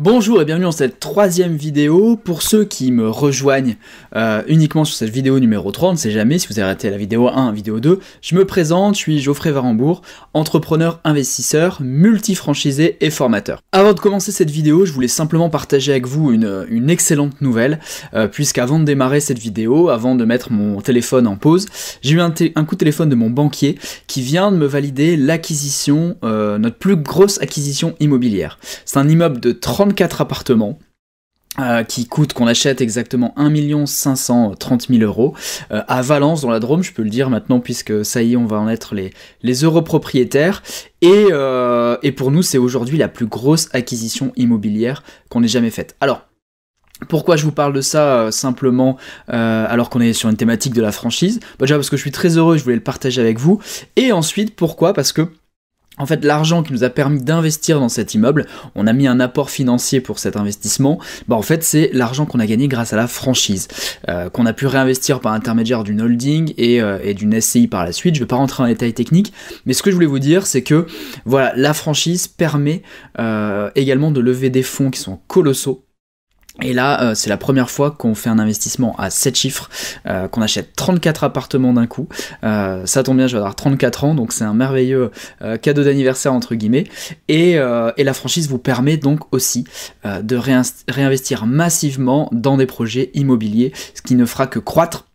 Bonjour 0.00 0.40
et 0.40 0.44
bienvenue 0.44 0.66
dans 0.66 0.70
cette 0.70 1.00
troisième 1.00 1.56
vidéo. 1.56 2.14
Pour 2.14 2.42
ceux 2.42 2.64
qui 2.64 2.92
me 2.92 3.10
rejoignent 3.10 3.74
euh, 4.14 4.44
uniquement 4.46 4.84
sur 4.84 4.94
cette 4.94 5.10
vidéo 5.10 5.40
numéro 5.40 5.72
3, 5.72 5.88
on 5.88 5.92
ne 5.94 5.96
sait 5.96 6.12
jamais 6.12 6.38
si 6.38 6.46
vous 6.46 6.60
avez 6.60 6.68
raté 6.68 6.88
la 6.88 6.96
vidéo 6.96 7.26
1, 7.26 7.50
vidéo 7.50 7.80
2, 7.80 7.98
je 8.22 8.36
me 8.36 8.44
présente, 8.44 8.94
je 8.94 9.00
suis 9.00 9.18
Geoffrey 9.18 9.50
Varembourg, 9.50 10.02
entrepreneur, 10.34 11.00
investisseur, 11.02 11.78
multifranchisé 11.80 12.96
et 13.00 13.10
formateur. 13.10 13.58
Avant 13.72 13.92
de 13.92 13.98
commencer 13.98 14.30
cette 14.30 14.52
vidéo, 14.52 14.84
je 14.84 14.92
voulais 14.92 15.08
simplement 15.08 15.50
partager 15.50 15.90
avec 15.90 16.06
vous 16.06 16.30
une, 16.30 16.90
excellente 16.90 17.40
nouvelle, 17.40 17.80
euh, 18.14 18.28
puisqu'avant 18.28 18.78
de 18.78 18.84
démarrer 18.84 19.18
cette 19.18 19.40
vidéo, 19.40 19.88
avant 19.88 20.14
de 20.14 20.24
mettre 20.24 20.52
mon 20.52 20.80
téléphone 20.80 21.26
en 21.26 21.34
pause, 21.34 21.66
j'ai 22.02 22.14
eu 22.14 22.20
un, 22.20 22.30
coup 22.30 22.76
de 22.76 22.78
téléphone 22.78 23.08
de 23.08 23.16
mon 23.16 23.30
banquier 23.30 23.76
qui 24.06 24.22
vient 24.22 24.52
de 24.52 24.58
me 24.58 24.66
valider 24.66 25.16
l'acquisition, 25.16 26.16
euh, 26.22 26.56
notre 26.58 26.76
plus 26.76 26.94
grosse 26.94 27.42
acquisition 27.42 27.96
immobilière. 27.98 28.60
C'est 28.84 28.98
un 28.98 29.08
immeuble 29.08 29.40
de 29.40 29.50
30 29.50 29.87
34 29.88 30.20
appartements. 30.20 30.78
Euh, 31.58 31.82
qui 31.82 32.06
coûte, 32.06 32.34
qu'on 32.34 32.46
achète 32.46 32.80
exactement 32.80 33.34
1 33.36 33.86
530 33.86 34.88
000 34.90 35.02
euros 35.02 35.34
euh, 35.72 35.82
à 35.88 36.02
Valence 36.02 36.42
dans 36.42 36.50
la 36.50 36.60
Drôme, 36.60 36.84
je 36.84 36.92
peux 36.92 37.02
le 37.02 37.10
dire 37.10 37.30
maintenant 37.30 37.58
puisque 37.58 38.04
ça 38.04 38.22
y 38.22 38.34
est, 38.34 38.36
on 38.36 38.46
va 38.46 38.60
en 38.60 38.68
être 38.68 38.94
les, 38.94 39.12
les 39.42 39.64
propriétaires. 39.84 40.62
Et, 41.00 41.26
euh, 41.32 41.96
et 42.04 42.12
pour 42.12 42.30
nous, 42.30 42.42
c'est 42.42 42.58
aujourd'hui 42.58 42.96
la 42.96 43.08
plus 43.08 43.26
grosse 43.26 43.70
acquisition 43.72 44.30
immobilière 44.36 45.02
qu'on 45.30 45.42
ait 45.42 45.48
jamais 45.48 45.70
faite. 45.70 45.96
Alors, 46.00 46.28
pourquoi 47.08 47.34
je 47.34 47.44
vous 47.44 47.52
parle 47.52 47.72
de 47.72 47.80
ça 47.80 48.30
simplement 48.30 48.96
alors 49.26 49.90
qu'on 49.90 50.00
est 50.00 50.12
sur 50.12 50.28
une 50.28 50.36
thématique 50.36 50.74
de 50.74 50.82
la 50.82 50.92
franchise? 50.92 51.40
Bah, 51.58 51.66
Déjà 51.66 51.74
parce 51.74 51.90
que 51.90 51.96
je 51.96 52.02
suis 52.02 52.12
très 52.12 52.36
heureux, 52.36 52.56
je 52.56 52.62
voulais 52.62 52.76
le 52.76 52.82
partager 52.82 53.20
avec 53.20 53.38
vous. 53.38 53.60
Et 53.96 54.12
ensuite, 54.12 54.54
pourquoi? 54.54 54.92
Parce 54.92 55.12
que 55.12 55.28
en 55.98 56.06
fait, 56.06 56.24
l'argent 56.24 56.62
qui 56.62 56.72
nous 56.72 56.84
a 56.84 56.90
permis 56.90 57.22
d'investir 57.22 57.80
dans 57.80 57.88
cet 57.88 58.14
immeuble, 58.14 58.46
on 58.74 58.86
a 58.86 58.92
mis 58.92 59.06
un 59.06 59.20
apport 59.20 59.50
financier 59.50 60.00
pour 60.00 60.18
cet 60.18 60.36
investissement, 60.36 60.98
bah 61.26 61.36
en 61.36 61.42
fait 61.42 61.62
c'est 61.62 61.90
l'argent 61.92 62.26
qu'on 62.26 62.40
a 62.40 62.46
gagné 62.46 62.68
grâce 62.68 62.92
à 62.92 62.96
la 62.96 63.06
franchise, 63.06 63.68
euh, 64.08 64.28
qu'on 64.30 64.46
a 64.46 64.52
pu 64.52 64.66
réinvestir 64.66 65.20
par 65.20 65.32
intermédiaire 65.32 65.84
d'une 65.84 66.00
holding 66.00 66.54
et, 66.56 66.80
euh, 66.80 67.12
d'une 67.12 67.40
SCI 67.40 67.68
par 67.68 67.84
la 67.84 67.92
suite. 67.92 68.14
Je 68.14 68.20
ne 68.20 68.24
vais 68.24 68.28
pas 68.28 68.36
rentrer 68.36 68.62
en 68.62 68.66
détails 68.66 68.94
techniques, 68.94 69.32
mais 69.66 69.72
ce 69.72 69.82
que 69.82 69.90
je 69.90 69.94
voulais 69.94 70.06
vous 70.06 70.18
dire, 70.18 70.46
c'est 70.46 70.62
que 70.62 70.86
voilà, 71.24 71.52
la 71.56 71.74
franchise 71.74 72.28
permet 72.28 72.82
euh, 73.18 73.70
également 73.74 74.10
de 74.10 74.20
lever 74.20 74.50
des 74.50 74.62
fonds 74.62 74.90
qui 74.90 75.00
sont 75.00 75.18
colossaux 75.26 75.87
et 76.60 76.72
là, 76.72 77.02
euh, 77.02 77.14
c'est 77.14 77.30
la 77.30 77.36
première 77.36 77.70
fois 77.70 77.92
qu'on 77.92 78.14
fait 78.14 78.28
un 78.28 78.38
investissement 78.38 78.96
à 78.98 79.10
7 79.10 79.36
chiffres, 79.36 79.70
euh, 80.06 80.26
qu'on 80.26 80.42
achète 80.42 80.74
34 80.74 81.24
appartements 81.24 81.72
d'un 81.72 81.86
coup. 81.86 82.08
Euh, 82.42 82.84
ça 82.84 83.02
tombe 83.02 83.16
bien, 83.16 83.28
je 83.28 83.32
vais 83.34 83.38
avoir 83.38 83.54
34 83.54 84.04
ans, 84.04 84.14
donc 84.14 84.32
c'est 84.32 84.44
un 84.44 84.54
merveilleux 84.54 85.10
cadeau 85.62 85.84
d'anniversaire 85.84 86.32
entre 86.32 86.54
guillemets. 86.54 86.84
Et, 87.28 87.52
et, 87.52 88.04
la 88.04 88.12
franchise 88.14 88.48
vous 88.48 88.58
permet 88.58 88.96
donc 88.96 89.32
aussi 89.32 89.64
de 90.04 90.36
réinvestir 90.88 91.46
massivement 91.46 92.28
dans 92.32 92.56
des 92.56 92.66
projets 92.66 93.10
immobiliers, 93.14 93.72
ce 93.94 94.02
qui 94.02 94.14
ne 94.14 94.24
fera 94.24 94.46
que 94.46 94.58
croître 94.58 95.06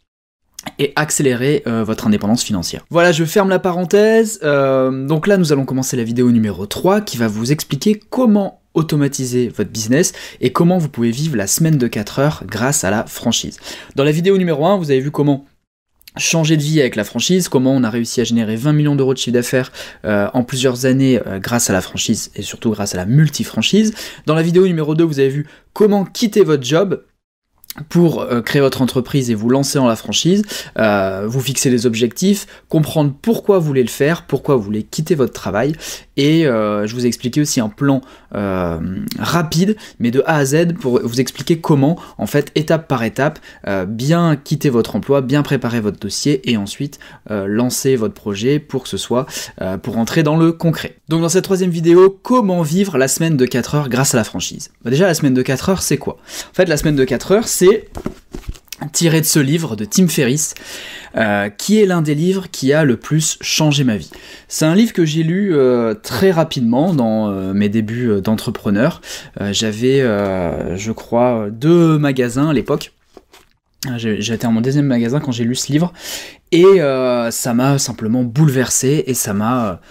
et 0.80 0.94
accélérer 0.96 1.64
votre 1.66 2.08
indépendance 2.08 2.44
financière. 2.44 2.86
Voilà, 2.90 3.12
je 3.12 3.26
ferme 3.26 3.50
la 3.50 3.60
parenthèse. 3.60 4.40
donc 4.42 5.28
là, 5.28 5.38
nous 5.38 5.52
allons 5.52 5.66
commencer 5.66 5.98
la 5.98 6.04
vidéo 6.04 6.32
numéro 6.32 6.66
3 6.66 7.02
qui 7.02 7.18
va 7.18 7.28
vous 7.28 7.52
expliquer 7.52 8.00
comment 8.10 8.63
automatiser 8.74 9.50
votre 9.50 9.70
business 9.70 10.14
et 10.42 10.52
comment 10.52 10.78
vous 10.78 10.90
pouvez 10.90 11.12
vivre 11.12 11.36
la 11.36 11.48
semaine 11.48 11.78
de 11.78 11.88
4 11.88 12.20
heures 12.20 12.44
grâce 12.48 12.84
à 12.84 12.92
la 12.92 13.06
franchise. 13.06 13.60
Dans 13.96 14.04
la 14.04 14.12
vidéo 14.12 14.38
numéro 14.38 14.66
1, 14.66 14.78
vous 14.78 14.92
avez 14.92 15.00
vu 15.00 15.12
comment 15.12 15.46
changer 16.18 16.58
de 16.58 16.62
vie 16.62 16.80
avec 16.80 16.96
la 16.96 17.04
franchise, 17.04 17.50
comment 17.50 17.74
on 17.74 17.84
a 17.84 17.90
réussi 17.90 18.22
à 18.22 18.24
générer 18.24 18.56
20 18.56 18.74
millions 18.74 18.96
d'euros 18.96 19.14
de 19.14 19.18
chiffre 19.18 19.34
d'affaires 19.34 19.72
euh, 20.06 20.28
en 20.34 20.44
plusieurs 20.44 20.86
années 20.86 21.20
euh, 21.26 21.40
grâce 21.40 21.70
à 21.70 21.74
la 21.74 21.82
franchise 21.82 22.32
et 22.36 22.44
surtout 22.44 22.72
grâce 22.72 22.94
à 22.94 22.98
la 22.98 23.06
multi-franchise. 23.06 23.94
Dans 24.26 24.36
la 24.36 24.44
vidéo 24.44 24.68
numéro 24.68 24.96
2, 24.96 25.04
vous 25.04 25.20
avez 25.20 25.30
vu 25.30 25.48
comment 25.74 26.06
quitter 26.06 26.44
votre 26.44 26.64
job 26.64 27.04
pour 27.90 28.22
euh, 28.22 28.42
créer 28.42 28.62
votre 28.62 28.82
entreprise 28.82 29.32
et 29.32 29.36
vous 29.36 29.50
lancer 29.50 29.78
dans 29.78 29.88
la 29.88 29.96
franchise, 29.96 30.44
euh, 30.78 31.26
vous 31.28 31.42
fixer 31.42 31.70
des 31.70 31.86
objectifs, 31.86 32.46
comprendre 32.70 33.14
pourquoi 33.22 33.60
vous 33.60 33.66
voulez 33.66 33.84
le 33.84 33.90
faire, 33.90 34.24
pourquoi 34.24 34.56
vous 34.56 34.62
voulez 34.62 34.84
quitter 34.84 35.16
votre 35.16 35.34
travail, 35.34 35.74
et 36.16 36.46
euh, 36.46 36.86
je 36.86 36.94
vous 36.94 37.06
ai 37.06 37.08
expliqué 37.08 37.42
aussi 37.42 37.60
un 37.60 37.70
plan 37.70 38.02
rapide, 39.20 39.78
mais 40.00 40.10
de 40.10 40.24
A 40.26 40.38
à 40.38 40.46
Z, 40.46 40.74
pour 40.80 41.00
vous 41.04 41.22
expliquer 41.22 41.60
comment, 41.60 42.00
en 42.18 42.26
fait, 42.26 42.52
étape 42.56 42.88
par 42.88 43.04
étape, 43.04 43.38
bien 43.88 44.36
quitter 44.36 44.72
votre 44.72 44.96
emploi, 44.96 45.22
bien 45.22 45.44
préparer 45.44 45.82
votre 45.82 46.00
dossier, 46.00 46.50
et 46.50 46.58
ensuite 46.58 46.98
lancer 47.30 47.96
votre 47.96 48.16
projet 48.16 48.58
pour 48.58 48.84
que 48.84 48.90
ce 48.90 48.98
soit, 48.98 49.28
pour 49.84 50.00
entrer 50.00 50.24
dans 50.24 50.36
le 50.36 50.52
concret. 50.52 50.96
Donc 51.10 51.22
dans 51.22 51.30
cette 51.30 51.44
troisième 51.44 51.70
vidéo, 51.70 52.20
comment 52.24 52.64
vivre 52.64 52.98
la 52.98 53.08
semaine 53.08 53.38
de 53.38 53.46
4 53.46 53.76
heures 53.76 53.90
grâce 53.90 54.16
à 54.16 54.18
la 54.18 54.24
franchise? 54.24 54.72
Bah 54.84 54.90
Déjà, 54.90 55.06
la 55.06 55.14
semaine 55.14 55.36
de 55.36 55.44
4 55.44 55.70
heures, 55.70 55.84
c'est 55.84 55.98
quoi? 55.98 56.18
En 56.50 56.56
fait, 56.56 56.66
la 56.66 56.78
semaine 56.78 56.96
de 56.96 57.04
4 57.06 57.32
heures, 57.34 57.48
c'est 57.48 57.63
tiré 58.92 59.22
de 59.22 59.26
ce 59.26 59.40
livre 59.40 59.76
de 59.76 59.86
Tim 59.86 60.08
Ferriss, 60.08 60.56
euh, 61.16 61.50
qui 61.50 61.80
est 61.80 61.86
l'un 61.86 62.02
des 62.02 62.16
livres 62.16 62.48
qui 62.52 62.74
a 62.74 62.84
le 62.84 62.98
plus 62.98 63.38
changé 63.42 63.84
ma 63.84 63.98
vie. 63.98 64.10
C'est 64.48 64.66
un 64.66 64.76
livre 64.76 64.94
que 64.94 65.06
j'ai 65.06 65.24
lu 65.24 65.56
euh, 65.56 65.94
très 65.94 66.32
rapidement 66.32 66.94
dans 66.94 67.30
euh, 67.30 67.54
mes 67.54 67.70
débuts 67.70 68.22
d'entrepreneur. 68.22 69.02
J'avais, 69.52 70.00
je 70.00 70.92
crois, 70.92 71.48
deux 71.52 71.98
magasins 71.98 72.50
à 72.50 72.54
l'époque. 72.54 72.94
J'étais 73.98 74.46
en 74.46 74.52
mon 74.54 74.62
deuxième 74.62 74.86
magasin 74.86 75.20
quand 75.20 75.34
j'ai 75.34 75.44
lu 75.44 75.56
ce 75.56 75.72
livre 75.72 75.92
et 76.52 76.80
ça 77.32 77.54
m'a 77.54 77.78
simplement 77.78 78.24
bouleversé 78.24 79.04
et 79.08 79.14
ça 79.14 79.34
m'a 79.34 79.82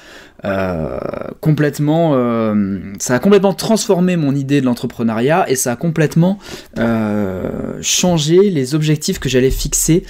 euh, 0.44 0.98
complètement, 1.40 2.12
euh, 2.14 2.80
ça 2.98 3.14
a 3.14 3.18
complètement 3.18 3.54
transformé 3.54 4.16
mon 4.16 4.34
idée 4.34 4.60
de 4.60 4.66
l'entrepreneuriat 4.66 5.48
et 5.48 5.56
ça 5.56 5.72
a 5.72 5.76
complètement 5.76 6.38
euh, 6.78 7.78
changé 7.80 8.50
les 8.50 8.74
objectifs 8.74 9.18
que 9.18 9.28
j'allais 9.28 9.50
fixer, 9.50 10.04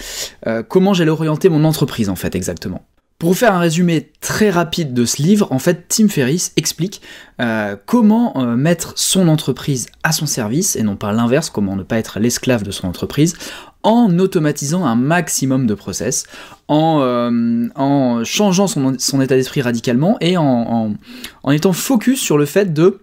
comment 0.69 0.95
j'allais 0.95 1.11
orienter 1.11 1.49
mon 1.49 1.65
entreprise 1.65 2.09
en 2.09 2.17
fait 2.17 2.35
exactement. 2.35 2.83
Pour 3.19 3.31
vous 3.31 3.37
faire 3.37 3.55
un 3.55 3.61
résumé 3.61 4.11
très 4.21 4.51
rapide 4.51 4.95
de 4.95 5.05
ce 5.05 5.23
livre, 5.23 5.47
en 5.53 5.61
fait, 5.61 5.87
Tim 5.87 6.09
Ferriss 6.09 6.53
explique 6.57 7.03
comment 7.87 8.57
mettre 8.57 8.95
son 8.97 9.29
entreprise 9.29 9.87
à 10.03 10.11
son 10.11 10.27
service, 10.27 10.75
et 10.75 10.83
non 10.83 10.97
pas 10.97 11.13
l'inverse, 11.13 11.49
comment 11.49 11.77
ne 11.77 11.85
pas 11.85 11.99
être 11.99 12.19
l'esclave 12.19 12.65
de 12.65 12.73
son 12.73 12.89
entreprise, 12.89 13.37
en 13.83 14.19
automatisant 14.19 14.85
un 14.85 14.95
maximum 14.95 15.67
de 15.67 15.75
process, 15.75 16.25
en, 16.69 17.01
euh, 17.01 18.25
changeant 18.25 18.67
son, 18.67 19.21
état 19.21 19.37
d'esprit 19.37 19.63
radicalement 19.63 20.17
et 20.21 20.37
en, 20.37 20.95
étant 21.51 21.73
focus 21.73 22.21
sur 22.21 22.39
le 22.39 22.47
fait 22.47 22.73
de 22.73 23.01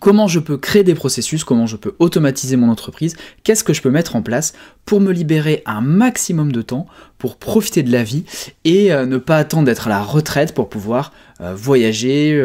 comment 0.00 0.26
je 0.26 0.40
peux 0.40 0.56
créer 0.56 0.82
des 0.82 0.94
processus, 0.94 1.44
comment 1.44 1.66
je 1.66 1.76
peux 1.76 1.94
automatiser 1.98 2.56
mon 2.56 2.70
entreprise, 2.70 3.16
qu'est-ce 3.44 3.62
que 3.62 3.72
je 3.72 3.82
peux 3.82 3.90
mettre 3.90 4.16
en 4.16 4.22
place 4.22 4.52
pour 4.84 5.00
me 5.00 5.12
libérer 5.12 5.62
un 5.64 5.80
maximum 5.80 6.50
de 6.50 6.62
temps, 6.62 6.86
pour 7.18 7.36
profiter 7.36 7.82
de 7.82 7.92
la 7.92 8.02
vie 8.02 8.24
et 8.64 8.92
euh, 8.92 9.06
ne 9.06 9.16
pas 9.16 9.38
attendre 9.38 9.64
d'être 9.64 9.86
à 9.86 9.90
la 9.90 10.02
retraite 10.02 10.54
pour 10.54 10.68
pouvoir 10.68 11.12
euh, 11.40 11.54
voyager, 11.54 12.44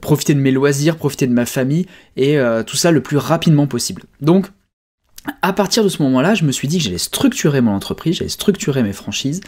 profiter 0.00 0.34
de 0.34 0.40
mes 0.40 0.50
loisirs, 0.50 0.96
profiter 0.96 1.26
de 1.26 1.32
ma 1.32 1.46
famille 1.46 1.86
et 2.16 2.38
tout 2.66 2.76
ça 2.76 2.90
le 2.90 3.02
plus 3.02 3.16
rapidement 3.16 3.66
possible. 3.66 4.02
Donc 4.20 4.50
à 5.40 5.52
partir 5.52 5.84
de 5.84 5.88
ce 5.88 6.02
moment-là, 6.02 6.34
je 6.34 6.44
me 6.44 6.52
suis 6.52 6.68
dit 6.68 6.78
que 6.78 6.84
j'allais 6.84 6.98
structurer 6.98 7.60
mon 7.60 7.72
entreprise, 7.72 8.16
j'allais 8.16 8.28
structurer 8.28 8.82
mes 8.82 8.92
franchises 8.92 9.40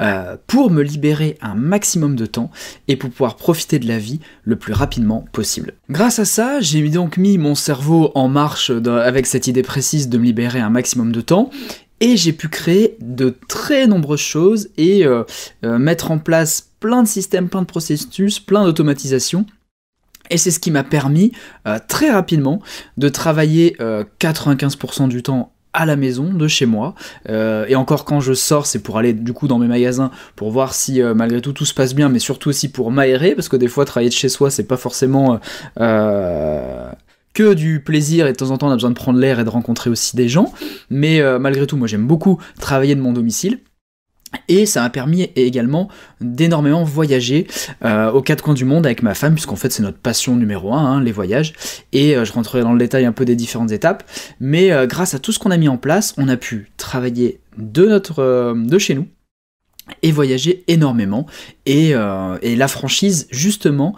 euh, 0.00 0.36
pour 0.46 0.70
me 0.70 0.82
libérer 0.82 1.38
un 1.40 1.54
maximum 1.54 2.16
de 2.16 2.26
temps 2.26 2.50
et 2.88 2.96
pour 2.96 3.10
pouvoir 3.10 3.36
profiter 3.36 3.78
de 3.78 3.86
la 3.86 3.98
vie 3.98 4.20
le 4.42 4.56
plus 4.56 4.72
rapidement 4.72 5.24
possible. 5.32 5.74
Grâce 5.88 6.18
à 6.18 6.24
ça, 6.24 6.60
j'ai 6.60 6.88
donc 6.88 7.16
mis 7.16 7.38
mon 7.38 7.54
cerveau 7.54 8.10
en 8.14 8.28
marche 8.28 8.70
avec 8.70 9.26
cette 9.26 9.46
idée 9.46 9.62
précise 9.62 10.08
de 10.08 10.18
me 10.18 10.24
libérer 10.24 10.60
un 10.60 10.70
maximum 10.70 11.12
de 11.12 11.20
temps 11.20 11.50
et 12.00 12.16
j'ai 12.16 12.32
pu 12.32 12.48
créer 12.48 12.96
de 13.00 13.36
très 13.48 13.86
nombreuses 13.86 14.20
choses 14.20 14.70
et 14.76 15.06
euh, 15.06 15.22
euh, 15.64 15.78
mettre 15.78 16.10
en 16.10 16.18
place 16.18 16.70
plein 16.80 17.02
de 17.02 17.08
systèmes, 17.08 17.48
plein 17.48 17.60
de 17.60 17.66
processus, 17.66 18.40
plein 18.40 18.64
d'automatisation 18.64 19.46
et 20.30 20.38
c'est 20.38 20.50
ce 20.50 20.60
qui 20.60 20.70
m'a 20.70 20.84
permis 20.84 21.32
euh, 21.66 21.78
très 21.86 22.10
rapidement 22.10 22.60
de 22.96 23.08
travailler 23.08 23.76
95% 24.20 25.04
euh, 25.04 25.06
du 25.08 25.22
temps 25.22 25.52
à 25.72 25.86
la 25.86 25.94
maison, 25.94 26.32
de 26.32 26.48
chez 26.48 26.66
moi. 26.66 26.96
Euh, 27.28 27.64
et 27.68 27.76
encore 27.76 28.04
quand 28.04 28.18
je 28.18 28.32
sors, 28.32 28.66
c'est 28.66 28.80
pour 28.80 28.98
aller 28.98 29.12
du 29.12 29.32
coup 29.32 29.46
dans 29.46 29.58
mes 29.58 29.68
magasins 29.68 30.10
pour 30.34 30.50
voir 30.50 30.74
si 30.74 31.00
malgré 31.00 31.40
tout 31.40 31.52
tout 31.52 31.64
se 31.64 31.74
passe 31.74 31.94
bien, 31.94 32.08
mais 32.08 32.18
surtout 32.18 32.48
aussi 32.48 32.70
pour 32.72 32.90
m'aérer, 32.90 33.36
parce 33.36 33.48
que 33.48 33.56
des 33.56 33.68
fois 33.68 33.84
travailler 33.84 34.08
de 34.08 34.14
chez 34.14 34.28
soi, 34.28 34.50
c'est 34.50 34.66
pas 34.66 34.76
forcément 34.76 35.38
que 35.76 37.54
du 37.54 37.80
plaisir 37.80 38.26
et 38.26 38.32
de 38.32 38.36
temps 38.36 38.50
en 38.50 38.58
temps 38.58 38.66
on 38.66 38.72
a 38.72 38.74
besoin 38.74 38.90
de 38.90 38.96
prendre 38.96 39.20
l'air 39.20 39.38
et 39.38 39.44
de 39.44 39.48
rencontrer 39.48 39.90
aussi 39.90 40.16
des 40.16 40.28
gens. 40.28 40.52
Mais 40.90 41.22
malgré 41.38 41.68
tout, 41.68 41.76
moi 41.76 41.86
j'aime 41.86 42.06
beaucoup 42.08 42.40
travailler 42.58 42.96
de 42.96 43.00
mon 43.00 43.12
domicile. 43.12 43.60
Et 44.48 44.66
ça 44.66 44.80
m'a 44.82 44.90
permis 44.90 45.30
également 45.36 45.88
d'énormément 46.20 46.84
voyager 46.84 47.46
euh, 47.84 48.10
aux 48.10 48.22
quatre 48.22 48.42
coins 48.42 48.54
du 48.54 48.64
monde 48.64 48.86
avec 48.86 49.02
ma 49.02 49.14
femme, 49.14 49.34
puisqu'en 49.34 49.56
fait 49.56 49.70
c'est 49.70 49.82
notre 49.82 49.98
passion 49.98 50.36
numéro 50.36 50.72
un, 50.72 50.84
hein, 50.84 51.02
les 51.02 51.12
voyages. 51.12 51.52
Et 51.92 52.16
euh, 52.16 52.24
je 52.24 52.32
rentrerai 52.32 52.62
dans 52.62 52.72
le 52.72 52.78
détail 52.78 53.04
un 53.04 53.12
peu 53.12 53.24
des 53.24 53.36
différentes 53.36 53.72
étapes. 53.72 54.08
Mais 54.38 54.70
euh, 54.70 54.86
grâce 54.86 55.14
à 55.14 55.18
tout 55.18 55.32
ce 55.32 55.38
qu'on 55.38 55.50
a 55.50 55.56
mis 55.56 55.68
en 55.68 55.78
place, 55.78 56.14
on 56.16 56.28
a 56.28 56.36
pu 56.36 56.70
travailler 56.76 57.40
de, 57.58 57.86
notre, 57.86 58.54
de 58.54 58.78
chez 58.78 58.94
nous 58.94 59.08
et 60.02 60.12
voyager 60.12 60.62
énormément. 60.68 61.26
Et, 61.66 61.90
et 61.90 62.56
la 62.56 62.68
franchise, 62.68 63.26
justement, 63.32 63.96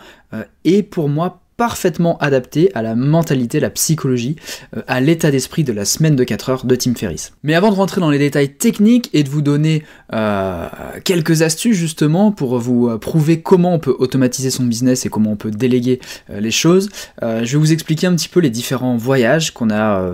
est 0.64 0.82
pour 0.82 1.10
moi 1.10 1.41
parfaitement 1.56 2.18
adapté 2.18 2.70
à 2.74 2.82
la 2.82 2.94
mentalité, 2.94 3.60
la 3.60 3.70
psychologie, 3.70 4.36
euh, 4.76 4.82
à 4.86 5.00
l'état 5.00 5.30
d'esprit 5.30 5.64
de 5.64 5.72
la 5.72 5.84
semaine 5.84 6.16
de 6.16 6.24
4 6.24 6.50
heures 6.50 6.66
de 6.66 6.74
Tim 6.74 6.94
Ferriss. 6.94 7.32
Mais 7.42 7.54
avant 7.54 7.70
de 7.70 7.74
rentrer 7.74 8.00
dans 8.00 8.10
les 8.10 8.18
détails 8.18 8.54
techniques 8.54 9.10
et 9.12 9.22
de 9.22 9.28
vous 9.28 9.42
donner 9.42 9.84
euh, 10.12 10.66
quelques 11.04 11.42
astuces 11.42 11.76
justement 11.76 12.32
pour 12.32 12.58
vous 12.58 12.88
euh, 12.88 12.98
prouver 12.98 13.40
comment 13.40 13.74
on 13.74 13.78
peut 13.78 13.94
automatiser 13.98 14.50
son 14.50 14.64
business 14.64 15.06
et 15.06 15.08
comment 15.08 15.32
on 15.32 15.36
peut 15.36 15.50
déléguer 15.50 16.00
les 16.28 16.50
choses, 16.50 16.88
je 17.20 17.44
vais 17.44 17.58
vous 17.58 17.72
expliquer 17.72 18.06
un 18.06 18.14
petit 18.14 18.28
peu 18.28 18.40
les 18.40 18.50
différents 18.50 18.96
voyages 18.96 19.52
qu'on 19.52 19.70
a, 19.70 20.12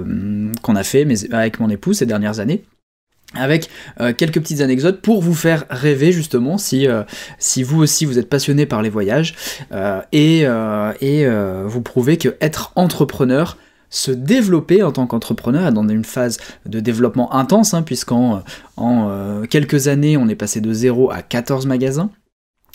qu'on 0.62 0.76
a 0.76 0.82
fait 0.82 1.06
avec 1.32 1.60
mon 1.60 1.68
épouse 1.70 1.98
ces 1.98 2.06
dernières 2.06 2.40
années 2.40 2.64
avec 3.34 3.68
euh, 4.00 4.12
quelques 4.16 4.40
petites 4.40 4.60
anecdotes 4.60 5.02
pour 5.02 5.20
vous 5.20 5.34
faire 5.34 5.64
rêver 5.68 6.12
justement 6.12 6.56
si, 6.56 6.88
euh, 6.88 7.02
si 7.38 7.62
vous 7.62 7.80
aussi 7.80 8.06
vous 8.06 8.18
êtes 8.18 8.28
passionné 8.28 8.64
par 8.64 8.80
les 8.80 8.88
voyages 8.88 9.34
euh, 9.72 10.00
et, 10.12 10.44
et 11.00 11.26
vous 11.66 11.82
prouvez 11.82 12.16
que 12.16 12.36
être 12.40 12.72
entrepreneur 12.74 13.58
se 13.90 14.10
développer 14.10 14.82
en 14.82 14.92
tant 14.92 15.06
qu'entrepreneur 15.06 15.72
dans 15.72 15.86
une 15.88 16.04
phase 16.04 16.38
de 16.66 16.80
développement 16.80 17.34
intense 17.34 17.72
hein, 17.72 17.82
puisqu'en 17.82 18.42
en, 18.76 19.42
quelques 19.48 19.88
années 19.88 20.16
on 20.16 20.28
est 20.28 20.34
passé 20.34 20.60
de 20.60 20.72
0 20.72 21.10
à 21.10 21.22
14 21.22 21.66
magasins 21.66 22.10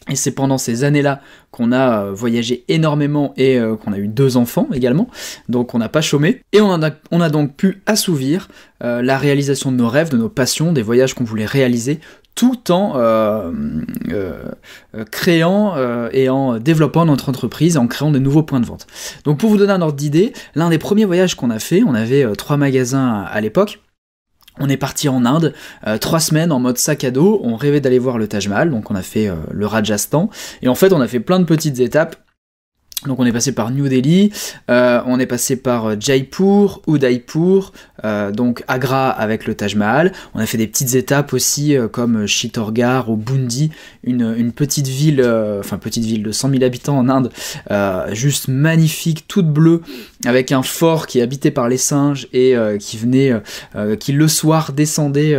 et 0.09 0.15
c'est 0.15 0.31
pendant 0.31 0.57
ces 0.57 0.83
années-là 0.83 1.21
qu'on 1.51 1.71
a 1.71 2.05
euh, 2.05 2.11
voyagé 2.13 2.65
énormément 2.67 3.33
et 3.37 3.57
euh, 3.57 3.75
qu'on 3.75 3.93
a 3.93 3.97
eu 3.97 4.07
deux 4.07 4.37
enfants 4.37 4.67
également, 4.73 5.07
donc 5.47 5.73
on 5.75 5.77
n'a 5.77 5.89
pas 5.89 6.01
chômé. 6.01 6.41
Et 6.51 6.61
on 6.61 6.81
a, 6.83 6.91
on 7.11 7.21
a 7.21 7.29
donc 7.29 7.55
pu 7.55 7.81
assouvir 7.85 8.49
euh, 8.83 9.01
la 9.01 9.17
réalisation 9.17 9.71
de 9.71 9.77
nos 9.77 9.87
rêves, 9.87 10.09
de 10.09 10.17
nos 10.17 10.29
passions, 10.29 10.73
des 10.73 10.81
voyages 10.81 11.13
qu'on 11.13 11.23
voulait 11.23 11.45
réaliser, 11.45 11.99
tout 12.35 12.71
en 12.71 12.93
créant 15.11 15.75
et 16.11 16.29
en 16.29 16.57
développant 16.57 17.05
notre 17.05 17.29
entreprise, 17.29 17.77
en 17.77 17.85
créant 17.85 18.09
de 18.09 18.17
nouveaux 18.17 18.41
points 18.41 18.59
de 18.59 18.65
vente. 18.65 18.87
Donc 19.23 19.37
pour 19.37 19.51
vous 19.51 19.57
donner 19.57 19.71
un 19.71 19.83
ordre 19.83 19.93
d'idée, 19.93 20.33
l'un 20.55 20.71
des 20.71 20.79
premiers 20.79 21.05
voyages 21.05 21.35
qu'on 21.35 21.51
a 21.51 21.59
fait, 21.59 21.83
on 21.83 21.93
avait 21.93 22.25
trois 22.35 22.57
magasins 22.57 23.21
à 23.21 23.39
l'époque, 23.39 23.81
on 24.59 24.69
est 24.69 24.77
parti 24.77 25.09
en 25.09 25.25
Inde, 25.25 25.53
euh, 25.87 25.97
trois 25.97 26.19
semaines 26.19 26.51
en 26.51 26.59
mode 26.59 26.77
sac 26.77 27.03
à 27.03 27.11
dos, 27.11 27.41
on 27.43 27.55
rêvait 27.55 27.81
d'aller 27.81 27.99
voir 27.99 28.17
le 28.17 28.27
Taj 28.27 28.47
Mahal, 28.47 28.69
donc 28.69 28.91
on 28.91 28.95
a 28.95 29.01
fait 29.01 29.27
euh, 29.27 29.35
le 29.51 29.65
Rajasthan, 29.65 30.29
et 30.61 30.67
en 30.67 30.75
fait 30.75 30.93
on 30.93 31.01
a 31.01 31.07
fait 31.07 31.19
plein 31.19 31.39
de 31.39 31.45
petites 31.45 31.79
étapes. 31.79 32.17
Donc 33.07 33.19
on 33.19 33.25
est 33.25 33.33
passé 33.33 33.51
par 33.51 33.69
New 33.69 33.89
Delhi, 33.89 34.31
euh, 34.71 35.01
on 35.05 35.19
est 35.19 35.25
passé 35.25 35.57
par 35.57 35.87
euh, 35.87 35.95
Jaipur, 35.99 36.81
Udaipur, 36.87 37.73
donc 38.33 38.63
Agra 38.67 39.09
avec 39.09 39.45
le 39.45 39.55
Taj 39.55 39.75
Mahal. 39.75 40.13
On 40.33 40.39
a 40.39 40.45
fait 40.45 40.57
des 40.57 40.67
petites 40.67 40.95
étapes 40.95 41.33
aussi 41.33 41.75
comme 41.93 42.27
Chittorgarh 42.27 43.09
ou 43.09 43.15
Bundi, 43.15 43.71
une, 44.03 44.51
petite 44.51 44.87
ville, 44.87 45.21
enfin 45.59 45.77
petite 45.77 46.03
ville 46.03 46.21
de 46.21 46.31
100 46.33 46.49
000 46.49 46.63
habitants 46.63 46.97
en 46.97 47.07
Inde, 47.07 47.31
juste 48.13 48.49
magnifique, 48.49 49.25
toute 49.29 49.47
bleue, 49.47 49.81
avec 50.25 50.51
un 50.51 50.63
fort 50.63 51.07
qui 51.07 51.19
est 51.19 51.21
habité 51.21 51.51
par 51.51 51.69
les 51.69 51.77
singes 51.77 52.27
et 52.33 52.55
qui 52.79 52.97
venait, 52.97 53.33
qui 53.99 54.11
le 54.13 54.27
soir 54.27 54.73
descendait 54.73 55.37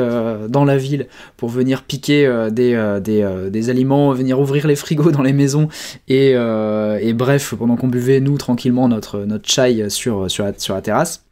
dans 0.49 0.65
la 0.65 0.77
ville 0.77 1.07
pour 1.37 1.49
venir 1.49 1.83
piquer 1.83 2.49
des, 2.53 2.99
des, 3.03 3.71
aliments, 3.71 4.13
venir 4.13 4.39
ouvrir 4.41 4.67
les 4.67 4.77
frigos 4.77 5.11
dans 5.11 5.23
les 5.23 5.33
maisons 5.33 5.69
et, 6.09 6.31
et 6.33 7.13
bref 7.15 7.55
pendant 7.55 7.77
qu'on 7.77 7.89
buvait, 7.89 8.21
nous, 8.21 8.37
tranquillement, 8.37 8.89
notre, 8.89 9.21
notre 9.21 9.49
chai 9.49 9.89
sur, 9.89 10.31
sur, 10.31 10.45
la, 10.45 10.83
terrasse. 10.83 11.25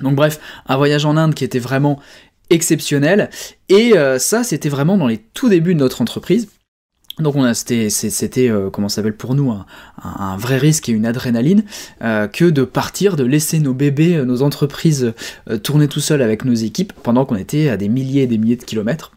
Donc 0.00 0.14
bref, 0.14 0.40
un 0.66 0.76
voyage 0.76 1.04
en 1.04 1.16
Inde 1.16 1.34
qui 1.34 1.44
était 1.44 1.58
vraiment 1.58 2.00
exceptionnel. 2.50 3.30
Et 3.68 3.96
euh, 3.96 4.18
ça, 4.18 4.44
c'était 4.44 4.68
vraiment 4.68 4.96
dans 4.96 5.06
les 5.06 5.18
tout 5.18 5.48
débuts 5.48 5.74
de 5.74 5.80
notre 5.80 6.02
entreprise. 6.02 6.48
Donc 7.18 7.36
on 7.36 7.44
a 7.44 7.52
c'était 7.52 7.90
c'était 7.90 8.48
euh, 8.48 8.70
s'appelle 8.88 9.16
pour 9.16 9.34
nous 9.34 9.52
un, 10.02 10.36
vrai 10.38 10.56
risque 10.56 10.88
et 10.88 10.92
une 10.92 11.04
adrénaline 11.04 11.64
euh, 12.02 12.28
que 12.28 12.46
de 12.46 12.64
partir, 12.64 13.16
de 13.16 13.24
laisser 13.24 13.58
nos 13.58 13.74
bébés, 13.74 14.24
nos 14.24 14.42
entreprises 14.42 15.12
tourner 15.62 15.88
tout 15.88 16.00
seuls 16.00 16.22
avec 16.22 16.44
nos 16.44 16.54
équipes 16.54 16.94
pendant 17.02 17.26
qu'on 17.26 17.36
était 17.36 17.68
à 17.68 17.76
des 17.76 17.88
milliers 17.88 18.22
et 18.22 18.26
des 18.26 18.38
milliers 18.38 18.56
de 18.56 18.64
kilomètres. 18.64 19.12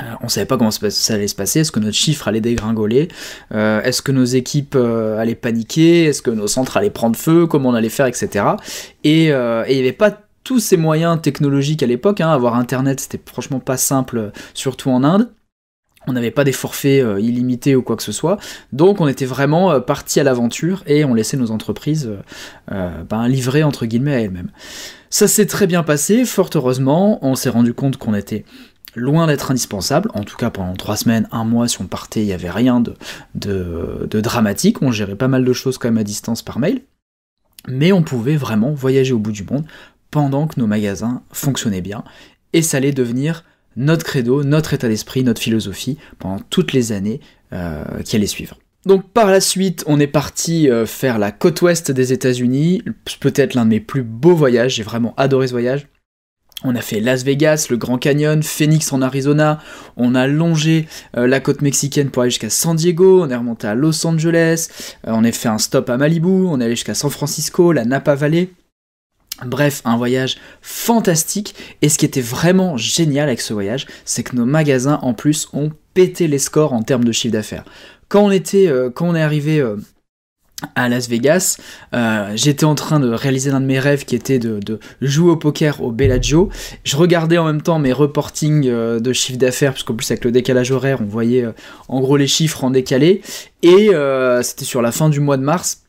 Euh, 0.00 0.02
on 0.22 0.28
savait 0.28 0.46
pas 0.46 0.56
comment 0.56 0.72
ça 0.72 1.14
allait 1.14 1.28
se 1.28 1.34
passer, 1.36 1.60
est-ce 1.60 1.70
que 1.70 1.78
notre 1.78 1.96
chiffre 1.96 2.26
allait 2.26 2.40
dégringoler, 2.40 3.08
euh, 3.52 3.80
est-ce 3.82 4.02
que 4.02 4.10
nos 4.10 4.24
équipes 4.24 4.74
euh, 4.74 5.18
allaient 5.18 5.36
paniquer, 5.36 6.06
est-ce 6.06 6.20
que 6.20 6.30
nos 6.30 6.48
centres 6.48 6.76
allaient 6.76 6.90
prendre 6.90 7.16
feu, 7.16 7.46
comment 7.46 7.68
on 7.68 7.74
allait 7.74 7.88
faire, 7.88 8.06
etc. 8.06 8.44
Et 9.04 9.26
il 9.26 9.30
n'y 9.30 9.80
avait 9.80 9.92
pas 9.92 10.18
tous 10.42 10.58
ces 10.58 10.76
moyens 10.76 11.22
technologiques 11.22 11.82
à 11.82 11.86
l'époque, 11.86 12.20
hein. 12.20 12.28
avoir 12.28 12.56
internet 12.56 13.00
c'était 13.00 13.20
franchement 13.24 13.60
pas 13.60 13.76
simple, 13.76 14.32
surtout 14.52 14.90
en 14.90 15.04
Inde. 15.04 15.30
On 16.06 16.12
n'avait 16.12 16.30
pas 16.30 16.44
des 16.44 16.52
forfaits 16.52 17.04
illimités 17.18 17.74
ou 17.76 17.82
quoi 17.82 17.96
que 17.96 18.02
ce 18.02 18.12
soit, 18.12 18.38
donc 18.72 19.00
on 19.00 19.08
était 19.08 19.24
vraiment 19.24 19.80
parti 19.80 20.20
à 20.20 20.24
l'aventure 20.24 20.82
et 20.86 21.04
on 21.04 21.14
laissait 21.14 21.36
nos 21.36 21.50
entreprises 21.50 22.10
ben, 22.68 23.26
livrer 23.26 23.62
entre 23.62 23.86
guillemets 23.86 24.14
à 24.14 24.20
elles-mêmes. 24.20 24.50
Ça 25.08 25.28
s'est 25.28 25.46
très 25.46 25.66
bien 25.66 25.82
passé, 25.82 26.24
fort 26.24 26.50
heureusement, 26.54 27.24
on 27.24 27.36
s'est 27.36 27.48
rendu 27.48 27.72
compte 27.72 27.96
qu'on 27.96 28.14
était 28.14 28.44
loin 28.96 29.26
d'être 29.26 29.50
indispensable, 29.50 30.10
en 30.14 30.24
tout 30.24 30.36
cas 30.36 30.50
pendant 30.50 30.74
trois 30.74 30.96
semaines, 30.96 31.28
un 31.32 31.44
mois, 31.44 31.68
si 31.68 31.80
on 31.80 31.86
partait, 31.86 32.22
il 32.22 32.26
n'y 32.26 32.32
avait 32.32 32.50
rien 32.50 32.82
de, 33.34 34.08
dramatique, 34.20 34.82
on 34.82 34.90
gérait 34.90 35.16
pas 35.16 35.28
mal 35.28 35.44
de 35.44 35.52
choses 35.52 35.78
quand 35.78 35.88
même 35.88 35.98
à 35.98 36.04
distance 36.04 36.42
par 36.42 36.58
mail, 36.58 36.82
mais 37.68 37.92
on 37.92 38.02
pouvait 38.02 38.36
vraiment 38.36 38.72
voyager 38.72 39.12
au 39.12 39.18
bout 39.18 39.32
du 39.32 39.44
monde 39.44 39.64
pendant 40.10 40.46
que 40.46 40.60
nos 40.60 40.66
magasins 40.66 41.22
fonctionnaient 41.32 41.80
bien, 41.80 42.04
et 42.52 42.62
ça 42.62 42.76
allait 42.76 42.92
devenir 42.92 43.44
notre 43.76 44.04
credo, 44.04 44.44
notre 44.44 44.74
état 44.74 44.88
d'esprit, 44.88 45.24
notre 45.24 45.40
philosophie 45.40 45.98
pendant 46.18 46.40
toutes 46.50 46.72
les 46.72 46.92
années 46.92 47.20
euh, 47.52 47.84
qui 48.04 48.16
allaient 48.16 48.26
suivre. 48.26 48.58
Donc 48.86 49.10
par 49.10 49.30
la 49.30 49.40
suite, 49.40 49.82
on 49.86 49.98
est 49.98 50.06
parti 50.06 50.68
euh, 50.68 50.86
faire 50.86 51.18
la 51.18 51.32
côte 51.32 51.62
ouest 51.62 51.90
des 51.90 52.12
États-Unis, 52.12 52.82
peut-être 53.20 53.54
l'un 53.54 53.64
de 53.64 53.70
mes 53.70 53.80
plus 53.80 54.02
beaux 54.02 54.34
voyages, 54.34 54.74
j'ai 54.74 54.82
vraiment 54.82 55.14
adoré 55.16 55.46
ce 55.46 55.52
voyage. 55.52 55.86
On 56.66 56.76
a 56.76 56.80
fait 56.80 57.00
Las 57.00 57.24
Vegas, 57.24 57.66
le 57.68 57.76
Grand 57.76 57.98
Canyon, 57.98 58.42
Phoenix 58.42 58.92
en 58.92 59.02
Arizona, 59.02 59.58
on 59.96 60.14
a 60.14 60.26
longé 60.26 60.86
euh, 61.16 61.26
la 61.26 61.40
côte 61.40 61.62
mexicaine 61.62 62.10
pour 62.10 62.22
aller 62.22 62.30
jusqu'à 62.30 62.50
San 62.50 62.76
Diego, 62.76 63.22
on 63.22 63.30
est 63.30 63.36
remonté 63.36 63.66
à 63.66 63.74
Los 63.74 64.06
Angeles, 64.06 64.68
on 65.04 65.24
a 65.24 65.32
fait 65.32 65.48
un 65.48 65.58
stop 65.58 65.90
à 65.90 65.96
Malibu, 65.96 66.28
on 66.28 66.60
est 66.60 66.64
allé 66.64 66.74
jusqu'à 66.74 66.94
San 66.94 67.10
Francisco, 67.10 67.72
la 67.72 67.84
Napa 67.84 68.14
Valley. 68.14 68.50
Bref, 69.44 69.82
un 69.84 69.96
voyage 69.96 70.36
fantastique. 70.62 71.54
Et 71.82 71.88
ce 71.88 71.98
qui 71.98 72.04
était 72.04 72.20
vraiment 72.20 72.76
génial 72.76 73.28
avec 73.28 73.40
ce 73.40 73.52
voyage, 73.52 73.86
c'est 74.04 74.22
que 74.22 74.36
nos 74.36 74.44
magasins 74.44 74.98
en 75.02 75.14
plus 75.14 75.48
ont 75.52 75.70
pété 75.94 76.28
les 76.28 76.38
scores 76.38 76.72
en 76.72 76.82
termes 76.82 77.04
de 77.04 77.12
chiffre 77.12 77.32
d'affaires. 77.32 77.64
Quand 78.08 78.24
on 78.24 78.30
euh, 78.30 78.90
est 79.14 79.22
arrivé 79.22 79.62
à 80.74 80.88
Las 80.88 81.08
Vegas. 81.08 81.58
Euh, 81.94 82.32
j'étais 82.34 82.64
en 82.64 82.74
train 82.74 83.00
de 83.00 83.10
réaliser 83.10 83.50
l'un 83.50 83.60
de 83.60 83.66
mes 83.66 83.78
rêves 83.78 84.04
qui 84.04 84.14
était 84.14 84.38
de, 84.38 84.78
jouer 85.00 85.30
au 85.30 85.36
poker 85.36 85.82
au 85.82 85.90
Bellagio. 85.90 86.48
Je 86.84 86.96
regardais 86.96 87.38
en 87.38 87.44
même 87.44 87.62
temps 87.62 87.78
mes 87.78 87.92
reportings 87.92 88.68
euh, 88.68 89.00
de 89.00 89.12
chiffre 89.12 89.38
d'affaires, 89.38 89.72
puisqu'en 89.72 89.94
plus 89.94 90.10
avec 90.10 90.24
le 90.24 90.32
décalage 90.32 90.70
horaire, 90.70 91.00
on 91.00 91.06
voyait 91.06 91.44
euh, 91.44 91.52
en 91.88 92.00
gros 92.00 92.16
les 92.16 92.26
chiffres 92.26 92.64
en 92.64 92.70
décalé. 92.70 93.22
Et 93.62 93.90
c'était 94.42 94.66
sur 94.66 94.82
la 94.82 94.92
fin 94.92 95.08
du 95.08 95.20
mois 95.20 95.38
de 95.38 95.42
mars. 95.42 95.83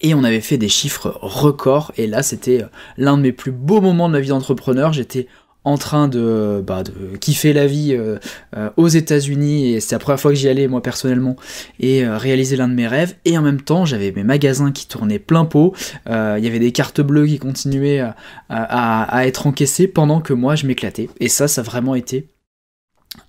Et 0.00 0.14
on 0.14 0.24
avait 0.24 0.40
fait 0.40 0.58
des 0.58 0.68
chiffres 0.68 1.18
records. 1.20 1.92
Et 1.96 2.06
là, 2.06 2.22
c'était 2.22 2.64
l'un 2.96 3.16
de 3.16 3.22
mes 3.22 3.32
plus 3.32 3.52
beaux 3.52 3.80
moments 3.80 4.08
de 4.08 4.12
ma 4.12 4.20
vie 4.20 4.28
d'entrepreneur. 4.28 4.92
J'étais 4.92 5.28
en 5.66 5.78
train 5.78 6.06
de, 6.06 6.62
bah, 6.64 6.84
de 6.84 7.16
kiffer 7.16 7.52
la 7.52 7.66
vie 7.66 7.92
euh, 7.92 8.18
euh, 8.56 8.70
aux 8.76 8.86
États-Unis 8.86 9.74
et 9.74 9.80
c'est 9.80 9.96
la 9.96 9.98
première 9.98 10.20
fois 10.20 10.30
que 10.30 10.36
j'y 10.36 10.48
allais 10.48 10.68
moi 10.68 10.80
personnellement 10.80 11.34
et 11.80 12.04
euh, 12.04 12.16
réaliser 12.18 12.56
l'un 12.56 12.68
de 12.68 12.74
mes 12.74 12.86
rêves 12.86 13.16
et 13.24 13.36
en 13.36 13.42
même 13.42 13.60
temps 13.60 13.84
j'avais 13.84 14.12
mes 14.12 14.22
magasins 14.22 14.70
qui 14.70 14.86
tournaient 14.86 15.18
plein 15.18 15.44
pot, 15.44 15.74
il 16.06 16.12
y 16.12 16.46
avait 16.46 16.60
des 16.60 16.70
cartes 16.70 17.00
bleues 17.00 17.26
qui 17.26 17.40
continuaient 17.40 17.98
à, 17.98 18.14
à 18.48 19.26
être 19.26 19.48
encaissées 19.48 19.88
pendant 19.88 20.20
que 20.20 20.32
moi 20.32 20.54
je 20.54 20.68
m'éclatais 20.68 21.08
et 21.18 21.28
ça 21.28 21.48
ça 21.48 21.62
a 21.62 21.64
vraiment 21.64 21.96
été 21.96 22.28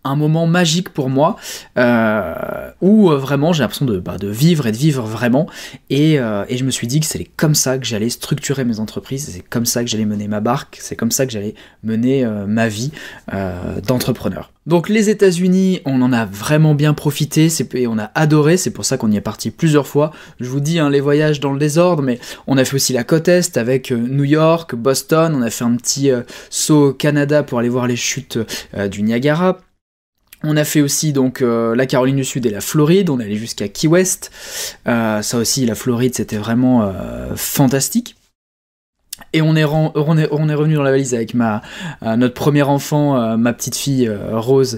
un 0.07 0.15
moment 0.15 0.47
magique 0.47 0.89
pour 0.89 1.09
moi 1.09 1.35
euh, 1.77 2.71
où 2.81 3.11
euh, 3.11 3.17
vraiment 3.17 3.53
j'ai 3.53 3.61
l'impression 3.61 3.85
de, 3.85 3.99
bah, 3.99 4.17
de, 4.17 4.27
vivre 4.27 4.67
et 4.67 4.71
de 4.71 4.77
vivre 4.77 5.05
vraiment 5.05 5.47
et, 5.89 6.19
euh, 6.19 6.45
et 6.49 6.57
je 6.57 6.63
me 6.63 6.71
suis 6.71 6.87
dit 6.87 6.99
que 6.99 7.05
c'est 7.05 7.23
comme 7.23 7.55
ça 7.55 7.77
que 7.77 7.85
j'allais 7.85 8.09
structurer 8.09 8.65
mes 8.65 8.79
entreprises 8.79 9.29
c'est 9.31 9.41
comme 9.41 9.65
ça 9.65 9.83
que 9.83 9.89
j'allais 9.89 10.05
mener 10.05 10.27
ma 10.27 10.39
barque 10.39 10.77
c'est 10.81 10.95
comme 10.95 11.11
ça 11.11 11.25
que 11.25 11.31
j'allais 11.31 11.55
mener 11.83 12.25
ma 12.47 12.67
vie 12.67 12.91
d'entrepreneur 13.87 14.51
donc 14.67 14.89
les 14.89 15.09
États-Unis, 15.09 15.79
on 15.85 16.01
en 16.01 16.11
a 16.11 16.25
vraiment 16.25 16.75
bien 16.75 16.93
profité, 16.93 17.47
et 17.73 17.87
on 17.87 17.97
a 17.97 18.11
adoré, 18.15 18.57
c'est 18.57 18.71
pour 18.71 18.83
ça 18.83 18.97
qu'on 18.97 19.09
y 19.09 19.15
est 19.15 19.21
parti 19.21 19.49
plusieurs 19.49 19.87
fois. 19.87 20.11
Je 20.41 20.49
vous 20.49 20.59
dis 20.59 20.77
hein, 20.77 20.89
les 20.89 20.99
voyages 20.99 21.39
dans 21.39 21.53
le 21.53 21.59
désordre, 21.59 22.03
mais 22.03 22.19
on 22.47 22.57
a 22.57 22.65
fait 22.65 22.75
aussi 22.75 22.91
la 22.91 23.05
côte 23.05 23.29
est 23.29 23.55
avec 23.55 23.91
New 23.91 24.25
York, 24.25 24.75
Boston, 24.75 25.33
on 25.35 25.41
a 25.41 25.49
fait 25.49 25.63
un 25.63 25.77
petit 25.77 26.11
saut 26.49 26.89
au 26.89 26.93
Canada 26.93 27.43
pour 27.43 27.59
aller 27.59 27.69
voir 27.69 27.87
les 27.87 27.95
chutes 27.95 28.37
du 28.91 29.03
Niagara. 29.03 29.57
On 30.43 30.55
a 30.55 30.63
fait 30.63 30.81
aussi 30.81 31.13
donc 31.13 31.41
euh, 31.41 31.75
la 31.75 31.85
Caroline 31.85 32.17
du 32.17 32.23
Sud 32.23 32.45
et 32.45 32.49
la 32.49 32.61
Floride, 32.61 33.09
on 33.09 33.19
est 33.19 33.25
allé 33.25 33.35
jusqu'à 33.37 33.67
Key 33.67 33.87
West. 33.87 34.31
Euh, 34.87 35.21
ça 35.21 35.37
aussi, 35.37 35.65
la 35.65 35.75
Floride, 35.75 36.13
c'était 36.15 36.37
vraiment 36.37 36.83
euh, 36.83 37.35
fantastique. 37.35 38.15
Et 39.33 39.41
on 39.41 39.55
est, 39.55 39.63
revenu 39.63 40.75
dans 40.75 40.83
la 40.83 40.91
valise 40.91 41.15
avec 41.15 41.33
ma, 41.33 41.63
notre 42.03 42.35
premier 42.35 42.61
enfant, 42.61 43.35
ma 43.35 43.51
petite 43.51 43.75
fille 43.75 44.09
Rose, 44.31 44.77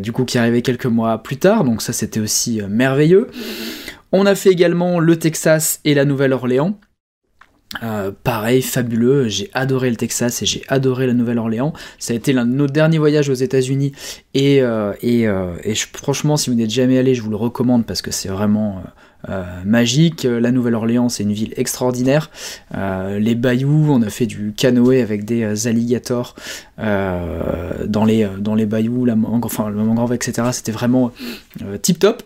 du 0.00 0.10
coup 0.10 0.24
qui 0.24 0.36
arrivait 0.36 0.62
quelques 0.62 0.86
mois 0.86 1.22
plus 1.22 1.36
tard, 1.36 1.62
donc 1.62 1.80
ça 1.80 1.92
c'était 1.92 2.18
aussi 2.18 2.60
merveilleux. 2.68 3.28
On 4.10 4.26
a 4.26 4.34
fait 4.34 4.50
également 4.50 4.98
le 4.98 5.16
Texas 5.16 5.78
et 5.84 5.94
la 5.94 6.04
Nouvelle-Orléans. 6.04 6.76
Euh, 7.82 8.10
pareil, 8.22 8.62
fabuleux, 8.62 9.28
j'ai 9.28 9.50
adoré 9.54 9.90
le 9.90 9.96
Texas 9.96 10.42
et 10.42 10.46
j'ai 10.46 10.62
adoré 10.68 11.06
la 11.06 11.14
Nouvelle-Orléans. 11.14 11.72
Ça 11.98 12.12
a 12.12 12.16
été 12.16 12.32
l'un 12.32 12.44
de 12.44 12.52
nos 12.52 12.66
derniers 12.66 12.98
voyages 12.98 13.28
aux 13.28 13.34
États-Unis 13.34 13.92
et, 14.34 14.60
euh, 14.62 14.92
et, 15.00 15.26
euh, 15.26 15.54
et 15.64 15.74
franchement, 15.74 16.36
si 16.36 16.50
vous 16.50 16.56
n'êtes 16.56 16.70
jamais 16.70 16.98
allé, 16.98 17.14
je 17.14 17.22
vous 17.22 17.30
le 17.30 17.36
recommande 17.36 17.86
parce 17.86 18.02
que 18.02 18.10
c'est 18.10 18.28
vraiment 18.28 18.82
magique. 19.64 20.24
La 20.24 20.50
Nouvelle-Orléans, 20.50 21.08
c'est 21.08 21.22
une 21.22 21.32
ville 21.32 21.54
extraordinaire. 21.56 22.28
les 22.74 23.34
bayous, 23.36 23.86
on 23.88 24.02
a 24.02 24.10
fait 24.10 24.26
du 24.26 24.52
canoë 24.56 25.00
avec 25.00 25.24
des 25.24 25.68
alligators 25.68 26.34
dans, 26.76 28.04
les, 28.04 28.28
dans 28.40 28.56
les 28.56 28.66
bayous, 28.66 29.06
enfin, 29.42 29.70
la 29.70 29.84
mangrove, 29.84 30.12
etc. 30.12 30.48
C'était 30.50 30.72
vraiment 30.72 31.12
tip 31.82 32.00
top. 32.00 32.24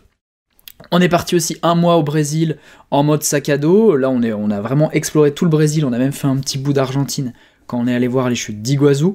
On 0.90 1.00
est 1.00 1.08
parti 1.08 1.34
aussi 1.34 1.56
un 1.62 1.74
mois 1.74 1.96
au 1.96 2.02
Brésil 2.02 2.58
en 2.90 3.02
mode 3.02 3.22
sac 3.22 3.48
à 3.48 3.58
dos. 3.58 3.96
Là, 3.96 4.10
on, 4.10 4.50
a 4.50 4.60
vraiment 4.60 4.90
exploré 4.92 5.32
tout 5.32 5.44
le 5.44 5.50
Brésil. 5.50 5.84
On 5.84 5.92
a 5.92 5.98
même 5.98 6.12
fait 6.12 6.26
un 6.26 6.36
petit 6.36 6.58
bout 6.58 6.72
d'Argentine 6.72 7.32
quand 7.66 7.78
on 7.78 7.86
est 7.86 7.94
allé 7.94 8.08
voir 8.08 8.28
les 8.28 8.36
chutes 8.36 8.62
d'Iguazu. 8.62 9.06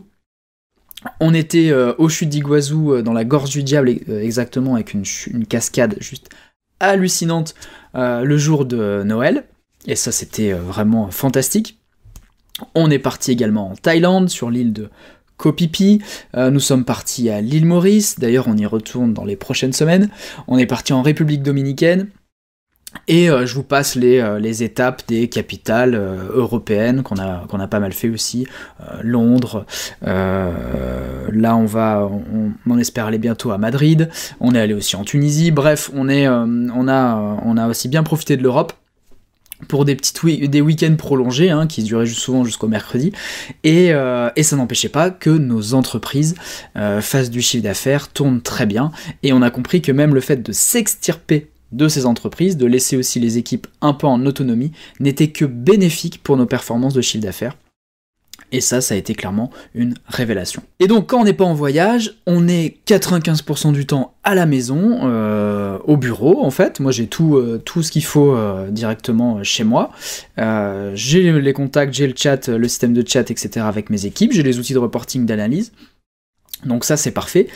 On 1.19 1.33
était 1.33 1.71
euh, 1.71 1.93
aux 1.97 2.09
chutes 2.09 2.29
d'Iguazu 2.29 2.75
euh, 2.75 3.01
dans 3.01 3.13
la 3.13 3.25
gorge 3.25 3.49
du 3.49 3.63
diable 3.63 3.91
euh, 4.09 4.21
exactement 4.21 4.75
avec 4.75 4.93
une, 4.93 5.03
cascade 5.47 5.95
juste 5.99 6.29
hallucinante 6.79 7.55
le 7.93 8.37
jour 8.37 8.65
de 8.65 9.03
Noël. 9.03 9.45
Et 9.85 9.95
ça, 9.95 10.11
c'était 10.11 10.53
vraiment 10.53 11.11
fantastique. 11.11 11.79
On 12.75 12.89
est 12.89 12.99
parti 12.99 13.31
également 13.31 13.71
en 13.71 13.75
Thaïlande 13.75 14.29
sur 14.29 14.49
l'île 14.49 14.73
de 14.73 14.89
Copipi. 15.41 16.01
Euh, 16.37 16.51
nous 16.51 16.59
sommes 16.59 16.85
partis 16.85 17.29
à 17.29 17.41
l'île 17.41 17.65
Maurice, 17.65 18.19
d'ailleurs 18.19 18.47
on 18.47 18.55
y 18.55 18.65
retourne 18.65 19.13
dans 19.13 19.25
les 19.25 19.35
prochaines 19.35 19.73
semaines. 19.73 20.09
On 20.47 20.57
est 20.57 20.67
parti 20.67 20.93
en 20.93 21.01
République 21.01 21.41
dominicaine. 21.41 22.07
Et 23.07 23.29
euh, 23.29 23.45
je 23.45 23.55
vous 23.55 23.63
passe 23.63 23.95
les, 23.95 24.19
euh, 24.19 24.39
étapes 24.41 25.03
des 25.07 25.29
capitales 25.29 25.95
européennes 25.95 27.03
qu'on 27.03 27.17
a, 27.17 27.67
pas 27.67 27.79
mal 27.79 27.93
fait 27.93 28.09
aussi. 28.09 28.45
Londres, 29.01 29.65
là 30.03 31.55
on 31.55 31.65
va, 31.65 32.07
on, 32.67 32.77
espère 32.77 33.07
aller 33.07 33.17
bientôt 33.17 33.51
à 33.51 33.57
Madrid. 33.57 34.09
On 34.39 34.53
est 34.53 34.59
allé 34.59 34.73
aussi 34.73 34.95
en 34.95 35.03
Tunisie. 35.03 35.51
Bref, 35.51 35.89
on 35.95 36.07
a 36.07 37.67
aussi 37.67 37.87
bien 37.87 38.03
profité 38.03 38.37
de 38.37 38.43
l'Europe 38.43 38.73
pour 39.67 39.85
des 39.85 40.61
week-ends 40.61 40.95
prolongés 40.97 41.49
hein, 41.49 41.67
qui 41.67 41.83
duraient 41.83 42.05
souvent 42.05 42.43
jusqu'au 42.43 42.67
mercredi 42.67 43.11
et, 43.63 43.93
euh, 43.93 44.29
et 44.35 44.43
ça 44.43 44.55
n'empêchait 44.55 44.89
pas 44.89 45.09
que 45.09 45.29
nos 45.29 45.73
entreprises 45.73 46.35
euh, 46.75 47.01
fassent 47.01 47.29
du 47.29 47.41
chiffre 47.41 47.63
d'affaires, 47.63 48.09
tournent 48.09 48.41
très 48.41 48.65
bien 48.65 48.91
et 49.23 49.33
on 49.33 49.41
a 49.41 49.49
compris 49.49 49.81
que 49.81 49.91
même 49.91 50.13
le 50.13 50.21
fait 50.21 50.37
de 50.37 50.51
s'extirper 50.51 51.49
de 51.71 51.87
ces 51.87 52.05
entreprises, 52.05 52.57
de 52.57 52.65
laisser 52.65 52.97
aussi 52.97 53.19
les 53.19 53.37
équipes 53.37 53.67
un 53.81 53.93
peu 53.93 54.07
en 54.07 54.25
autonomie, 54.25 54.71
n'était 54.99 55.29
que 55.29 55.45
bénéfique 55.45 56.21
pour 56.21 56.37
nos 56.37 56.45
performances 56.45 56.93
de 56.93 57.01
chiffre 57.01 57.23
d'affaires. 57.23 57.55
Et 58.51 58.59
ça, 58.59 58.81
ça 58.81 58.95
a 58.95 58.97
été 58.97 59.15
clairement 59.15 59.49
une 59.73 59.93
révélation. 60.07 60.61
Et 60.79 60.87
donc, 60.87 61.07
quand 61.07 61.21
on 61.21 61.23
n'est 61.23 61.33
pas 61.33 61.45
en 61.45 61.53
voyage, 61.53 62.15
on 62.25 62.47
est 62.47 62.77
95% 62.85 63.71
du 63.71 63.85
temps 63.85 64.13
à 64.23 64.35
la 64.35 64.45
maison, 64.45 64.99
euh, 65.03 65.77
au 65.85 65.97
bureau 65.97 66.43
en 66.43 66.51
fait. 66.51 66.79
Moi, 66.79 66.91
j'ai 66.91 67.07
tout, 67.07 67.37
euh, 67.37 67.61
ce 67.65 67.91
qu'il 67.91 68.03
faut 68.03 68.35
euh, 68.35 68.69
directement 68.69 69.43
chez 69.43 69.63
moi. 69.63 69.91
j'ai 70.37 71.31
les 71.31 71.53
contacts, 71.53 71.93
j'ai 71.93 72.07
le 72.07 72.13
chat, 72.15 72.49
le 72.49 72.67
système 72.67 72.93
de 72.93 73.07
chat, 73.07 73.31
etc. 73.31 73.65
avec 73.67 73.89
mes 73.89 74.05
équipes. 74.05 74.33
J'ai 74.33 74.43
les 74.43 74.59
outils 74.59 74.73
de 74.73 74.79
reporting, 74.79 75.25
d'analyse. 75.25 75.71
Donc 76.65 76.83
ça 76.83 76.95
c'est 76.95 77.09
parfait 77.09 77.47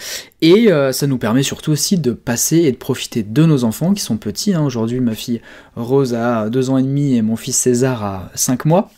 et 0.42 0.70
ça 0.92 1.06
nous 1.06 1.20
permet 1.20 1.44
surtout 1.44 1.70
aussi 1.70 2.00
de 2.00 2.12
passer 2.12 2.58
et 2.62 2.72
de 2.72 2.78
profiter 2.78 3.22
de 3.22 3.46
nos 3.46 3.64
enfants 3.64 3.94
qui 3.94 4.02
sont 4.02 4.18
petits. 4.18 4.56
Hein. 4.56 4.64
Aujourd'hui 4.66 5.00
ma 5.00 5.14
fille 5.14 5.42
Rose 5.76 6.16
a 6.16 6.50
2 6.50 6.72
ans 6.72 6.80
et 6.80 6.82
demi 6.82 7.16
et 7.16 7.22
mon 7.22 7.36
fils 7.36 7.56
César 7.56 8.04
a 8.04 8.32
5 8.34 8.66
mois 8.66 8.90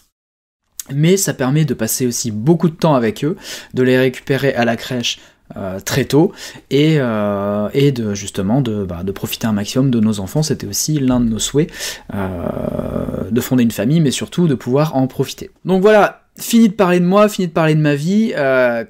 mais 0.94 1.18
ça 1.18 1.34
permet 1.34 1.66
de 1.66 1.74
passer 1.74 2.08
aussi 2.08 2.32
beaucoup 2.32 2.70
de 2.70 2.76
temps 2.76 2.96
avec 2.96 3.24
eux, 3.24 3.38
de 3.74 3.84
les 3.84 3.98
récupérer 3.98 4.54
à 4.54 4.66
la 4.66 4.76
crèche 4.76 5.20
euh, 5.56 5.80
très 5.80 6.04
tôt 6.04 6.34
et, 6.72 6.96
euh, 6.98 7.70
de 7.92 8.14
justement 8.14 8.60
de, 8.60 8.84
bah, 8.84 9.04
de, 9.04 9.12
profiter 9.14 9.48
un 9.48 9.54
maximum 9.54 9.90
de 9.92 10.02
nos 10.02 10.20
enfants. 10.20 10.44
C'était 10.44 10.68
aussi 10.68 11.00
l'un 11.00 11.22
de 11.22 11.30
nos 11.30 11.40
souhaits 11.40 11.72
euh, 12.14 13.32
de 13.32 13.40
fonder 13.40 13.64
une 13.64 13.72
famille, 13.72 14.02
mais 14.02 14.12
surtout 14.12 14.50
de 14.50 14.56
pouvoir 14.56 14.98
en 14.98 15.08
profiter. 15.08 15.50
Donc 15.64 15.82
voilà, 15.82 16.24
fini 16.38 16.68
de 16.68 16.74
parler 16.74 17.00
de 17.00 17.06
moi, 17.06 17.30
fini 17.30 17.48
de 17.48 17.54
parler 17.54 17.76
de 17.76 17.80
ma 17.80 17.96
vie. 17.96 18.34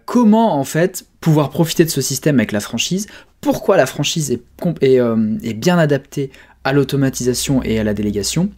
comment 0.06 0.56
en 0.56 0.63
fait 0.63 1.06
pouvoir 1.22 1.51
profiter 1.51 1.86
de 1.86 1.92
ce 1.92 2.01
système 2.01 2.39
avec 2.39 2.51
la 2.51 2.60
franchise? 2.60 3.06
Pourquoi 3.39 3.77
la 3.77 3.86
franchise 3.86 4.32
est 4.32 5.54
bien 5.54 5.77
adaptée 5.77 6.32
à 6.63 6.74
l'automatisation 6.74 7.62
et 7.62 7.77
à 7.80 7.84
la 7.84 7.94
délégation? 7.94 8.50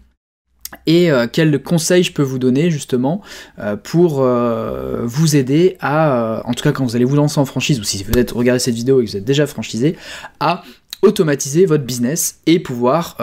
Et 0.86 1.12
euh, 1.12 1.28
quels 1.32 1.62
conseils 1.62 2.04
je 2.04 2.14
peux 2.14 2.24
vous 2.24 2.40
donner 2.40 2.72
justement 2.72 3.22
euh, 3.60 3.76
pour 3.76 4.22
euh, 4.22 5.02
vous 5.04 5.36
aider 5.36 5.78
à, 5.80 6.42
en 6.46 6.54
tout 6.54 6.64
cas 6.64 6.72
quand 6.72 6.86
vous 6.86 6.96
allez 6.96 7.06
vous 7.06 7.16
lancer 7.16 7.40
en 7.40 7.46
franchise, 7.46 7.80
ou 7.80 7.84
si 7.84 8.04
vous 8.04 8.18
êtes 8.18 8.32
regardé 8.32 8.60
cette 8.60 8.76
vidéo 8.76 9.02
et 9.02 9.06
que 9.06 9.12
vous 9.12 9.18
êtes 9.18 9.26
déjà 9.26 9.48
franchisé, 9.48 9.96
à 10.40 10.64
automatiser 11.02 11.66
votre 11.66 11.86
business 11.86 12.42
et 12.46 12.60
pouvoir 12.60 13.16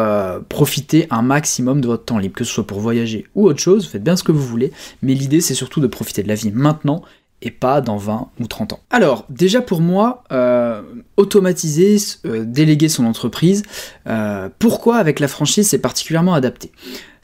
profiter 0.49 1.07
un 1.11 1.21
maximum 1.21 1.83
de 1.83 1.89
votre 1.89 2.07
temps 2.07 2.19
libre, 2.19 2.35
que 2.35 2.45
ce 2.45 2.53
soit 2.53 2.67
pour 2.67 2.81
voyager 2.81 3.27
ou 3.35 3.47
autre 3.47 3.61
chose, 3.61 3.87
faites 3.87 4.03
bien 4.03 4.17
ce 4.17 4.25
que 4.25 4.33
vous 4.33 4.43
voulez, 4.43 4.73
mais 5.03 5.13
l'idée 5.13 5.43
c'est 5.43 5.55
surtout 5.55 5.81
de 5.81 5.87
profiter 5.87 6.23
de 6.23 6.29
la 6.29 6.37
vie 6.37 6.51
maintenant 6.53 7.03
et 7.43 7.51
pas 7.51 7.83
dans 7.83 7.99
20 7.99 8.31
ou 8.41 8.47
30 8.47 8.73
ans. 8.73 8.81
Alors, 8.89 9.27
déjà 9.29 9.61
pour 9.61 9.83
moi, 9.83 10.25
automatiser, 11.19 11.99
déléguer 12.25 12.89
son 12.89 13.05
entreprise, 13.05 13.63
pourquoi 14.59 14.97
avec 14.97 15.21
la 15.21 15.29
franchise 15.29 15.69
c'est 15.69 15.79
particulièrement 15.79 16.33
adapté? 16.33 16.73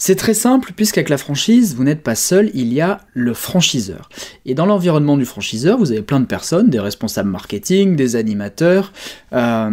C'est 0.05 0.17
très 0.17 0.35
simple 0.35 0.73
puisqu'avec 0.75 1.11
la 1.11 1.17
franchise, 1.17 1.77
vous 1.77 1.85
n'êtes 1.85 2.03
pas 2.03 2.17
seul, 2.17 2.51
il 2.55 2.73
y 2.73 2.81
a 2.81 3.03
le 3.15 3.35
franchiseur. 3.35 4.09
Et 4.45 4.53
dans 4.53 4.67
l'environnement 4.67 5.17
du 5.17 5.25
franchiseur, 5.25 5.79
vous 5.79 5.93
avez 5.93 6.03
plein 6.03 6.19
de 6.19 6.25
personnes, 6.25 6.71
des 6.71 6.81
responsables 6.81 7.31
marketing, 7.31 7.95
des 7.95 8.17
animateurs, 8.17 8.93
euh, 9.33 9.71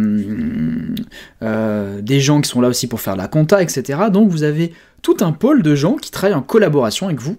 euh, 1.42 2.00
des 2.00 2.20
gens 2.20 2.40
qui 2.42 2.48
sont 2.48 2.60
là 2.60 2.68
aussi 2.68 2.86
pour 2.86 3.00
faire 3.00 3.16
la 3.16 3.26
compta, 3.26 3.60
etc. 3.60 4.02
Donc 4.12 4.30
vous 4.30 4.44
avez 4.44 4.72
tout 5.02 5.16
un 5.18 5.32
pôle 5.32 5.64
de 5.64 5.74
gens 5.74 5.96
qui 5.96 6.12
travaillent 6.12 6.38
en 6.38 6.42
collaboration 6.42 7.06
avec 7.08 7.18
vous 7.18 7.36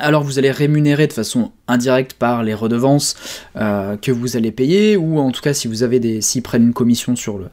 alors 0.00 0.24
vous 0.24 0.38
allez 0.38 0.50
rémunérer 0.50 1.06
de 1.06 1.12
façon 1.12 1.52
indirecte 1.68 2.14
par 2.14 2.42
les 2.42 2.54
redevances 2.54 3.14
euh, 3.56 3.96
que 3.96 4.10
vous 4.10 4.36
allez 4.36 4.50
payer, 4.50 4.96
ou 4.96 5.18
en 5.18 5.30
tout 5.30 5.42
cas 5.42 5.54
si 5.54 5.68
vous 5.68 5.82
avez 5.82 6.00
des. 6.00 6.20
s'ils 6.20 6.42
prennent 6.42 6.64
une 6.64 6.72
commission 6.72 7.16
sur 7.16 7.38
le, 7.38 7.46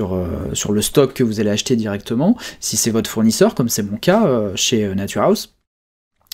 euh, 0.00 0.80
stock 0.80 1.14
que 1.14 1.22
vous 1.22 1.40
allez 1.40 1.50
acheter 1.50 1.76
directement, 1.76 2.36
si 2.60 2.76
c'est 2.76 2.90
votre 2.90 3.08
fournisseur, 3.08 3.54
comme 3.54 3.68
c'est 3.68 3.82
mon 3.82 3.96
cas 3.96 4.26
euh, 4.26 4.52
chez 4.56 4.94
Nature 4.94 5.22
House. 5.22 5.54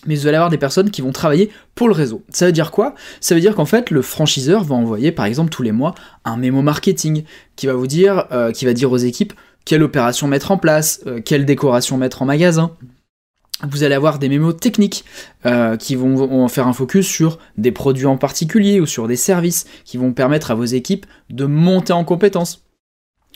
Mais 0.06 0.14
vous 0.14 0.28
allez 0.28 0.36
avoir 0.36 0.50
des 0.50 0.58
personnes 0.58 0.92
qui 0.92 1.02
vont 1.02 1.10
travailler 1.10 1.50
pour 1.74 1.88
le 1.88 1.94
réseau. 1.94 2.22
Ça 2.28 2.46
veut 2.46 2.52
dire 2.52 2.70
quoi? 2.70 2.94
Ça 3.20 3.34
veut 3.34 3.40
dire 3.40 3.56
qu'en 3.56 3.64
fait, 3.64 3.90
le 3.90 4.00
franchiseur 4.00 4.62
va 4.62 4.76
envoyer 4.76 5.10
par 5.10 5.26
exemple 5.26 5.50
tous 5.50 5.64
les 5.64 5.72
mois 5.72 5.94
un 6.24 6.36
mémo 6.36 6.62
marketing 6.62 7.24
qui 7.56 7.66
va 7.66 7.72
vous 7.72 7.88
dire, 7.88 8.26
qui 8.54 8.64
va 8.64 8.74
dire 8.74 8.92
aux 8.92 8.96
équipes 8.96 9.32
quelle 9.64 9.82
opération 9.82 10.28
mettre 10.28 10.52
en 10.52 10.56
place, 10.56 11.00
quelle 11.24 11.44
décoration 11.44 11.96
mettre 11.96 12.22
en 12.22 12.26
magasin, 12.26 12.76
vous 13.66 13.82
allez 13.82 13.94
avoir 13.94 14.18
des 14.18 14.28
mémos 14.28 14.56
techniques 14.56 15.04
euh, 15.46 15.76
qui 15.76 15.96
vont, 15.96 16.48
faire 16.48 16.66
un 16.66 16.72
focus 16.72 17.06
sur 17.06 17.38
des 17.56 17.72
produits 17.72 18.06
en 18.06 18.16
particulier 18.16 18.80
ou 18.80 18.86
sur 18.86 19.08
des 19.08 19.16
services 19.16 19.66
qui 19.84 19.96
vont 19.96 20.12
permettre 20.12 20.50
à 20.50 20.54
vos 20.54 20.64
équipes 20.64 21.06
de 21.30 21.44
monter 21.44 21.92
en 21.92 22.04
compétences. 22.04 22.64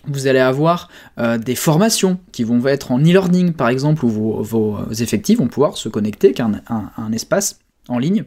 Vous 0.07 0.27
allez 0.27 0.41
avoir 0.41 0.89
euh, 1.19 1.39
des 1.39 1.55
formations 1.55 2.19
qui 2.33 2.45
vont 2.45 2.65
être 2.67 2.91
en 2.91 2.99
e-learning 3.01 3.53
par 3.53 3.69
exemple 3.69 4.05
où 4.05 4.11
vos, 4.43 4.79
effectifs 4.91 5.39
vont 5.39 5.49
pouvoir 5.49 5.77
se 5.77 5.89
connecter 5.89 6.29
avec 6.29 6.41
un 6.41 7.13
espace 7.13 7.61
en 7.89 7.99
ligne 7.99 8.25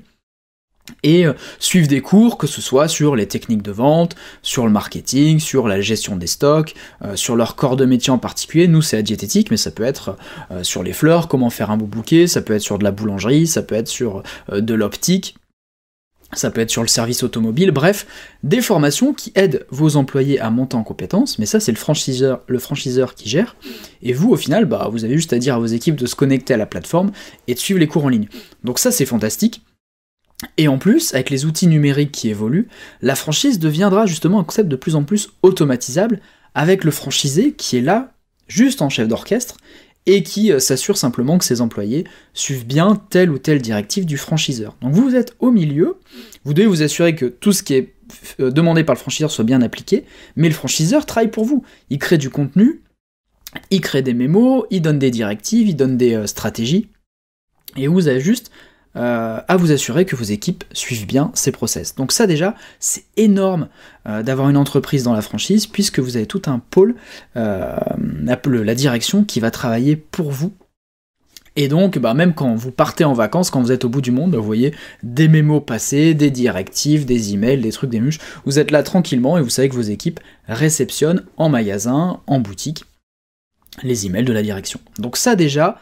et 1.03 1.25
euh, 1.25 1.33
suivre 1.59 1.87
des 1.87 2.01
cours, 2.01 2.37
que 2.37 2.47
ce 2.47 2.61
soit 2.61 2.87
sur 2.87 3.15
les 3.15 3.27
techniques 3.27 3.61
de 3.61 3.71
vente, 3.71 4.15
sur 4.41 4.65
le 4.65 4.71
marketing, 4.71 5.39
sur 5.39 5.67
la 5.67 5.81
gestion 5.81 6.15
des 6.15 6.27
stocks, 6.27 6.75
euh, 7.03 7.15
sur 7.15 7.35
leur 7.35 7.55
corps 7.55 7.75
de 7.75 7.85
métier 7.85 8.11
en 8.11 8.17
particulier. 8.17 8.67
Nous, 8.67 8.81
c'est 8.81 8.97
la 8.97 9.01
diététique, 9.01 9.51
mais 9.51 9.57
ça 9.57 9.71
peut 9.71 9.83
être 9.83 10.17
euh, 10.51 10.63
sur 10.63 10.83
les 10.83 10.93
fleurs, 10.93 11.27
comment 11.27 11.49
faire 11.49 11.71
un 11.71 11.77
beau 11.77 11.85
bouquet, 11.85 12.27
ça 12.27 12.41
peut 12.41 12.53
être 12.53 12.61
sur 12.61 12.77
de 12.77 12.83
la 12.83 12.91
boulangerie, 12.91 13.47
ça 13.47 13.61
peut 13.61 13.75
être 13.75 13.87
sur 13.87 14.23
de 14.51 14.73
l'optique, 14.73 15.35
ça 16.33 16.51
peut 16.51 16.61
être 16.61 16.69
sur 16.69 16.81
le 16.81 16.87
service 16.87 17.23
automobile, 17.23 17.71
bref, 17.71 18.07
des 18.43 18.61
formations 18.61 19.13
qui 19.13 19.31
aident 19.35 19.65
vos 19.69 19.95
employés 19.95 20.39
à 20.39 20.49
monter 20.49 20.75
en 20.75 20.83
compétences, 20.83 21.39
mais 21.39 21.45
ça 21.45 21.59
c'est 21.59 21.71
le 21.71 21.77
franchiseur, 21.77 22.41
le 22.47 22.59
franchiseur 22.59 23.15
qui 23.15 23.29
gère, 23.29 23.55
et 24.01 24.13
vous 24.13 24.31
au 24.31 24.35
final, 24.35 24.65
bah, 24.65 24.89
vous 24.91 25.05
avez 25.05 25.15
juste 25.15 25.33
à 25.33 25.39
dire 25.39 25.55
à 25.55 25.59
vos 25.59 25.65
équipes 25.65 25.95
de 25.95 26.05
se 26.05 26.15
connecter 26.15 26.53
à 26.53 26.57
la 26.57 26.65
plateforme 26.65 27.11
et 27.47 27.53
de 27.53 27.59
suivre 27.59 27.79
les 27.79 27.87
cours 27.87 28.05
en 28.05 28.09
ligne. 28.09 28.27
Donc 28.63 28.79
ça 28.79 28.91
c'est 28.91 29.05
fantastique, 29.05 29.61
et 30.57 30.67
en 30.67 30.77
plus, 30.77 31.13
avec 31.13 31.29
les 31.29 31.45
outils 31.45 31.67
numériques 31.67 32.11
qui 32.11 32.29
évoluent, 32.29 32.67
la 33.01 33.15
franchise 33.15 33.59
deviendra 33.59 34.05
justement 34.05 34.39
un 34.39 34.43
concept 34.43 34.69
de 34.69 34.75
plus 34.75 34.95
en 34.95 35.03
plus 35.03 35.29
automatisable, 35.43 36.19
avec 36.53 36.83
le 36.83 36.91
franchisé 36.91 37.53
qui 37.53 37.77
est 37.77 37.81
là, 37.81 38.13
juste 38.47 38.81
en 38.81 38.89
chef 38.89 39.07
d'orchestre, 39.07 39.57
et 40.05 40.23
qui 40.23 40.51
euh, 40.51 40.59
s'assure 40.59 40.97
simplement 40.97 41.37
que 41.37 41.45
ses 41.45 41.61
employés 41.61 42.05
suivent 42.33 42.65
bien 42.65 43.01
telle 43.09 43.31
ou 43.31 43.39
telle 43.39 43.61
directive 43.61 44.05
du 44.05 44.17
franchiseur. 44.17 44.75
Donc 44.81 44.93
vous 44.93 45.15
êtes 45.15 45.35
au 45.39 45.51
milieu, 45.51 45.97
vous 46.43 46.53
devez 46.53 46.67
vous 46.67 46.83
assurer 46.83 47.15
que 47.15 47.25
tout 47.25 47.51
ce 47.51 47.63
qui 47.63 47.73
est 47.73 47.95
euh, 48.39 48.51
demandé 48.51 48.83
par 48.83 48.93
le 48.93 48.99
franchiseur 48.99 49.31
soit 49.31 49.45
bien 49.45 49.61
appliqué, 49.61 50.05
mais 50.35 50.47
le 50.47 50.53
franchiseur 50.53 51.05
travaille 51.05 51.31
pour 51.31 51.45
vous. 51.45 51.63
Il 51.89 51.97
crée 51.97 52.17
du 52.17 52.29
contenu, 52.29 52.81
Il 53.71 53.81
crée 53.81 54.01
des 54.01 54.13
mémos, 54.13 54.65
il 54.69 54.81
donne 54.81 54.99
des 54.99 55.11
directives, 55.11 55.67
il 55.69 55.75
donne 55.75 55.97
des 55.97 56.27
stratégies, 56.27 56.89
et 57.77 57.87
vous 57.87 58.07
avez 58.07 58.19
juste 58.19 58.51
euh, 58.97 59.39
à 59.47 59.57
vous 59.57 59.71
assurer 59.71 60.05
que 60.05 60.15
vos 60.15 60.23
équipes 60.23 60.63
suivent 60.71 61.05
bien 61.05 61.31
ces 61.33 61.51
process. 61.51 61.95
Donc 61.95 62.11
ça 62.11 62.27
déjà, 62.27 62.55
c'est 62.79 63.03
énorme 63.17 63.67
euh, 64.07 64.23
d'avoir 64.23 64.49
une 64.49 64.57
entreprise 64.57 65.03
dans 65.03 65.13
la 65.13 65.21
franchise 65.21 65.67
puisque 65.67 65.99
vous 65.99 66.15
avez 66.17 66.25
tout 66.25 66.43
un 66.45 66.59
pôle, 66.59 66.95
euh, 67.35 67.75
la 68.23 68.75
direction 68.75 69.23
qui 69.23 69.39
va 69.39 69.51
travailler 69.51 69.95
pour 69.95 70.31
vous. 70.31 70.53
Et 71.57 71.67
donc, 71.67 71.97
bah, 71.99 72.13
même 72.13 72.33
quand 72.33 72.53
vous 72.55 72.71
partez 72.71 73.05
en 73.05 73.13
vacances, 73.13 73.49
quand 73.49 73.61
vous 73.61 73.71
êtes 73.71 73.85
au 73.85 73.89
bout 73.89 74.01
du 74.01 74.11
monde, 74.11 74.35
vous 74.35 74.43
voyez 74.43 74.73
des 75.03 75.29
mémos 75.29 75.63
passés, 75.65 76.13
des 76.13 76.29
directives, 76.29 77.05
des 77.05 77.33
emails, 77.33 77.61
des 77.61 77.71
trucs, 77.71 77.89
des 77.89 78.01
muches. 78.01 78.19
Vous 78.45 78.59
êtes 78.59 78.71
là 78.71 78.83
tranquillement 78.83 79.37
et 79.37 79.41
vous 79.41 79.49
savez 79.49 79.69
que 79.69 79.75
vos 79.75 79.81
équipes 79.81 80.19
réceptionnent 80.47 81.23
en 81.37 81.47
magasin, 81.47 82.19
en 82.27 82.39
boutique, 82.39 82.83
les 83.83 84.05
emails 84.05 84.25
de 84.25 84.33
la 84.33 84.41
direction. 84.41 84.79
Donc 84.99 85.17
ça 85.17 85.35
déjà, 85.35 85.79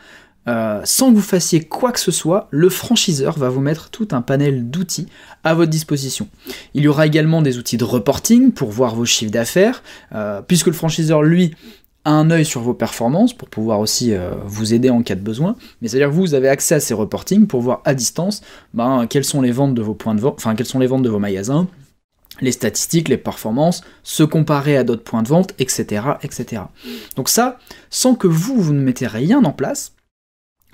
euh, 0.47 0.81
sans 0.83 1.11
que 1.11 1.15
vous 1.15 1.21
fassiez 1.21 1.61
quoi 1.61 1.91
que 1.91 1.99
ce 1.99 2.11
soit, 2.11 2.47
le 2.51 2.69
franchiseur 2.69 3.37
va 3.37 3.49
vous 3.49 3.61
mettre 3.61 3.89
tout 3.89 4.07
un 4.11 4.21
panel 4.21 4.69
d'outils 4.69 5.07
à 5.43 5.53
votre 5.53 5.71
disposition. 5.71 6.27
Il 6.73 6.83
y 6.83 6.87
aura 6.87 7.07
également 7.07 7.41
des 7.41 7.57
outils 7.57 7.77
de 7.77 7.83
reporting 7.83 8.51
pour 8.51 8.69
voir 8.69 8.95
vos 8.95 9.05
chiffres 9.05 9.31
d'affaires, 9.31 9.83
euh, 10.13 10.41
puisque 10.41 10.67
le 10.67 10.73
franchiseur, 10.73 11.23
lui, 11.23 11.55
a 12.05 12.11
un 12.11 12.29
œil 12.31 12.45
sur 12.45 12.61
vos 12.61 12.73
performances 12.73 13.33
pour 13.33 13.49
pouvoir 13.49 13.79
aussi 13.79 14.13
euh, 14.13 14.31
vous 14.45 14.73
aider 14.73 14.89
en 14.89 15.03
cas 15.03 15.15
de 15.15 15.21
besoin. 15.21 15.55
Mais 15.81 15.87
c'est-à-dire 15.87 16.09
que 16.09 16.15
vous 16.15 16.33
avez 16.33 16.49
accès 16.49 16.75
à 16.75 16.79
ces 16.79 16.93
reportings 16.93 17.47
pour 17.47 17.61
voir 17.61 17.81
à 17.85 17.93
distance 17.93 18.41
ben, 18.73 19.07
quelles 19.09 19.23
sont 19.23 19.41
les 19.41 19.51
ventes 19.51 19.73
de 19.73 19.81
vos 19.81 19.93
points 19.93 20.15
de 20.15 20.21
vente, 20.21 20.35
enfin 20.37 20.55
quelles 20.55 20.65
sont 20.65 20.79
les 20.79 20.87
ventes 20.87 21.03
de 21.03 21.09
vos 21.09 21.19
magasins, 21.19 21.67
les 22.41 22.51
statistiques, 22.51 23.09
les 23.09 23.17
performances, 23.17 23.83
se 24.03 24.23
comparer 24.23 24.75
à 24.75 24.83
d'autres 24.83 25.03
points 25.03 25.23
de 25.23 25.29
vente, 25.29 25.53
etc., 25.59 26.03
etc. 26.23 26.63
Donc 27.15 27.29
ça, 27.29 27.59
sans 27.89 28.15
que 28.15 28.27
vous, 28.27 28.61
vous 28.61 28.73
ne 28.73 28.81
mettez 28.81 29.07
rien 29.07 29.43
en 29.43 29.51
place, 29.51 29.93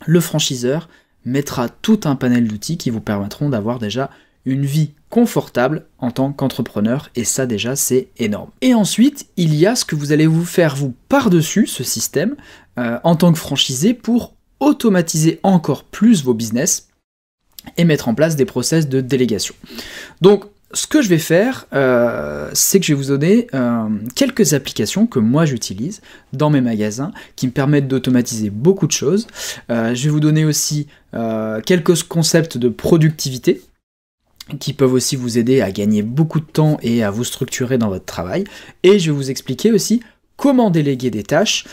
le 0.05 0.19
franchiseur 0.19 0.89
mettra 1.25 1.69
tout 1.69 2.01
un 2.05 2.15
panel 2.15 2.47
d'outils 2.47 2.77
qui 2.77 2.89
vous 2.89 3.01
permettront 3.01 3.49
d'avoir 3.49 3.79
déjà 3.79 4.09
une 4.45 4.65
vie 4.65 4.91
confortable 5.09 5.85
en 5.97 6.11
tant 6.11 6.31
qu'entrepreneur 6.31 7.09
et 7.15 7.23
ça 7.23 7.45
déjà 7.45 7.75
c'est 7.75 8.07
énorme. 8.17 8.49
Et 8.61 8.73
ensuite 8.73 9.27
il 9.37 9.55
y 9.55 9.65
a 9.65 9.75
ce 9.75 9.85
que 9.85 9.95
vous 9.95 10.11
allez 10.11 10.27
vous 10.27 10.45
faire 10.45 10.75
vous 10.75 10.93
par-dessus 11.09 11.67
ce 11.67 11.83
système 11.83 12.35
euh, 12.77 12.99
en 13.03 13.15
tant 13.15 13.31
que 13.31 13.39
franchisé 13.39 13.93
pour 13.93 14.33
automatiser 14.59 15.39
encore 15.43 15.83
plus 15.83 16.23
vos 16.23 16.33
business 16.33 16.89
et 17.77 17.85
mettre 17.85 18.07
en 18.07 18.15
place 18.15 18.35
des 18.35 18.45
process 18.45 18.87
de 18.87 19.01
délégation. 19.01 19.55
Donc 20.21 20.45
ce 20.73 20.85
que 20.85 21.01
je 21.01 21.09
vais 21.09 21.17
faire, 21.17 21.65
euh, 21.73 22.49
c'est 22.53 22.79
que 22.79 22.85
je 22.85 22.93
vais 22.93 23.01
vous 23.01 23.09
donner 23.09 23.47
euh, 23.55 23.87
quelques 24.15 24.53
applications 24.53 25.07
que 25.07 25.17
moi 25.17 25.45
j'utilise 25.45 26.01
dans 26.31 26.51
mes 26.51 26.61
magasins 26.61 27.11
qui 27.35 27.47
me 27.47 27.51
permettent 27.51 27.87
d'automatiser 27.87 28.51
beaucoup 28.51 28.85
de 28.85 28.91
choses. 28.91 29.25
Euh, 29.71 29.95
je 29.95 30.03
vais 30.03 30.09
vous 30.09 30.19
donner 30.19 30.45
aussi 30.45 30.87
quelques 31.65 32.03
concepts 32.03 32.59
de 32.59 32.69
productivité 32.69 33.63
qui 34.59 34.73
peuvent 34.73 34.93
aussi 34.93 35.15
vous 35.15 35.39
aider 35.39 35.61
à 35.61 35.71
gagner 35.71 36.03
beaucoup 36.03 36.39
de 36.39 36.45
temps 36.45 36.77
et 36.83 37.03
à 37.03 37.09
vous 37.09 37.23
structurer 37.23 37.79
dans 37.79 37.89
votre 37.89 38.05
travail. 38.05 38.43
Et 38.83 38.99
je 38.99 39.09
vais 39.09 39.17
vous 39.17 39.31
expliquer 39.31 39.71
aussi 39.71 40.03
comment 40.37 40.69
déléguer 40.69 41.09
des 41.09 41.23
tâches, 41.23 41.65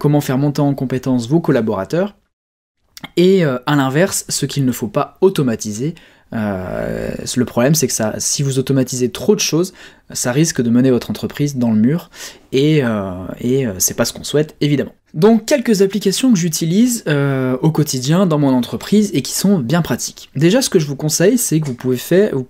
comment 0.00 0.20
faire 0.20 0.36
monter 0.36 0.62
en 0.62 0.74
compétence 0.74 1.28
vos 1.28 1.38
collaborateurs 1.38 2.16
et 3.16 3.44
à 3.44 3.76
l'inverse, 3.76 4.24
ce 4.28 4.46
qu'il 4.46 4.64
ne 4.64 4.72
faut 4.72 4.88
pas 4.88 5.16
automatiser 5.20 5.94
euh, 6.32 7.10
le 7.36 7.44
problème, 7.44 7.74
c'est 7.74 7.86
que 7.86 7.94
si 8.18 8.42
vous 8.42 8.58
automatisez 8.58 9.10
trop 9.10 9.34
de 9.34 9.40
choses, 9.40 9.72
ça 10.12 10.32
risque 10.32 10.60
de 10.60 10.70
mener 10.70 10.90
votre 10.90 11.10
entreprise 11.10 11.56
dans 11.56 11.70
le 11.70 11.78
mur, 11.78 12.10
et, 12.52 12.82
euh, 12.82 13.12
euh, 13.44 13.74
c'est 13.78 13.94
pas 13.94 14.04
ce 14.04 14.12
qu'on 14.12 14.24
souhaite, 14.24 14.56
évidemment. 14.60 14.94
Donc 15.14 15.44
quelques 15.44 15.82
applications 15.82 16.32
que 16.32 16.38
j'utilise 16.38 17.04
au 17.06 17.70
quotidien 17.70 18.26
dans 18.26 18.38
mon 18.38 18.52
entreprise 18.52 19.10
et 19.12 19.22
qui 19.22 19.32
sont 19.32 19.58
bien 19.58 19.82
pratiques. 19.82 20.30
Déjà, 20.36 20.62
ce 20.62 20.70
que 20.70 20.78
je 20.78 20.86
vous 20.86 20.96
conseille, 20.96 21.36
c'est 21.36 21.60
que 21.60 21.66
vous 21.66 21.74
pouvez 21.74 21.98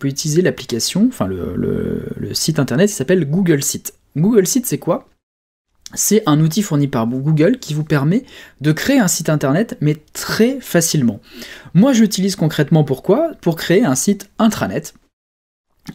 utiliser 0.04 0.42
l'application, 0.42 1.06
enfin 1.08 1.26
le, 1.26 2.04
site 2.32 2.58
internet, 2.58 2.88
qui 2.88 2.94
s'appelle 2.94 3.28
Google 3.28 3.62
Sheet. 3.62 3.92
Google 4.16 4.46
Sheet, 4.46 4.62
c'est 4.64 4.78
quoi? 4.78 5.08
C'est 5.94 6.22
un 6.26 6.40
outil 6.40 6.62
fourni 6.62 6.88
par 6.88 7.06
Google 7.06 7.58
qui 7.58 7.74
vous 7.74 7.84
permet 7.84 8.24
de 8.60 8.72
créer 8.72 8.98
un 8.98 9.08
site 9.08 9.28
internet, 9.28 9.76
mais 9.80 9.96
très 10.12 10.58
facilement. 10.60 11.20
Moi, 11.74 11.92
j'utilise 11.92 12.36
concrètement 12.36 12.84
pourquoi? 12.84 13.32
Pour 13.40 13.56
créer 13.56 13.84
un 13.84 13.94
site 13.94 14.30
intranet 14.38 14.94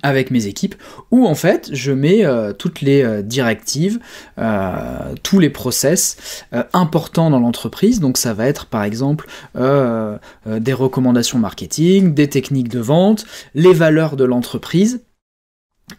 avec 0.03 0.31
mes 0.31 0.47
équipes, 0.47 0.75
où 1.12 1.25
en 1.25 1.36
fait 1.36 1.69
je 1.71 1.93
mets 1.93 2.25
euh, 2.25 2.51
toutes 2.51 2.81
les 2.81 3.03
euh, 3.03 3.21
directives, 3.21 3.99
euh, 4.38 5.15
tous 5.23 5.39
les 5.39 5.49
process 5.49 6.43
importants 6.73 7.29
dans 7.29 7.39
l'entreprise. 7.39 7.99
Donc 7.99 8.17
ça 8.17 8.33
va 8.33 8.47
être 8.47 8.65
par 8.65 8.83
exemple 8.83 9.27
des 9.55 10.73
recommandations 10.73 11.39
marketing, 11.39 12.13
des 12.13 12.29
techniques 12.29 12.69
de 12.69 12.79
vente, 12.79 13.25
les 13.55 13.73
valeurs 13.73 14.15
de 14.15 14.25
l'entreprise, 14.25 15.01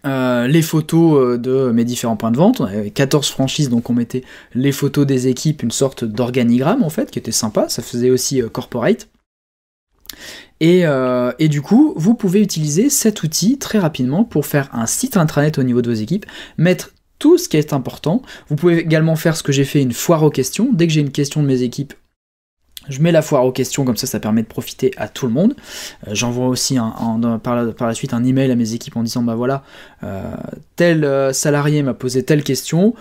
euh, 0.05 0.47
les 0.47 0.61
photos 0.61 1.19
euh, 1.19 1.39
de 1.39 1.73
mes 1.73 1.85
différents 1.85 2.17
points 2.17 2.31
de 2.31 2.37
vente. 2.37 2.61
On 2.61 2.65
avait 2.65 2.91
14 2.91 3.29
franchises, 3.31 3.71
donc 3.71 3.89
on 3.89 3.95
mettait 3.95 4.23
les 4.55 4.73
photos 4.73 5.07
des 5.07 5.29
équipes, 5.29 5.63
une 5.63 5.71
sorte 5.71 6.05
d'organigramme 6.05 6.83
en 6.83 6.91
fait, 6.91 7.11
qui 7.11 7.19
était 7.19 7.33
sympa, 7.33 7.69
ça 7.69 7.83
faisait 7.83 8.11
aussi 8.11 8.43
euh, 8.43 8.49
corporate. 8.49 9.09
Et, 10.61 10.85
et, 11.39 11.49
du 11.49 11.63
coup, 11.63 11.93
vous 11.97 12.15
pouvez 12.15 12.43
utiliser 12.43 12.91
cet 12.91 13.23
outil 13.23 13.59
très 13.59 13.79
rapidement 13.79 14.25
pour 14.25 14.45
faire 14.45 14.69
un 14.73 14.87
site 14.87 15.17
intranet 15.17 15.57
au 15.57 15.63
niveau 15.63 15.83
de 15.83 15.91
vos 15.91 15.95
équipes, 15.95 16.27
mettre 16.57 16.95
tout 17.21 17.39
ce 17.39 17.49
qui 17.49 17.59
est 17.59 17.73
important. 17.73 18.23
Vous 18.49 18.57
pouvez 18.57 18.79
également 18.79 19.15
faire 19.15 19.37
ce 19.37 19.45
que 19.45 19.53
j'ai 19.53 19.65
fait, 19.65 19.81
une 19.81 19.93
foire 19.93 20.25
aux 20.25 20.31
questions. 20.31 20.71
Dès 20.73 20.89
que 20.89 20.93
j'ai 20.93 21.03
une 21.03 21.13
question 21.13 21.43
de 21.43 21.47
mes 21.47 21.63
équipes, 21.63 21.95
je 22.89 23.01
mets 23.01 23.13
la 23.13 23.23
foire 23.23 23.45
aux 23.45 23.53
questions, 23.53 23.85
comme 23.85 23.97
ça, 23.97 24.07
ça 24.07 24.21
permet 24.21 24.43
de 24.43 24.47
profiter 24.47 24.93
à 24.97 25.09
tout 25.09 25.27
le 25.27 25.33
monde. 25.33 25.55
Euh, 26.07 26.11
j'envoie 26.15 26.47
aussi 26.47 26.79
par, 27.43 27.57
la, 27.57 27.95
suite 27.95 28.15
un 28.15 28.25
email 28.25 28.51
à 28.51 28.57
mes 28.57 28.75
équipes 28.75 28.97
en 28.97 29.03
disant 29.03 29.23
bah 29.23 29.35
voilà, 29.35 29.63
euh, 30.03 30.23
tel 30.77 31.05
euh, 31.05 31.33
salarié 31.33 31.83
m'a 31.83 31.95
posé 31.95 32.23
telle 32.23 32.43
question. 32.43 32.95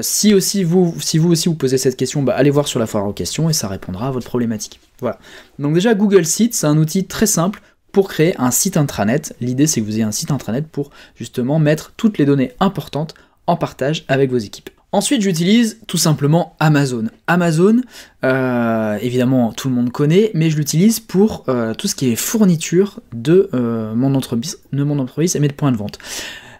si 0.00 0.34
aussi 0.34 0.64
vous, 0.64 0.94
si 1.00 1.18
vous 1.18 1.30
aussi 1.30 1.48
vous 1.48 1.54
posez 1.54 1.78
cette 1.78 1.96
question, 1.96 2.22
bah 2.22 2.34
allez 2.36 2.50
voir 2.50 2.68
sur 2.68 2.78
la 2.78 2.86
foire 2.86 3.06
aux 3.06 3.12
questions 3.12 3.50
et 3.50 3.52
ça 3.52 3.68
répondra 3.68 4.08
à 4.08 4.10
votre 4.10 4.26
problématique. 4.26 4.80
Voilà. 5.00 5.18
Donc 5.58 5.74
déjà 5.74 5.94
Google 5.94 6.24
Sheets, 6.24 6.52
c'est 6.52 6.66
un 6.66 6.78
outil 6.78 7.04
très 7.04 7.26
simple 7.26 7.60
pour 7.90 8.08
créer 8.08 8.34
un 8.38 8.50
site 8.50 8.76
intranet. 8.76 9.34
L'idée 9.40 9.66
c'est 9.66 9.80
que 9.80 9.86
vous 9.86 9.94
ayez 9.94 10.04
un 10.04 10.12
site 10.12 10.30
intranet 10.30 10.66
pour 10.66 10.90
justement 11.16 11.58
mettre 11.58 11.92
toutes 11.96 12.18
les 12.18 12.24
données 12.24 12.52
importantes 12.60 13.14
en 13.46 13.56
partage 13.56 14.04
avec 14.08 14.30
vos 14.30 14.38
équipes. 14.38 14.70
Ensuite, 14.94 15.22
j'utilise 15.22 15.78
tout 15.86 15.96
simplement 15.96 16.54
Amazon. 16.60 17.06
Amazon, 17.26 17.80
euh, 18.24 18.98
évidemment, 19.00 19.54
tout 19.54 19.70
le 19.70 19.74
monde 19.74 19.90
connaît, 19.90 20.30
mais 20.34 20.50
je 20.50 20.58
l'utilise 20.58 21.00
pour 21.00 21.44
euh, 21.48 21.72
tout 21.72 21.88
ce 21.88 21.94
qui 21.94 22.12
est 22.12 22.16
fourniture 22.16 23.00
de, 23.14 23.48
euh, 23.54 23.94
mon 23.94 24.14
entreprise, 24.14 24.58
de 24.70 24.84
mon 24.84 24.98
entreprise 24.98 25.34
et 25.34 25.40
mes 25.40 25.48
points 25.48 25.72
de 25.72 25.78
vente. 25.78 25.98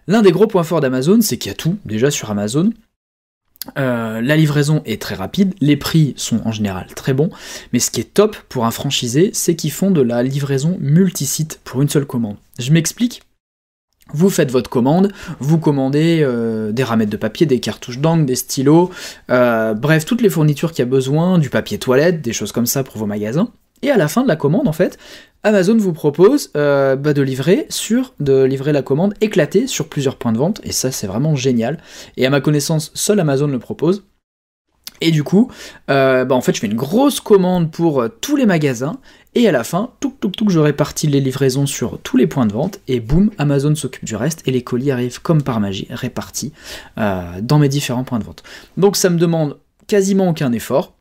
L'un 0.07 0.23
des 0.23 0.33
gros 0.33 0.47
points 0.47 0.64
forts 0.64 0.81
d'Amazon, 0.81 1.21
c'est 1.21 1.37
qu'il 1.37 1.51
y 1.51 1.53
a 1.53 1.57
tout 1.57 1.79
déjà 1.85 2.11
sur 2.11 2.31
Amazon. 2.31 2.73
la 3.77 4.37
livraison 4.37 4.83
est 4.87 5.01
très 5.01 5.14
rapide, 5.14 5.55
les 5.61 5.77
prix 5.77 6.14
sont 6.16 6.40
en 6.47 6.53
général 6.53 6.87
très 6.97 7.12
bons, 7.12 7.29
mais 7.73 7.81
ce 7.81 7.90
qui 7.90 8.01
est 8.01 8.14
top 8.14 8.35
pour 8.49 8.64
un 8.64 8.71
franchisé, 8.71 9.31
c'est 9.35 9.57
qu'ils 9.57 9.71
font 9.73 9.90
de 9.90 10.01
la 10.01 10.23
livraison 10.23 10.79
multisite 10.81 11.61
pour 11.64 11.83
une 11.83 11.88
seule 11.90 12.07
commande. 12.07 12.37
Je 12.59 12.73
m'explique. 12.73 13.23
Vous 14.14 14.31
faites 14.31 14.51
votre 14.51 14.70
commande, 14.70 15.12
vous 15.40 15.59
commandez 15.59 16.20
euh, 16.22 16.72
des 16.72 16.85
ramettes 16.85 17.11
de 17.11 17.16
papier, 17.16 17.46
des 17.46 17.61
cartouches 17.61 17.98
d'encre, 17.98 18.27
des 18.27 18.37
stylos, 18.37 18.90
euh, 19.31 19.75
bref, 19.75 20.05
toutes 20.05 20.22
les 20.22 20.31
fournitures 20.31 20.72
qu'il 20.72 20.81
y 20.81 20.88
a 20.88 20.90
besoin, 20.90 21.38
du 21.38 21.51
papier 21.51 21.79
toilette, 21.79 22.22
des 22.22 22.33
choses 22.33 22.53
comme 22.53 22.66
ça 22.66 22.85
pour 22.85 22.98
vos 22.98 23.07
magasins. 23.07 23.48
Et 23.83 23.90
à 23.90 23.96
la 23.96 24.09
fin 24.09 24.22
de 24.22 24.29
la 24.29 24.37
commande, 24.37 24.68
en 24.68 24.72
fait, 24.72 24.96
Amazon 25.42 25.77
vous 25.77 25.92
propose 25.92 26.51
euh, 26.57 26.94
bah, 26.94 27.12
de 27.12 27.22
livrer 27.22 27.66
sur 27.68 28.14
de 28.20 28.44
livrer 28.44 28.72
la 28.72 28.83
commande 28.83 29.14
éclatée 29.20 29.66
sur 29.66 29.88
plusieurs 29.88 30.16
points 30.16 30.33
de 30.33 30.38
vente, 30.38 30.61
et 30.62 30.70
ça 30.72 30.92
c'est 30.92 31.09
vraiment 31.09 31.35
génial. 31.35 31.79
Et 32.16 32.25
à 32.25 32.31
ma 32.31 32.40
connaissance, 32.40 32.92
seul 32.94 33.18
Amazon 33.18 33.48
le 33.48 33.59
propose. 33.59 34.05
Et 35.03 35.11
du 35.11 35.25
coup, 35.25 35.51
bah, 35.88 36.27
en 36.31 36.41
fait, 36.41 36.55
je 36.55 36.61
fais 36.61 36.67
une 36.67 36.75
grosse 36.75 37.21
commande 37.21 37.71
pour 37.71 38.05
tous 38.21 38.37
les 38.37 38.47
magasins, 38.47 38.99
et 39.35 39.49
à 39.49 39.53
la 39.53 39.65
fin, 39.65 39.91
tout, 40.01 40.15
tout, 40.21 40.29
tout, 40.29 40.51
je 40.51 40.59
répartis 40.59 41.07
les 41.07 41.21
livraisons 41.21 41.65
sur 41.65 41.99
tous 41.99 42.19
les 42.19 42.27
points 42.27 42.45
de 42.45 42.53
vente 42.53 42.81
et 42.87 43.01
boum, 43.01 43.31
Amazon 43.38 43.75
s'occupe 43.75 44.05
du 44.05 44.15
reste 44.15 44.47
et 44.47 44.51
les 44.51 44.62
colis 44.62 44.91
arrivent 44.91 45.23
comme 45.23 45.43
par 45.43 45.59
magie 45.59 45.87
répartis 45.88 46.53
euh, 46.99 47.41
dans 47.41 47.59
mes 47.59 47.71
différents 47.71 48.05
points 48.05 48.19
de 48.19 48.25
vente. 48.25 48.43
Donc 48.77 48.97
ça 48.97 49.09
me 49.09 49.19
demande 49.19 49.59
quasiment 49.87 50.29
aucun 50.29 50.53
effort. 50.53 50.93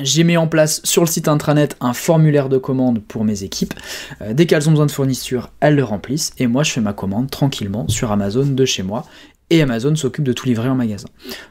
J'ai 0.00 0.24
mis 0.24 0.36
en 0.36 0.46
place 0.46 0.80
sur 0.84 1.02
le 1.02 1.08
site 1.08 1.28
intranet 1.28 1.76
un 1.80 1.92
formulaire 1.92 2.48
de 2.48 2.58
commande 2.58 3.02
pour 3.02 3.24
mes 3.24 3.42
équipes. 3.42 3.74
Euh, 4.22 4.32
dès 4.32 4.46
qu'elles 4.46 4.68
ont 4.68 4.72
besoin 4.72 4.86
de 4.86 4.90
fourniture, 4.90 5.50
elles 5.60 5.74
le 5.74 5.84
remplissent 5.84 6.32
et 6.38 6.46
moi 6.46 6.62
je 6.62 6.72
fais 6.72 6.80
ma 6.80 6.92
commande 6.92 7.30
tranquillement 7.30 7.88
sur 7.88 8.12
Amazon 8.12 8.46
de 8.46 8.64
chez 8.64 8.82
moi 8.82 9.04
et 9.50 9.62
Amazon 9.62 9.96
s'occupe 9.96 10.24
de 10.24 10.34
tout 10.34 10.46
livrer 10.46 10.68
en 10.68 10.74
magasin. 10.74 11.08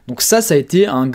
Donc 0.08 0.22
ça, 0.22 0.42
ça 0.42 0.54
a 0.54 0.58
été 0.58 0.86
un, 0.86 1.10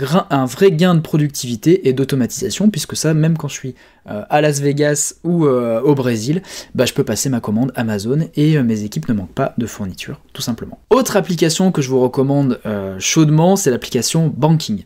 vrai 0.47 0.73
gain 0.73 0.97
de 0.97 1.01
productivité 1.01 1.89
et 1.89 1.93
d'automatisation, 1.93 2.71
puisque 2.71 2.97
ça, 2.97 3.15
même 3.15 3.39
quand 3.39 3.47
je 3.47 3.55
suis 3.55 3.75
euh, 4.11 4.25
à 4.29 4.41
Las 4.41 4.61
Vegas 4.61 5.15
ou 5.23 5.47
euh, 5.47 5.81
au 5.81 5.95
Brésil, 5.95 6.43
bah, 6.75 6.85
je 6.85 6.93
peux 6.93 7.05
passer 7.05 7.29
ma 7.29 7.39
commande 7.39 7.71
Amazon 7.77 8.29
et 8.35 8.61
mes 8.61 8.83
équipes 8.83 9.09
ne 9.09 9.15
manquent 9.15 9.33
pas 9.33 9.55
de 9.59 9.67
fourniture, 9.67 10.21
tout 10.33 10.43
simplement. 10.43 10.81
Autre 10.91 11.17
application 11.17 11.71
que 11.71 11.83
je 11.83 11.89
vous 11.89 12.01
recommande 12.01 12.61
chaudement, 12.99 13.55
c'est 13.55 13.71
l'application 13.71 14.33
Banking. 14.37 14.83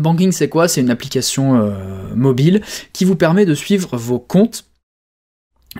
Banking, 0.00 0.32
c'est 0.32 0.48
quoi? 0.48 0.68
C'est 0.68 0.80
une 0.80 0.90
application 0.90 1.72
mobile 2.14 2.62
qui 2.92 3.04
vous 3.04 3.16
permet 3.16 3.44
de 3.44 3.54
suivre 3.54 3.96
vos 3.96 4.18
comptes 4.18 4.68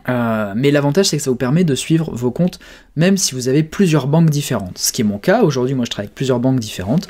euh, 0.08 0.52
mais 0.54 0.70
l'avantage 0.70 1.06
c'est 1.06 1.16
que 1.16 1.22
ça 1.22 1.30
vous 1.30 1.36
permet 1.36 1.64
de 1.64 1.74
suivre 1.74 2.14
vos 2.14 2.30
comptes 2.30 2.58
même 2.96 3.16
si 3.16 3.34
vous 3.34 3.48
avez 3.48 3.62
plusieurs 3.62 4.06
banques 4.06 4.30
différentes. 4.30 4.78
Ce 4.78 4.92
qui 4.92 5.00
est 5.00 5.04
mon 5.04 5.18
cas, 5.18 5.42
aujourd'hui 5.42 5.74
moi 5.74 5.84
je 5.84 5.90
travaille 5.90 6.06
avec 6.06 6.14
plusieurs 6.14 6.40
banques 6.40 6.60
différentes. 6.60 7.08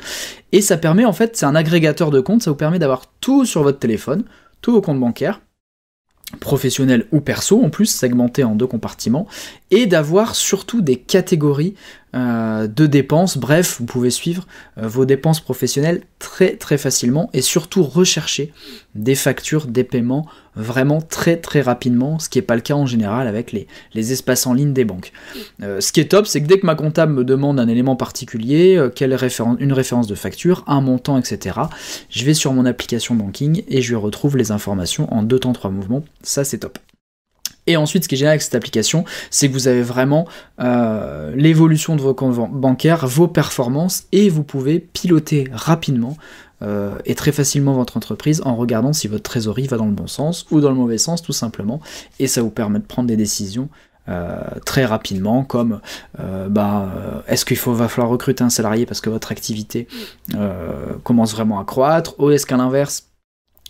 Et 0.51 0.61
ça 0.61 0.77
permet 0.77 1.05
en 1.05 1.13
fait, 1.13 1.35
c'est 1.35 1.45
un 1.45 1.55
agrégateur 1.55 2.09
de 2.11 2.21
comptes, 2.21 2.43
ça 2.43 2.51
vous 2.51 2.57
permet 2.57 2.79
d'avoir 2.79 3.11
tout 3.19 3.45
sur 3.45 3.63
votre 3.63 3.79
téléphone, 3.79 4.23
tous 4.61 4.71
vos 4.71 4.81
comptes 4.81 4.99
bancaires, 4.99 5.41
professionnels 6.39 7.07
ou 7.11 7.21
perso 7.21 7.63
en 7.63 7.69
plus, 7.69 7.87
segmentés 7.87 8.43
en 8.43 8.55
deux 8.55 8.67
compartiments, 8.67 9.27
et 9.71 9.85
d'avoir 9.85 10.35
surtout 10.35 10.81
des 10.81 10.95
catégories 10.95 11.75
euh, 12.15 12.67
de 12.67 12.87
dépenses. 12.87 13.37
Bref, 13.37 13.77
vous 13.79 13.85
pouvez 13.85 14.09
suivre 14.09 14.47
euh, 14.77 14.87
vos 14.87 15.05
dépenses 15.05 15.39
professionnelles 15.39 16.01
très 16.17 16.55
très 16.55 16.79
facilement 16.79 17.29
et 17.33 17.41
surtout 17.41 17.83
rechercher 17.83 18.51
des 18.95 19.13
factures, 19.13 19.67
des 19.67 19.83
paiements 19.83 20.25
vraiment 20.55 21.01
très 21.01 21.37
très 21.37 21.61
rapidement, 21.61 22.17
ce 22.17 22.27
qui 22.27 22.39
n'est 22.39 22.43
pas 22.43 22.55
le 22.55 22.61
cas 22.61 22.73
en 22.73 22.87
général 22.87 23.27
avec 23.27 23.51
les, 23.51 23.67
les 23.93 24.11
espaces 24.11 24.47
en 24.47 24.53
ligne 24.53 24.73
des 24.73 24.85
banques. 24.85 25.11
Euh, 25.61 25.81
ce 25.81 25.91
qui 25.91 25.99
est 25.99 26.09
top, 26.09 26.25
c'est 26.25 26.41
que 26.41 26.47
dès 26.47 26.59
que 26.59 26.65
ma 26.65 26.75
comptable 26.75 27.13
me 27.13 27.23
demande 27.23 27.59
un 27.59 27.67
élément 27.67 27.95
particulier, 27.95 28.81
une 28.99 29.73
référence 29.73 30.07
de 30.07 30.15
facture, 30.15 30.63
un 30.65 30.81
montant, 30.81 31.17
etc., 31.17 31.59
je 32.09 32.25
vais 32.25 32.33
sur 32.33 32.53
mon 32.53 32.65
application 32.65 33.13
banking 33.13 33.63
et 33.67 33.81
je 33.83 33.95
retrouve 33.95 34.35
les 34.35 34.51
informations 34.51 35.13
en 35.13 35.21
deux 35.21 35.39
temps 35.39 35.53
trois 35.53 35.69
mouvements. 35.69 36.03
Ça 36.23 36.43
c'est 36.43 36.57
top. 36.57 36.79
Et 37.69 37.77
ensuite, 37.77 38.03
ce 38.03 38.09
qui 38.09 38.15
est 38.15 38.17
génial 38.17 38.31
avec 38.31 38.41
cette 38.41 38.55
application, 38.55 39.05
c'est 39.29 39.47
que 39.47 39.53
vous 39.53 39.67
avez 39.67 39.83
vraiment 39.83 40.27
euh, 40.59 41.31
l'évolution 41.35 41.95
de 41.95 42.01
vos 42.01 42.15
comptes 42.15 42.51
bancaires, 42.51 43.05
vos 43.05 43.27
performances, 43.27 44.05
et 44.11 44.27
vous 44.27 44.41
pouvez 44.41 44.79
piloter 44.79 45.47
rapidement 45.53 46.17
euh, 46.63 46.95
et 47.05 47.13
très 47.13 47.31
facilement 47.31 47.73
votre 47.73 47.95
entreprise 47.95 48.41
en 48.43 48.55
regardant 48.55 48.91
si 48.91 49.07
votre 49.07 49.21
trésorerie 49.21 49.67
va 49.67 49.77
dans 49.77 49.85
le 49.85 49.91
bon 49.91 50.07
sens 50.07 50.47
ou 50.49 50.61
dans 50.61 50.69
le 50.69 50.75
mauvais 50.75 50.97
sens, 50.97 51.21
tout 51.21 51.31
simplement. 51.31 51.79
Et 52.17 52.25
ça 52.25 52.41
vous 52.41 52.49
permet 52.49 52.79
de 52.79 52.85
prendre 52.85 53.07
des 53.07 53.17
décisions 53.17 53.69
euh, 54.07 54.41
très 54.65 54.85
rapidement, 54.85 55.43
comme 55.43 55.79
bah, 56.49 57.23
est-ce 57.27 57.45
qu'il 57.45 57.59
va 57.59 57.87
falloir 57.87 58.09
recruter 58.09 58.43
un 58.43 58.49
salarié 58.49 58.87
parce 58.87 58.99
que 58.99 59.11
votre 59.11 59.31
activité 59.31 59.87
commence 61.03 61.33
vraiment 61.33 61.59
à 61.59 61.65
croître, 61.65 62.15
ou 62.17 62.31
est-ce 62.31 62.47
qu'à 62.47 62.57
l'inverse, 62.57 63.08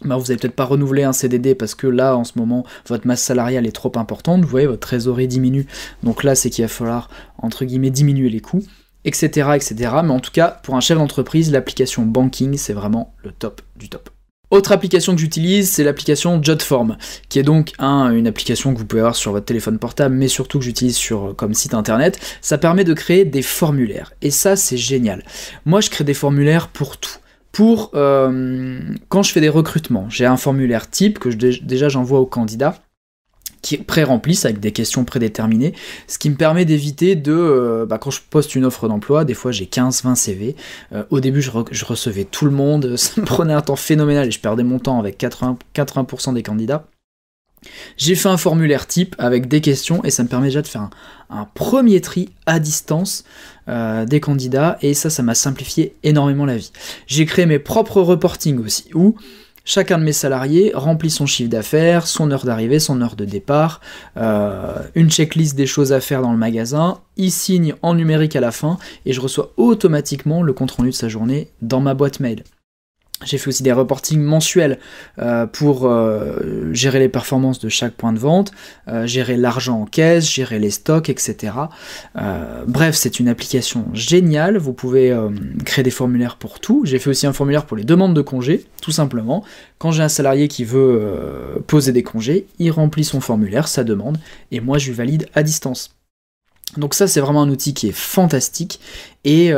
bah, 0.04 0.16
vous 0.16 0.24
n'avez 0.24 0.38
peut-être 0.38 0.56
pas 0.56 0.66
renouvelé 0.66 1.04
un 1.04 1.14
CDD 1.14 1.56
parce 1.56 1.76
que 1.76 1.88
là, 1.88 2.16
en 2.16 2.24
ce 2.24 2.34
moment, 2.38 2.66
votre 2.88 3.06
masse 3.06 3.22
salariale 3.22 3.68
est 3.68 3.72
trop 3.72 3.92
importante, 3.96 4.42
vous 4.42 4.48
voyez, 4.48 4.68
votre 4.68 4.80
trésorerie 4.80 5.28
diminue, 5.28 5.68
donc 6.04 6.24
là, 6.24 6.36
c'est 6.36 6.50
qu'il 6.50 6.64
va 6.64 6.70
falloir, 6.70 7.10
entre 7.38 7.66
guillemets, 7.66 7.90
diminuer 7.90 8.30
les 8.30 8.40
coûts, 8.40 8.64
etc., 9.06 9.52
etc. 9.56 9.76
Mais 10.04 10.12
en 10.12 10.20
tout 10.20 10.32
cas, 10.32 10.60
pour 10.64 10.76
un 10.76 10.82
chef 10.82 10.98
d'entreprise, 10.98 11.52
l'application 11.52 12.04
Banking, 12.04 12.58
c'est 12.58 12.74
vraiment 12.74 13.14
le 13.24 13.32
top 13.32 13.62
du 13.76 13.90
top. 13.90 14.10
Autre 14.52 14.72
application 14.72 15.14
que 15.14 15.22
j'utilise, 15.22 15.70
c'est 15.70 15.84
l'application 15.84 16.42
Jotform, 16.42 16.98
qui 17.28 17.38
est 17.38 17.44
donc 17.44 17.74
une 17.80 18.26
application 18.26 18.74
que 18.74 18.80
vous 18.80 18.86
pouvez 18.86 19.02
avoir 19.02 19.16
sur 19.16 19.32
votre 19.32 19.46
téléphone 19.46 19.78
portable, 19.78 20.16
mais 20.16 20.28
surtout 20.28 20.58
que 20.58 20.66
j'utilise 20.66 20.96
sur 20.96 21.36
comme 21.36 21.54
site 21.54 21.76
internet. 21.76 22.20
Ça 22.42 22.58
permet 22.58 22.84
de 22.84 22.96
créer 22.96 23.26
des 23.26 23.44
formulaires, 23.44 24.12
et 24.24 24.32
ça 24.32 24.56
c'est 24.56 24.78
génial. 24.78 25.24
Moi, 25.66 25.82
je 25.82 25.92
crée 25.92 26.04
des 26.04 26.16
formulaires 26.16 26.70
pour 26.70 26.98
tout 26.98 27.20
pour 27.52 27.92
euh, 27.96 28.80
quand 29.10 29.24
je 29.24 29.32
fais 29.32 29.42
des 29.42 29.50
recrutements. 29.50 30.10
J'ai 30.10 30.26
un 30.26 30.38
formulaire 30.38 30.90
type 30.90 31.20
que 31.20 31.30
déjà 31.30 31.90
j'envoie 31.90 32.20
aux 32.20 32.26
candidats 32.26 32.76
qui 33.62 33.76
est 33.76 33.80
pré-rempli, 33.80 34.40
avec 34.44 34.60
des 34.60 34.72
questions 34.72 35.04
prédéterminées, 35.04 35.74
ce 36.08 36.18
qui 36.18 36.30
me 36.30 36.36
permet 36.36 36.66
d'éviter 36.66 37.16
de, 37.16 37.34
euh, 37.34 37.86
bah, 37.86 37.98
quand 37.98 38.12
je 38.12 38.22
poste 38.30 38.56
une 38.56 38.66
offre 38.66 38.88
d'emploi, 38.88 39.26
des 39.26 39.34
fois 39.34 39.52
j'ai 39.52 39.66
15-20 39.66 40.16
CV, 40.16 40.56
euh, 40.94 41.04
au 41.10 41.20
début 41.20 41.42
je, 41.42 41.52
recevais 41.52 42.24
tout 42.24 42.46
le 42.46 42.52
monde, 42.52 42.96
ça 42.98 43.20
me 43.20 43.26
prenait 43.26 43.54
un 43.54 43.62
temps 43.62 43.76
phénoménal 43.76 44.28
et 44.28 44.32
je 44.32 44.40
perdais 44.40 44.64
mon 44.64 44.80
temps 44.80 45.00
avec 45.00 45.20
80%, 45.20 45.58
80 45.74 46.34
des 46.34 46.44
candidats. 46.44 46.88
J'ai 47.98 48.16
fait 48.16 48.30
un 48.30 48.38
formulaire 48.38 48.88
type 48.88 49.16
avec 49.18 49.48
des 49.48 49.62
questions 49.62 50.04
et 50.04 50.12
ça 50.12 50.24
me 50.24 50.28
permet 50.28 50.48
déjà 50.48 50.62
de 50.62 50.68
faire 50.68 50.90
un, 51.30 51.48
premier 51.54 52.02
tri 52.02 52.30
à 52.46 52.60
distance 52.60 53.24
euh, 53.68 54.06
des 54.06 54.20
candidats 54.20 54.78
et 54.82 54.94
ça, 54.94 55.10
ça 55.10 55.24
m'a 55.24 55.36
simplifié 55.36 55.96
énormément 56.04 56.46
la 56.46 56.58
vie. 56.58 56.72
J'ai 57.08 57.26
créé 57.26 57.46
mes 57.46 57.60
propres 57.60 58.02
reporting 58.02 58.60
aussi 58.60 58.86
où 58.94 59.16
chacun 59.66 60.00
de 60.00 60.04
mes 60.04 60.14
salariés 60.14 60.72
remplit 60.74 61.12
son 61.12 61.26
chiffre 61.26 61.50
d'affaires, 61.50 62.08
son 62.08 62.32
heure 62.32 62.46
d'arrivée, 62.46 62.80
son 62.80 63.02
heure 63.02 63.16
de 63.16 63.26
départ, 63.26 63.82
euh, 64.18 64.74
une 64.96 65.12
checklist 65.12 65.56
des 65.56 65.68
choses 65.68 65.94
à 65.94 66.00
faire 66.00 66.22
dans 66.22 66.32
le 66.32 66.38
magasin, 66.38 67.00
il 67.18 67.32
signe 67.32 67.76
en 67.82 67.94
numérique 67.94 68.36
à 68.36 68.42
la 68.42 68.52
fin 68.52 68.78
et 69.06 69.14
je 69.14 69.22
reçois 69.22 69.54
automatiquement 69.58 70.42
le 70.42 70.54
compte 70.54 70.72
rendu 70.72 70.90
de 70.90 70.96
sa 70.96 71.10
journée 71.10 71.52
dans 71.62 71.82
ma 71.82 71.94
boîte 71.94 72.20
mail. 72.20 72.44
J'ai 73.26 73.38
fait 73.38 73.50
aussi 73.50 73.64
des 73.64 73.74
reportings 73.74 74.22
mensuels 74.22 74.80
euh, 75.20 75.46
pour 75.46 75.86
euh, 75.86 76.72
gérer 76.72 77.00
les 77.00 77.10
performances 77.10 77.60
de 77.60 77.68
chaque 77.68 77.94
point 77.94 78.14
de 78.14 78.20
vente, 78.20 78.52
euh, 78.88 79.06
gérer 79.08 79.36
l'argent 79.36 79.82
en 79.82 79.86
caisse, 79.86 80.30
gérer 80.30 80.58
les 80.58 80.70
stocks, 80.70 81.10
etc. 81.10 81.54
bref, 82.68 82.96
c'est 82.96 83.20
une 83.20 83.28
application 83.28 83.86
géniale. 83.94 84.58
Vous 84.58 84.74
pouvez 84.74 85.16
créer 85.66 85.84
des 85.84 85.92
formulaires 85.92 86.38
pour 86.38 86.60
tout. 86.60 86.84
J'ai 86.86 87.00
fait 87.00 87.10
aussi 87.10 87.28
un 87.28 87.34
formulaire 87.34 87.66
pour 87.66 87.76
les 87.76 87.84
demandes 87.84 88.14
de 88.14 88.22
congés, 88.22 88.66
tout 88.82 88.92
simplement. 88.92 89.44
Quand 89.78 89.92
j'ai 89.92 90.04
un 90.04 90.10
salarié 90.10 90.48
qui 90.48 90.64
veut 90.64 91.62
poser 91.68 91.92
des 91.92 92.04
congés, 92.04 92.48
il 92.60 92.72
remplit 92.72 93.04
son 93.04 93.20
formulaire, 93.20 93.68
sa 93.68 93.84
demande, 93.84 94.18
et 94.52 94.60
moi 94.60 94.78
je 94.78 94.90
lui 94.90 94.96
valide 94.96 95.28
à 95.34 95.44
distance. 95.44 95.96
Donc 96.78 96.94
ça 96.94 97.08
c'est 97.08 97.20
vraiment 97.20 97.42
un 97.42 97.50
outil 97.50 97.74
qui 97.74 97.88
est 97.90 97.96
fantastique 97.96 98.80
et, 99.26 99.52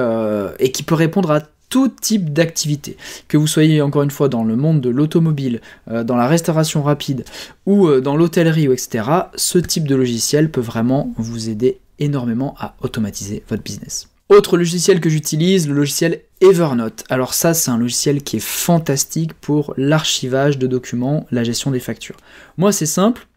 et 0.60 0.72
qui 0.72 0.84
peut 0.84 0.96
répondre 0.96 1.32
à 1.32 1.42
tout 1.72 1.88
type 1.88 2.34
d'activité. 2.34 2.98
Que 3.28 3.38
vous 3.38 3.48
soyez 3.48 3.82
encore 3.82 4.04
une 4.04 4.12
fois 4.12 4.30
dans 4.30 4.44
le 4.44 4.56
monde 4.56 4.82
de 4.82 4.90
l'automobile, 4.90 5.62
euh, 5.90 6.04
dans 6.04 6.18
la 6.18 6.28
restauration 6.28 6.84
rapide 6.84 7.24
ou 7.66 7.88
euh, 7.88 8.02
dans 8.02 8.16
l'hôtellerie, 8.16 8.66
etc., 8.66 9.04
ce 9.36 9.58
type 9.58 9.88
de 9.88 9.96
logiciel 9.96 10.52
peut 10.52 10.62
vraiment 10.62 11.12
vous 11.18 11.50
aider 11.50 11.80
énormément 11.98 12.56
à 12.60 12.76
automatiser 12.82 13.42
votre 13.50 13.64
business. 13.64 14.10
Autre 14.30 14.58
logiciel 14.58 15.00
que 15.00 15.10
j'utilise, 15.10 15.68
le 15.68 15.74
logiciel 15.74 16.22
Evernote. 16.42 17.06
Alors 17.10 17.34
ça, 17.34 17.54
c'est 17.54 17.72
un 17.72 17.78
logiciel 17.78 18.22
qui 18.22 18.38
est 18.38 18.46
fantastique 18.46 19.34
pour 19.34 19.74
l'archivage 19.78 20.58
de 20.58 20.68
documents, 20.68 21.26
la 21.32 21.44
gestion 21.44 21.72
des 21.72 21.80
factures. 21.80 22.18
Moi, 22.58 22.72
c'est 22.72 22.86
simple. 22.86 23.28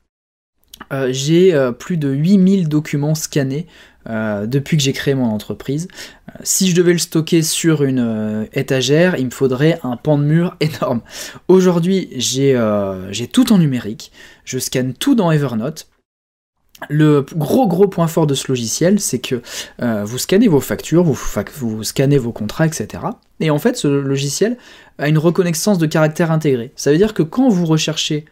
Euh, 0.92 1.08
j'ai 1.12 1.56
plus 1.78 1.96
de 1.96 2.08
8000 2.08 2.68
documents 2.68 3.14
scannés 3.14 3.66
euh, 4.06 4.46
depuis 4.46 4.76
que 4.76 4.82
j'ai 4.82 4.92
créé 4.92 5.14
mon 5.14 5.26
entreprise. 5.26 5.88
Euh, 6.28 6.32
si 6.42 6.68
je 6.68 6.74
devais 6.74 6.92
le 6.92 6.98
stocker 6.98 7.42
sur 7.42 7.84
une 7.84 8.00
euh, 8.00 8.44
étagère, 8.52 9.16
il 9.16 9.26
me 9.26 9.30
faudrait 9.30 9.80
un 9.82 9.96
pan 9.96 10.18
de 10.18 10.24
mur 10.24 10.56
énorme. 10.60 11.00
Aujourd'hui, 11.48 12.10
j'ai 12.16 12.56
tout 13.32 13.52
en 13.52 13.58
numérique, 13.58 14.12
je 14.44 14.58
scanne 14.58 14.92
tout 14.92 15.14
dans 15.14 15.30
Evernote. 15.30 15.88
Le 16.90 17.24
gros 17.34 17.66
gros 17.66 17.88
point 17.88 18.08
fort 18.08 18.26
de 18.26 18.34
ce 18.34 18.48
logiciel, 18.48 19.00
c'est 19.00 19.20
que 19.20 19.40
vous 19.78 20.18
scannez 20.18 20.48
vos 20.48 20.60
factures, 20.60 21.02
vous, 21.02 21.18
vous, 21.54 21.84
scannez 21.84 22.18
vos 22.18 22.32
contrats, 22.32 22.66
etc. 22.66 23.04
Et 23.40 23.48
en 23.48 23.58
fait, 23.58 23.76
ce 23.76 23.88
logiciel 23.88 24.58
a 24.98 25.08
une 25.08 25.16
reconnaissance 25.16 25.78
de 25.78 25.86
caractère 25.86 26.30
intégré. 26.30 26.72
Ça 26.76 26.90
veut 26.90 26.98
dire 26.98 27.14
que 27.14 27.22
quand 27.22 27.48
vous 27.48 27.64
recherchez 27.64 28.26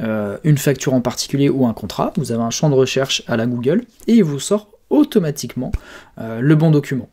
une 0.00 0.58
facture 0.58 0.94
en 0.94 1.02
particulier 1.02 1.50
ou 1.50 1.66
un 1.66 1.74
contrat, 1.74 2.14
vous 2.16 2.32
avez 2.32 2.42
un 2.42 2.50
champ 2.50 2.70
de 2.70 2.76
recherche 2.76 3.24
à 3.26 3.36
la 3.36 3.46
Google 3.46 3.84
et 4.06 4.14
il 4.14 4.24
vous 4.24 4.40
sort 4.40 4.77
automatiquement 4.90 5.72
euh, 6.18 6.40
le 6.40 6.54
bon 6.54 6.70
document. 6.70 7.08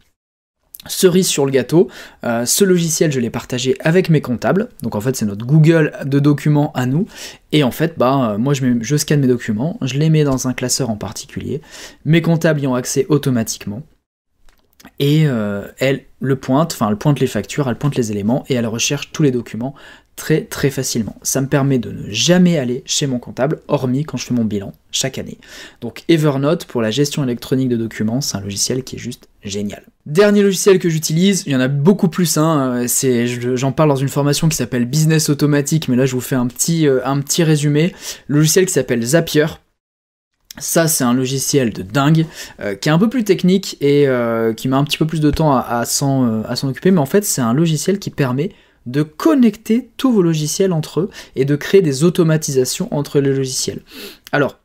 Cerise 0.88 1.28
sur 1.28 1.46
le 1.48 1.52
gâteau, 1.52 1.90
euh, 2.24 2.46
ce 2.46 2.64
logiciel 2.64 3.12
je 3.12 3.20
l'ai 3.20 3.32
partagé 3.32 3.76
avec 3.80 4.10
mes 4.10 4.22
comptables, 4.22 4.70
donc 4.84 4.94
en 4.94 5.02
fait 5.02 5.16
c'est 5.16 5.26
notre 5.26 5.46
Google 5.46 5.92
de 6.06 6.20
documents 6.20 6.72
à 6.74 6.86
nous, 6.86 7.08
et 7.52 7.64
en 7.64 7.72
fait 7.72 7.98
bah 7.98 8.34
euh, 8.34 8.38
moi 8.38 8.54
je, 8.54 8.64
je 8.82 8.96
scanne 8.96 9.22
mes 9.22 9.28
documents, 9.28 9.80
je 9.82 9.96
les 9.96 10.12
mets 10.12 10.24
dans 10.24 10.48
un 10.48 10.54
classeur 10.54 10.92
en 10.92 10.96
particulier, 10.96 11.62
mes 12.06 12.22
comptables 12.22 12.60
y 12.62 12.68
ont 12.68 12.76
accès 12.76 13.08
automatiquement, 13.10 13.82
et 15.00 15.24
elle 15.80 16.06
le 16.20 16.36
pointe, 16.36 16.74
enfin 16.74 16.88
elle 16.90 16.98
pointe 16.98 17.20
les 17.20 17.26
factures, 17.26 17.68
elle 17.68 17.78
pointe 17.78 17.96
les 17.96 18.12
éléments, 18.12 18.44
et 18.48 18.54
elle 18.54 18.68
recherche 18.68 19.12
tous 19.12 19.24
les 19.24 19.32
documents 19.32 19.74
très 20.16 20.42
très 20.42 20.70
facilement. 20.70 21.16
Ça 21.24 21.42
me 21.42 21.48
permet 21.48 21.78
de 21.78 21.92
ne 21.92 22.10
jamais 22.10 22.58
aller 22.58 22.84
chez 22.86 23.08
mon 23.08 23.20
comptable, 23.20 23.62
hormis 23.68 24.04
quand 24.04 24.18
je 24.18 24.26
fais 24.26 24.34
mon 24.34 24.46
bilan 24.46 24.74
chaque 24.92 25.18
année. 25.18 25.38
Donc 25.82 26.04
Evernote 26.08 26.66
pour 26.66 26.82
la 26.82 26.92
gestion 26.92 27.24
électronique 27.24 27.70
de 27.70 27.78
documents, 27.78 28.22
c'est 28.22 28.38
un 28.38 28.42
logiciel 28.42 28.84
qui 28.84 28.96
est 28.96 29.00
juste 29.00 29.28
génial. 29.44 29.84
Dernier 30.06 30.44
logiciel 30.44 30.80
que 30.80 30.90
j'utilise, 30.90 31.44
il 31.46 31.52
y 31.52 31.56
en 31.56 31.60
a 31.60 31.68
beaucoup 31.68 32.08
plus, 32.08 32.38
hein, 32.38 32.86
c'est, 32.88 33.28
j'en 33.58 33.72
parle 33.72 33.90
dans 33.90 33.96
une 33.96 34.10
formation 34.10 34.48
qui 34.48 34.56
s'appelle 34.56 34.86
Business 34.86 35.30
Automatique, 35.30 35.88
mais 35.88 35.96
là 35.96 36.06
je 36.06 36.14
vous 36.14 36.22
fais 36.22 36.36
un 36.36 36.48
petit, 36.48 36.88
euh, 36.88 37.02
résumé. 37.40 37.94
Le 38.28 38.38
logiciel 38.38 38.66
qui 38.66 38.74
s'appelle 38.74 39.04
Zapier, 39.04 39.48
ça, 40.58 40.88
c'est 40.88 41.04
un 41.04 41.14
logiciel 41.14 41.74
de 41.74 41.82
dingue, 41.82 42.26
euh, 42.62 42.76
qui 42.76 42.88
est 42.88 42.92
un 42.92 42.98
peu 42.98 43.10
plus 43.10 43.26
technique 43.26 43.76
et 43.82 44.08
euh, 44.08 44.54
qui 44.54 44.70
met 44.70 44.78
un 44.78 44.86
petit 44.86 44.98
peu 44.98 45.06
plus 45.06 45.20
de 45.20 45.30
temps 45.30 45.54
à, 45.54 45.80
à 45.80 45.86
s'en 45.86 46.46
occuper, 46.64 46.92
mais 46.92 47.02
en 47.02 47.06
fait, 47.06 47.26
c'est 47.26 47.42
un 47.42 47.54
logiciel 47.54 48.00
qui 48.00 48.10
permet 48.10 48.52
de 48.86 49.04
connecter 49.04 49.90
tous 49.98 50.12
vos 50.12 50.22
logiciels 50.22 50.74
entre 50.74 51.02
eux 51.02 51.10
et 51.36 51.46
de 51.46 51.56
créer 51.56 51.82
des 51.82 52.04
automatisations 52.04 52.88
entre 52.94 53.20
les 53.20 53.34
logiciels. 53.34 53.82
Alors, 54.32 54.60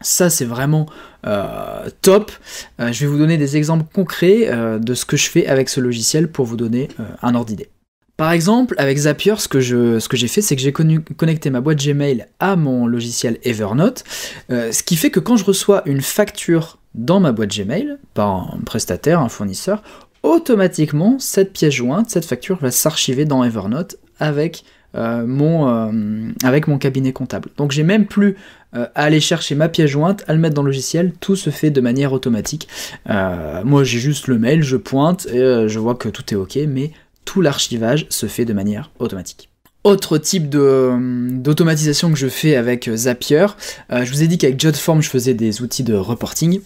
ça 0.00 0.30
c'est 0.30 0.44
vraiment 0.44 0.86
euh, 1.26 1.88
top. 2.02 2.32
Euh, 2.80 2.92
je 2.92 3.00
vais 3.00 3.06
vous 3.06 3.18
donner 3.18 3.36
des 3.36 3.56
exemples 3.56 3.84
concrets 3.92 4.48
euh, 4.48 4.78
de 4.78 4.94
ce 4.94 5.04
que 5.04 5.16
je 5.16 5.28
fais 5.28 5.46
avec 5.46 5.68
ce 5.68 5.80
logiciel 5.80 6.30
pour 6.30 6.46
vous 6.46 6.56
donner 6.56 6.88
un 7.22 7.34
ordre 7.34 7.46
d'idée. 7.46 7.68
Par 8.16 8.32
exemple, 8.32 8.74
avec 8.76 8.98
Zapier, 8.98 9.36
ce 9.38 9.48
que, 9.48 9.60
j'ai 9.60 10.28
fait, 10.28 10.42
c'est 10.42 10.54
que 10.54 10.60
j'ai 10.60 10.72
connecté 10.72 11.48
ma 11.48 11.62
boîte 11.62 11.82
Gmail 11.82 12.26
à 12.38 12.54
mon 12.54 12.86
logiciel 12.86 13.38
Evernote, 13.44 14.04
ce 14.50 14.82
qui 14.82 14.96
fait 14.96 15.10
que 15.10 15.20
quand 15.20 15.38
je 15.38 15.44
reçois 15.46 15.80
une 15.86 16.02
facture 16.02 16.76
dans 16.94 17.18
ma 17.18 17.32
boîte 17.32 17.56
Gmail, 17.56 17.96
par 18.12 18.54
un 18.54 18.60
prestataire, 18.66 19.20
un 19.20 19.30
fournisseur, 19.30 19.82
automatiquement, 20.22 21.18
cette 21.18 21.52
pièce 21.52 21.74
jointe, 21.74 22.10
cette 22.10 22.24
facture 22.24 22.58
va 22.58 22.70
s'archiver 22.70 23.24
dans 23.24 23.44
Evernote 23.44 23.96
avec, 24.18 24.64
euh, 24.94 25.26
mon, 25.26 25.68
euh, 25.68 26.32
avec 26.42 26.68
mon 26.68 26.78
cabinet 26.78 27.12
comptable. 27.12 27.50
Donc 27.56 27.72
j'ai 27.72 27.82
même 27.82 28.06
plus 28.06 28.36
à 28.72 28.84
aller 28.94 29.18
chercher 29.18 29.56
ma 29.56 29.68
pièce 29.68 29.90
jointe, 29.90 30.22
à 30.28 30.32
le 30.32 30.38
mettre 30.38 30.54
dans 30.54 30.62
le 30.62 30.68
logiciel, 30.68 31.12
tout 31.18 31.34
se 31.34 31.50
fait 31.50 31.70
de 31.70 31.80
manière 31.80 32.12
automatique. 32.12 32.68
moi 33.08 33.82
j'ai 33.82 33.98
juste 33.98 34.28
le 34.28 34.38
mail, 34.38 34.62
je 34.62 34.76
pointe 34.76 35.26
et 35.26 35.68
je 35.68 35.78
vois 35.80 35.96
que 35.96 36.08
tout 36.08 36.32
est 36.32 36.36
ok, 36.36 36.56
mais 36.68 36.92
tout 37.24 37.40
l'archivage 37.40 38.06
se 38.10 38.26
fait 38.26 38.44
de 38.44 38.52
manière 38.52 38.92
automatique. 39.00 39.50
Autre 39.82 40.18
type 40.18 40.50
d'automatisation 40.50 42.10
que 42.12 42.18
je 42.18 42.26
fais 42.26 42.54
avec 42.54 42.90
Zapier, 42.94 43.46
euh, 43.90 44.04
je 44.04 44.12
vous 44.12 44.22
ai 44.22 44.26
dit 44.26 44.36
qu'avec 44.36 44.60
JotForm 44.60 45.00
je 45.00 45.08
faisais 45.08 45.32
des 45.32 45.62
outils 45.62 45.84
de 45.84 45.94
reporting. 45.94 46.60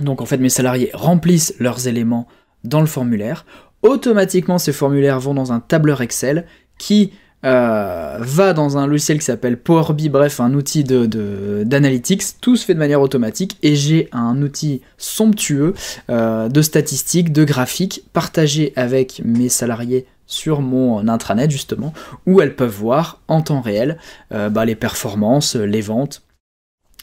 Donc 0.00 0.20
en 0.20 0.26
fait 0.26 0.36
mes 0.36 0.48
salariés 0.48 0.90
remplissent 0.94 1.54
leurs 1.58 1.88
éléments 1.88 2.28
dans 2.64 2.80
le 2.80 2.86
formulaire. 2.86 3.44
Automatiquement 3.82 4.58
ces 4.58 4.72
formulaires 4.72 5.20
vont 5.20 5.34
dans 5.34 5.52
un 5.52 5.60
tableur 5.60 6.02
Excel 6.02 6.46
qui 6.78 7.12
euh, 7.44 8.18
va 8.20 8.52
dans 8.52 8.78
un 8.78 8.86
logiciel 8.86 9.18
qui 9.18 9.24
s'appelle 9.24 9.58
PowerBI, 9.58 10.08
bref, 10.08 10.38
un 10.38 10.54
outil 10.54 10.84
d'analytics. 10.84 12.22
Tout 12.40 12.56
se 12.56 12.64
fait 12.64 12.74
de 12.74 12.78
manière 12.78 13.00
automatique 13.00 13.56
et 13.62 13.74
j'ai 13.74 14.08
un 14.12 14.40
outil 14.42 14.80
somptueux 14.96 15.74
euh, 16.08 16.48
de 16.48 16.62
statistiques, 16.62 17.32
de 17.32 17.44
graphiques 17.44 18.04
partagé 18.12 18.72
avec 18.76 19.22
mes 19.24 19.48
salariés 19.48 20.06
sur 20.26 20.60
mon 20.60 21.08
intranet 21.08 21.50
justement, 21.50 21.92
où 22.26 22.40
elles 22.40 22.54
peuvent 22.54 22.70
voir 22.70 23.20
en 23.28 23.42
temps 23.42 23.60
réel 23.60 23.98
euh, 24.32 24.48
bah, 24.48 24.64
les 24.64 24.76
performances, 24.76 25.56
les 25.56 25.80
ventes, 25.80 26.22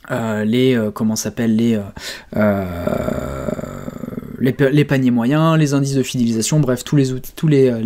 les 0.10 0.90
comment 0.96 1.16
s'appelle 1.16 1.56
les 1.58 1.80
les, 4.40 4.86
paniers 4.86 5.12
moyens, 5.12 5.58
les 5.58 5.74
indices 5.74 5.96
de 5.96 6.04
fidélisation, 6.04 6.60
bref, 6.60 6.84
tous 6.84 6.96
les 6.96 7.12
outils, 7.12 7.32
tous 7.36 7.48
les, 7.48 7.70
euh, 7.70 7.84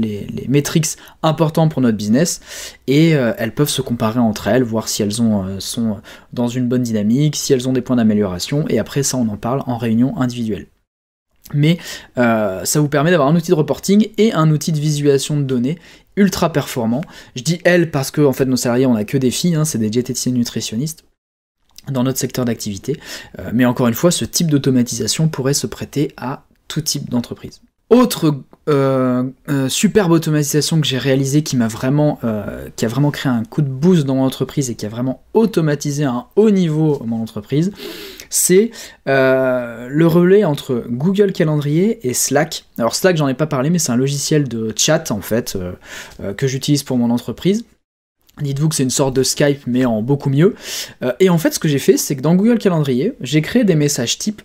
métriques 0.47 0.87
importants 1.21 1.67
pour 1.69 1.81
notre 1.81 1.97
business, 1.97 2.41
et 2.87 3.15
euh, 3.15 3.33
elles 3.37 3.53
peuvent 3.53 3.69
se 3.69 3.81
comparer 3.81 4.19
entre 4.19 4.47
elles, 4.47 4.63
voir 4.63 4.87
si 4.87 5.01
elles 5.01 5.21
euh, 5.21 5.59
sont 5.59 5.97
dans 6.31 6.47
une 6.47 6.67
bonne 6.67 6.83
dynamique, 6.83 7.35
si 7.35 7.53
elles 7.53 7.67
ont 7.67 7.73
des 7.73 7.81
points 7.81 7.95
d'amélioration, 7.95 8.65
et 8.69 8.79
après 8.79 9.03
ça 9.03 9.17
on 9.17 9.27
en 9.27 9.37
parle 9.37 9.63
en 9.65 9.77
réunion 9.77 10.17
individuelle. 10.17 10.67
Mais 11.53 11.77
ça 12.15 12.63
vous 12.79 12.87
permet 12.87 13.11
d'avoir 13.11 13.27
un 13.27 13.35
outil 13.35 13.51
de 13.51 13.55
reporting 13.55 14.07
et 14.17 14.31
un 14.31 14.49
outil 14.49 14.71
de 14.71 14.79
visualisation 14.79 15.35
de 15.37 15.43
données 15.43 15.77
ultra 16.15 16.51
performant. 16.53 17.01
Je 17.35 17.43
dis 17.43 17.59
elles 17.65 17.91
parce 17.91 18.11
que 18.11 18.21
en 18.21 18.31
fait 18.31 18.45
nos 18.45 18.55
salariés 18.55 18.85
on 18.85 18.95
a 18.95 19.03
que 19.03 19.17
des 19.17 19.29
filles, 19.29 19.55
hein, 19.55 19.65
c'est 19.65 19.77
des 19.77 19.89
diététiciennes 19.89 20.35
nutritionnistes 20.35 21.03
dans 21.91 22.04
notre 22.04 22.19
secteur 22.19 22.46
d'activité. 22.46 23.00
Euh, 23.39 23.52
mais 23.54 23.65
encore 23.65 23.88
une 23.88 23.93
fois, 23.93 24.12
ce 24.12 24.26
type 24.26 24.50
d'automatisation 24.50 25.28
pourrait 25.28 25.54
se 25.54 25.67
prêter 25.67 26.12
à 26.17 26.43
tout 26.67 26.82
type 26.82 27.10
d'entreprise. 27.10 27.62
Autre 27.89 28.41
euh, 28.69 29.24
euh, 29.50 29.69
superbe 29.69 30.12
automatisation 30.13 30.80
que 30.82 30.88
j'ai 30.88 30.98
réalisée 30.98 31.43
qui 31.43 31.58
m'a 31.58 31.67
vraiment, 31.67 32.19
qui 32.76 32.86
a 32.86 32.88
vraiment 32.88 33.12
créé 33.12 33.32
un 33.32 33.43
coup 33.43 33.62
de 33.62 33.67
boost 33.67 34.06
dans 34.06 34.15
mon 34.15 34.24
entreprise 34.24 34.69
et 34.69 34.76
qui 34.76 34.86
a 34.86 34.89
vraiment 34.89 35.22
automatisé 35.34 36.06
à 36.06 36.12
un 36.12 36.26
haut 36.36 36.50
niveau 36.50 37.02
mon 37.06 37.22
entreprise, 37.22 37.72
c'est 38.30 38.72
le 39.06 40.06
relais 40.06 40.43
entre 40.43 40.86
Google 40.89 41.34
Calendrier 41.34 42.08
et 42.08 42.13
Slack. 42.13 42.65
Alors 42.80 42.96
Slack, 42.96 43.17
j'en 43.17 43.28
ai 43.28 43.36
pas 43.36 43.48
parlé, 43.48 43.69
mais 43.69 43.78
c'est 43.78 43.91
un 43.91 43.98
logiciel 43.98 44.48
de 44.48 44.74
chat 44.76 45.12
en 45.12 45.22
fait 45.22 45.56
que 46.38 46.48
j'utilise 46.48 46.82
pour 46.82 46.98
mon 46.98 47.12
entreprise. 47.12 47.63
Dites-vous 48.41 48.69
que 48.69 48.76
c'est 48.76 48.84
une 48.84 48.89
sorte 48.89 49.15
de 49.15 49.24
Skype, 49.24 49.62
mais 49.67 49.86
en 49.86 50.02
beaucoup 50.02 50.30
mieux. 50.30 50.56
Euh, 51.04 51.13
et 51.19 51.30
en 51.30 51.38
fait, 51.38 51.52
ce 51.52 51.60
que 51.60 51.67
j'ai 51.67 51.80
fait, 51.80 51.98
c'est 51.98 52.15
que 52.15 52.22
dans 52.22 52.36
Google 52.36 52.58
Calendrier, 52.58 53.13
j'ai 53.22 53.41
créé 53.41 53.63
des 53.63 53.76
messages 53.76 54.17
types 54.17 54.41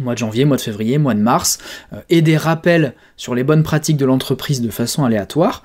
mois 0.00 0.14
de 0.14 0.18
janvier, 0.18 0.44
mois 0.44 0.56
de 0.56 0.62
février, 0.62 0.98
mois 0.98 1.14
de 1.14 1.20
mars, 1.20 1.58
euh, 1.92 2.00
et 2.08 2.22
des 2.22 2.36
rappels 2.36 2.94
sur 3.16 3.34
les 3.34 3.44
bonnes 3.44 3.62
pratiques 3.62 3.96
de 3.96 4.04
l'entreprise 4.04 4.60
de 4.60 4.70
façon 4.70 5.04
aléatoire. 5.04 5.62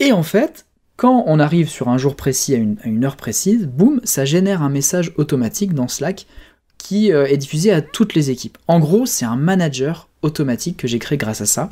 Et 0.00 0.12
en 0.12 0.22
fait, 0.22 0.66
quand 0.96 1.24
on 1.26 1.40
arrive 1.40 1.68
sur 1.68 1.88
un 1.88 1.98
jour 1.98 2.16
précis 2.16 2.54
à 2.54 2.58
une, 2.58 3.04
heure 3.04 3.16
précise, 3.16 3.66
boum, 3.66 4.00
ça 4.04 4.24
génère 4.24 4.62
un 4.62 4.68
message 4.68 5.12
automatique 5.16 5.74
dans 5.74 5.88
Slack 5.88 6.26
qui 6.78 7.12
euh, 7.12 7.26
est 7.26 7.36
diffusé 7.36 7.72
à 7.72 7.80
toutes 7.80 8.14
les 8.14 8.30
équipes. 8.30 8.58
En 8.68 8.78
gros, 8.78 9.06
c'est 9.06 9.24
un 9.24 9.36
manager 9.36 10.08
automatique 10.24 10.78
que 10.78 10.88
j'ai 10.88 10.98
créé 10.98 11.16
grâce 11.18 11.40
à 11.40 11.46
ça. 11.46 11.70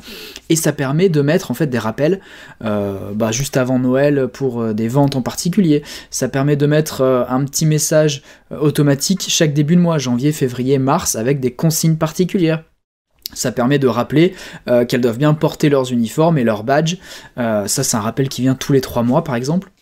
Et 0.49 0.55
ça 0.55 0.71
permet 0.71 1.09
de 1.09 1.21
mettre 1.21 1.51
en 1.51 1.53
fait 1.53 1.67
des 1.67 1.79
rappels 1.79 2.21
euh, 2.63 3.11
bah, 3.13 3.31
juste 3.31 3.57
avant 3.57 3.79
Noël 3.79 4.27
pour 4.31 4.61
euh, 4.61 4.73
des 4.73 4.87
ventes 4.87 5.15
en 5.15 5.21
particulier. 5.21 5.83
Ça 6.09 6.29
permet 6.29 6.55
de 6.55 6.65
mettre 6.65 7.01
euh, 7.01 7.23
un 7.27 7.43
petit 7.43 7.65
message 7.65 8.21
automatique 8.51 9.25
chaque 9.27 9.53
début 9.53 9.75
de 9.75 9.81
mois, 9.81 9.97
janvier, 9.97 10.31
février, 10.31 10.77
mars, 10.77 11.15
avec 11.15 11.39
des 11.39 11.51
consignes 11.51 11.97
particulières. 11.97 12.63
Ça 13.33 13.51
permet 13.51 13.79
de 13.79 13.87
rappeler 13.87 14.35
qu'elles 14.87 15.01
doivent 15.01 15.17
bien 15.17 15.33
porter 15.33 15.67
leurs 15.67 15.91
uniformes 15.91 16.37
et 16.37 16.43
leurs 16.43 16.63
badges. 16.63 16.97
ça, 17.35 17.65
c'est 17.65 17.97
un 17.97 18.01
rappel 18.01 18.29
qui 18.29 18.43
vient 18.43 18.53
tous 18.53 18.73
les 18.73 18.81
trois 18.81 19.01
mois, 19.01 19.23
par 19.23 19.33
exemple. 19.33 19.72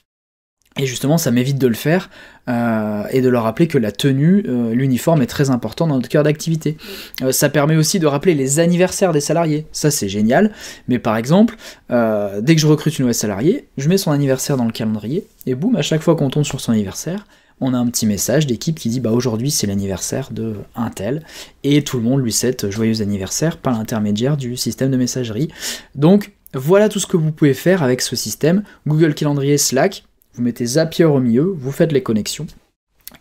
Et 0.81 0.87
justement, 0.87 1.19
ça 1.19 1.29
m'évite 1.29 1.59
de 1.59 1.67
le 1.67 1.75
faire 1.75 2.09
euh, 2.49 3.03
et 3.11 3.21
de 3.21 3.29
leur 3.29 3.43
rappeler 3.43 3.67
que 3.67 3.77
la 3.77 3.91
tenue, 3.91 4.43
euh, 4.47 4.73
l'uniforme 4.73 5.21
est 5.21 5.27
très 5.27 5.51
important 5.51 5.85
dans 5.85 5.93
notre 5.93 6.09
cœur 6.09 6.23
d'activité. 6.23 6.75
Euh, 7.21 7.31
ça 7.31 7.49
permet 7.49 7.75
aussi 7.75 7.99
de 7.99 8.07
rappeler 8.07 8.33
les 8.33 8.57
anniversaires 8.57 9.13
des 9.13 9.21
salariés. 9.21 9.67
Ça, 9.71 9.91
c'est 9.91 10.09
génial. 10.09 10.51
Mais 10.87 10.97
par 10.97 11.17
exemple, 11.17 11.55
dès 11.89 12.55
que 12.55 12.61
je 12.61 12.65
recrute 12.65 12.97
une 12.97 13.03
nouvelle 13.03 13.13
salariée, 13.13 13.67
je 13.77 13.87
mets 13.89 13.99
son 13.99 14.09
anniversaire 14.09 14.57
dans 14.57 14.65
le 14.65 14.71
calendrier 14.71 15.27
et 15.45 15.53
boum, 15.53 15.75
à 15.75 15.83
chaque 15.83 16.01
fois 16.01 16.15
qu'on 16.15 16.31
tombe 16.31 16.45
sur 16.45 16.59
son 16.59 16.71
anniversaire, 16.71 17.27
on 17.59 17.75
a 17.75 17.77
un 17.77 17.85
petit 17.85 18.07
message 18.07 18.47
d'équipe 18.47 18.79
qui 18.79 18.89
dit 18.89 18.99
bah 18.99 19.11
aujourd'hui 19.11 19.51
c'est 19.51 19.67
l'anniversaire 19.67 20.29
de 20.31 20.55
tel 20.95 21.21
et 21.63 21.83
tout 21.83 21.97
le 21.97 22.03
monde 22.03 22.23
lui 22.23 22.31
souhaite 22.31 22.71
joyeux 22.71 23.03
anniversaire 23.03 23.57
par 23.57 23.77
l'intermédiaire 23.77 24.35
du 24.35 24.57
système 24.57 24.89
de 24.89 24.97
messagerie. 24.97 25.49
Donc 25.93 26.31
voilà 26.55 26.89
tout 26.89 26.99
ce 26.99 27.05
que 27.05 27.17
vous 27.17 27.31
pouvez 27.31 27.53
faire 27.53 27.83
avec 27.83 28.01
ce 28.01 28.15
système. 28.15 28.63
Google 28.87 29.13
Calendrier, 29.13 29.59
Slack, 29.59 30.05
vous 30.33 30.43
mettez 30.43 30.65
Zapier 30.65 31.05
au 31.05 31.19
milieu, 31.19 31.55
vous 31.57 31.71
faites 31.71 31.91
les 31.91 32.03
connexions, 32.03 32.47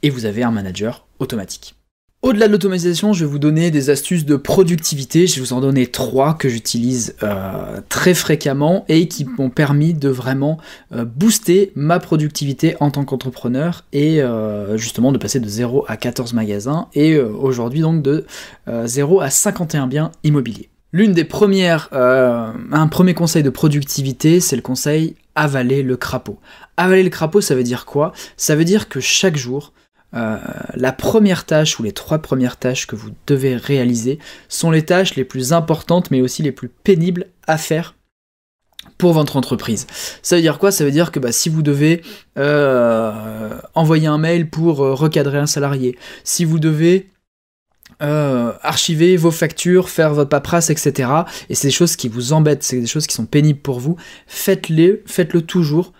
et 0.02 0.10
vous 0.10 0.24
avez 0.24 0.42
un 0.42 0.50
manager 0.50 1.06
automatique. 1.18 1.74
Au-delà 2.22 2.48
de 2.48 2.52
l'automatisation, 2.52 3.14
je 3.14 3.24
vais 3.24 3.30
vous 3.30 3.38
donner 3.38 3.70
des 3.70 3.88
astuces 3.88 4.26
de 4.26 4.36
productivité. 4.36 5.26
Je 5.26 5.36
vais 5.36 5.40
vous 5.40 5.54
en 5.54 5.62
donner 5.62 5.86
trois 5.86 6.34
que 6.34 6.50
j'utilise 6.50 7.16
euh, 7.22 7.80
très 7.88 8.12
fréquemment 8.12 8.84
et 8.88 9.08
qui 9.08 9.24
m'ont 9.24 9.48
permis 9.48 9.94
de 9.94 10.10
vraiment 10.10 10.58
euh, 10.92 11.06
booster 11.06 11.72
ma 11.76 11.98
productivité 11.98 12.76
en 12.80 12.90
tant 12.90 13.06
qu'entrepreneur 13.06 13.86
et 13.94 14.20
euh, 14.20 14.76
justement 14.76 15.12
de 15.12 15.18
passer 15.18 15.40
de 15.40 15.48
0 15.48 15.86
à 15.88 15.96
14 15.96 16.34
magasins 16.34 16.88
et 16.92 17.18
aujourd'hui 17.18 17.80
donc 17.80 18.02
de 18.02 18.26
0 18.68 19.22
à 19.22 19.30
51 19.30 19.86
biens 19.86 20.12
immobiliers. 20.22 20.68
L'une 20.92 21.12
des 21.12 21.24
premières, 21.24 21.88
un 21.92 22.88
premier 22.88 23.14
conseil 23.14 23.42
de 23.42 23.50
productivité, 23.50 24.40
c'est 24.40 24.56
le 24.56 24.62
conseil 24.62 25.14
avaler 25.34 25.82
le 25.82 25.96
crapaud. 25.96 26.38
Avaler 26.76 27.02
le 27.02 27.10
crapaud, 27.10 27.40
ça 27.40 27.54
veut 27.54 27.62
dire 27.62 27.86
quoi? 27.86 28.12
Ça 28.36 28.56
veut 28.56 28.64
dire 28.64 28.88
que 28.88 29.00
chaque 29.00 29.36
jour, 29.36 29.72
euh, 30.14 30.38
la 30.74 30.92
première 30.92 31.44
tâche 31.44 31.78
ou 31.78 31.82
les 31.82 31.92
trois 31.92 32.18
premières 32.18 32.56
tâches 32.56 32.86
que 32.86 32.96
vous 32.96 33.10
devez 33.26 33.56
réaliser 33.56 34.18
sont 34.48 34.70
les 34.70 34.84
tâches 34.84 35.14
les 35.14 35.24
plus 35.24 35.52
importantes 35.52 36.10
mais 36.10 36.20
aussi 36.20 36.42
les 36.42 36.50
plus 36.50 36.68
pénibles 36.68 37.26
à 37.46 37.58
faire 37.58 37.94
pour 38.98 39.12
votre 39.12 39.36
entreprise. 39.36 39.86
Ça 40.22 40.36
veut 40.36 40.42
dire 40.42 40.58
quoi? 40.58 40.72
Ça 40.72 40.84
veut 40.84 40.90
dire 40.90 41.12
que 41.12 41.20
bah, 41.20 41.32
si 41.32 41.48
vous 41.48 41.62
devez 41.62 42.02
euh, 42.38 43.58
envoyer 43.74 44.08
un 44.08 44.18
mail 44.18 44.50
pour 44.50 44.82
euh, 44.82 44.94
recadrer 44.94 45.38
un 45.38 45.46
salarié, 45.46 45.96
si 46.24 46.44
vous 46.44 46.58
devez 46.58 47.10
archiver 48.00 49.16
vos 49.16 49.30
factures, 49.30 49.88
faire 49.88 50.14
votre 50.14 50.30
paperasse, 50.30 50.70
etc. 50.70 51.10
Et 51.48 51.54
c'est 51.54 51.68
des 51.68 51.72
choses 51.72 51.96
qui 51.96 52.08
vous 52.08 52.32
embêtent, 52.32 52.62
c'est 52.62 52.80
des 52.80 52.86
choses 52.86 53.06
qui 53.06 53.14
sont 53.14 53.26
pénibles 53.26 53.60
pour 53.60 53.80
vous. 53.80 53.96
Faites-les, 54.26 55.02
faites-le 55.06 55.42
toujours 55.42 55.92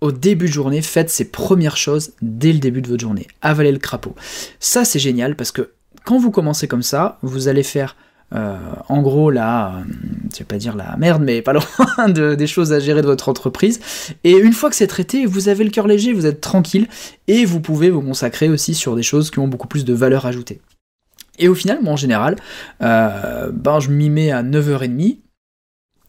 au 0.00 0.12
début 0.12 0.46
de 0.46 0.52
journée, 0.52 0.82
faites 0.82 1.10
ces 1.10 1.30
premières 1.30 1.76
choses 1.76 2.12
dès 2.20 2.52
le 2.52 2.58
début 2.58 2.82
de 2.82 2.88
votre 2.88 3.00
journée. 3.00 3.26
Avalez 3.42 3.72
le 3.72 3.78
crapaud. 3.78 4.14
Ça, 4.60 4.84
c'est 4.84 4.98
génial 4.98 5.36
parce 5.36 5.52
que 5.52 5.70
quand 6.04 6.18
vous 6.18 6.30
commencez 6.30 6.68
comme 6.68 6.82
ça, 6.82 7.18
vous 7.22 7.48
allez 7.48 7.62
faire 7.62 7.96
euh, 8.34 8.56
en 8.88 9.02
gros 9.02 9.30
la, 9.30 9.84
je 10.32 10.38
vais 10.38 10.44
pas 10.44 10.58
dire 10.58 10.76
la 10.76 10.96
merde, 10.96 11.22
mais 11.22 11.42
pas 11.42 11.52
loin 11.52 12.08
de, 12.08 12.34
des 12.34 12.46
choses 12.46 12.72
à 12.72 12.80
gérer 12.80 13.00
de 13.00 13.06
votre 13.06 13.28
entreprise. 13.28 13.80
Et 14.24 14.32
une 14.32 14.52
fois 14.52 14.68
que 14.68 14.76
c'est 14.76 14.86
traité, 14.86 15.26
vous 15.26 15.48
avez 15.48 15.64
le 15.64 15.70
cœur 15.70 15.86
léger, 15.86 16.12
vous 16.12 16.26
êtes 16.26 16.40
tranquille 16.40 16.88
et 17.28 17.44
vous 17.44 17.60
pouvez 17.60 17.90
vous 17.90 18.02
consacrer 18.02 18.48
aussi 18.48 18.74
sur 18.74 18.96
des 18.96 19.02
choses 19.02 19.30
qui 19.30 19.38
ont 19.38 19.48
beaucoup 19.48 19.68
plus 19.68 19.84
de 19.84 19.94
valeur 19.94 20.26
ajoutée. 20.26 20.60
Et 21.38 21.48
au 21.48 21.54
final, 21.54 21.78
moi 21.82 21.92
en 21.92 21.96
général, 21.96 22.36
euh, 22.82 23.50
ben, 23.52 23.80
je 23.80 23.90
m'y 23.90 24.10
mets 24.10 24.30
à 24.30 24.42
9h30, 24.42 25.18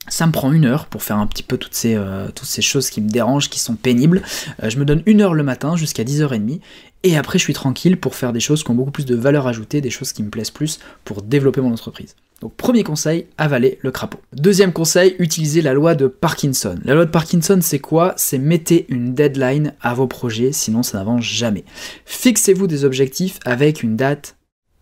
ça 0.09 0.25
me 0.25 0.31
prend 0.31 0.51
une 0.51 0.65
heure 0.65 0.85
pour 0.85 1.03
faire 1.03 1.17
un 1.17 1.27
petit 1.27 1.43
peu 1.43 1.57
toutes 1.57 1.73
ces, 1.73 1.95
euh, 1.95 2.27
choses 2.61 2.89
qui 2.89 3.01
me 3.01 3.09
dérangent, 3.09 3.49
qui 3.49 3.59
sont 3.59 3.75
pénibles. 3.75 4.21
Euh, 4.63 4.69
je 4.69 4.77
me 4.77 4.85
donne 4.85 5.03
une 5.05 5.21
heure 5.21 5.33
le 5.33 5.43
matin 5.43 5.75
jusqu'à 5.75 6.03
10h30. 6.03 6.61
Et 7.03 7.17
après, 7.17 7.37
je 7.37 7.43
suis 7.43 7.53
tranquille 7.53 7.97
pour 7.97 8.15
faire 8.15 8.33
des 8.33 8.39
choses 8.39 8.63
qui 8.63 8.71
ont 8.71 8.75
beaucoup 8.75 8.91
plus 8.91 9.05
de 9.05 9.15
valeur 9.15 9.47
ajoutée, 9.47 9.81
des 9.81 9.89
choses 9.89 10.13
qui 10.13 10.23
me 10.23 10.29
plaisent 10.29 10.51
plus 10.51 10.79
pour 11.03 11.21
développer 11.21 11.61
mon 11.61 11.71
entreprise. 11.71 12.15
Donc 12.41 12.55
premier 12.55 12.83
conseil, 12.83 13.25
avaler 13.37 13.79
le 13.81 13.91
crapaud. 13.91 14.19
Deuxième 14.33 14.71
conseil, 14.71 15.15
utilisez 15.17 15.61
la 15.61 15.73
loi 15.73 15.95
de 15.95 16.07
Parkinson. 16.07 16.75
La 16.83 16.93
loi 16.93 17.05
de 17.05 17.09
Parkinson, 17.09 17.59
c'est 17.61 17.79
quoi? 17.79 18.13
C'est 18.15 18.37
mettez 18.37 18.85
une 18.89 19.15
deadline 19.15 19.73
à 19.81 19.93
vos 19.95 20.07
projets, 20.07 20.51
sinon 20.51 20.83
ça 20.83 20.99
n'avance 20.99 21.23
jamais. 21.23 21.65
Fixez-vous 22.05 22.67
des 22.67 22.85
objectifs 22.85 23.39
avec 23.43 23.81
une 23.81 23.95
date 23.95 24.36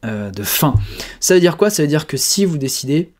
euh, 0.05 0.31
de 0.31 0.43
fin. 0.43 0.75
Ça 1.19 1.33
veut 1.33 1.39
dire 1.39 1.57
quoi? 1.57 1.69
Ça 1.69 1.81
veut 1.81 1.87
dire 1.87 2.07
que 2.07 2.17
si 2.17 2.45
vous 2.45 2.57
décidez 2.57 3.11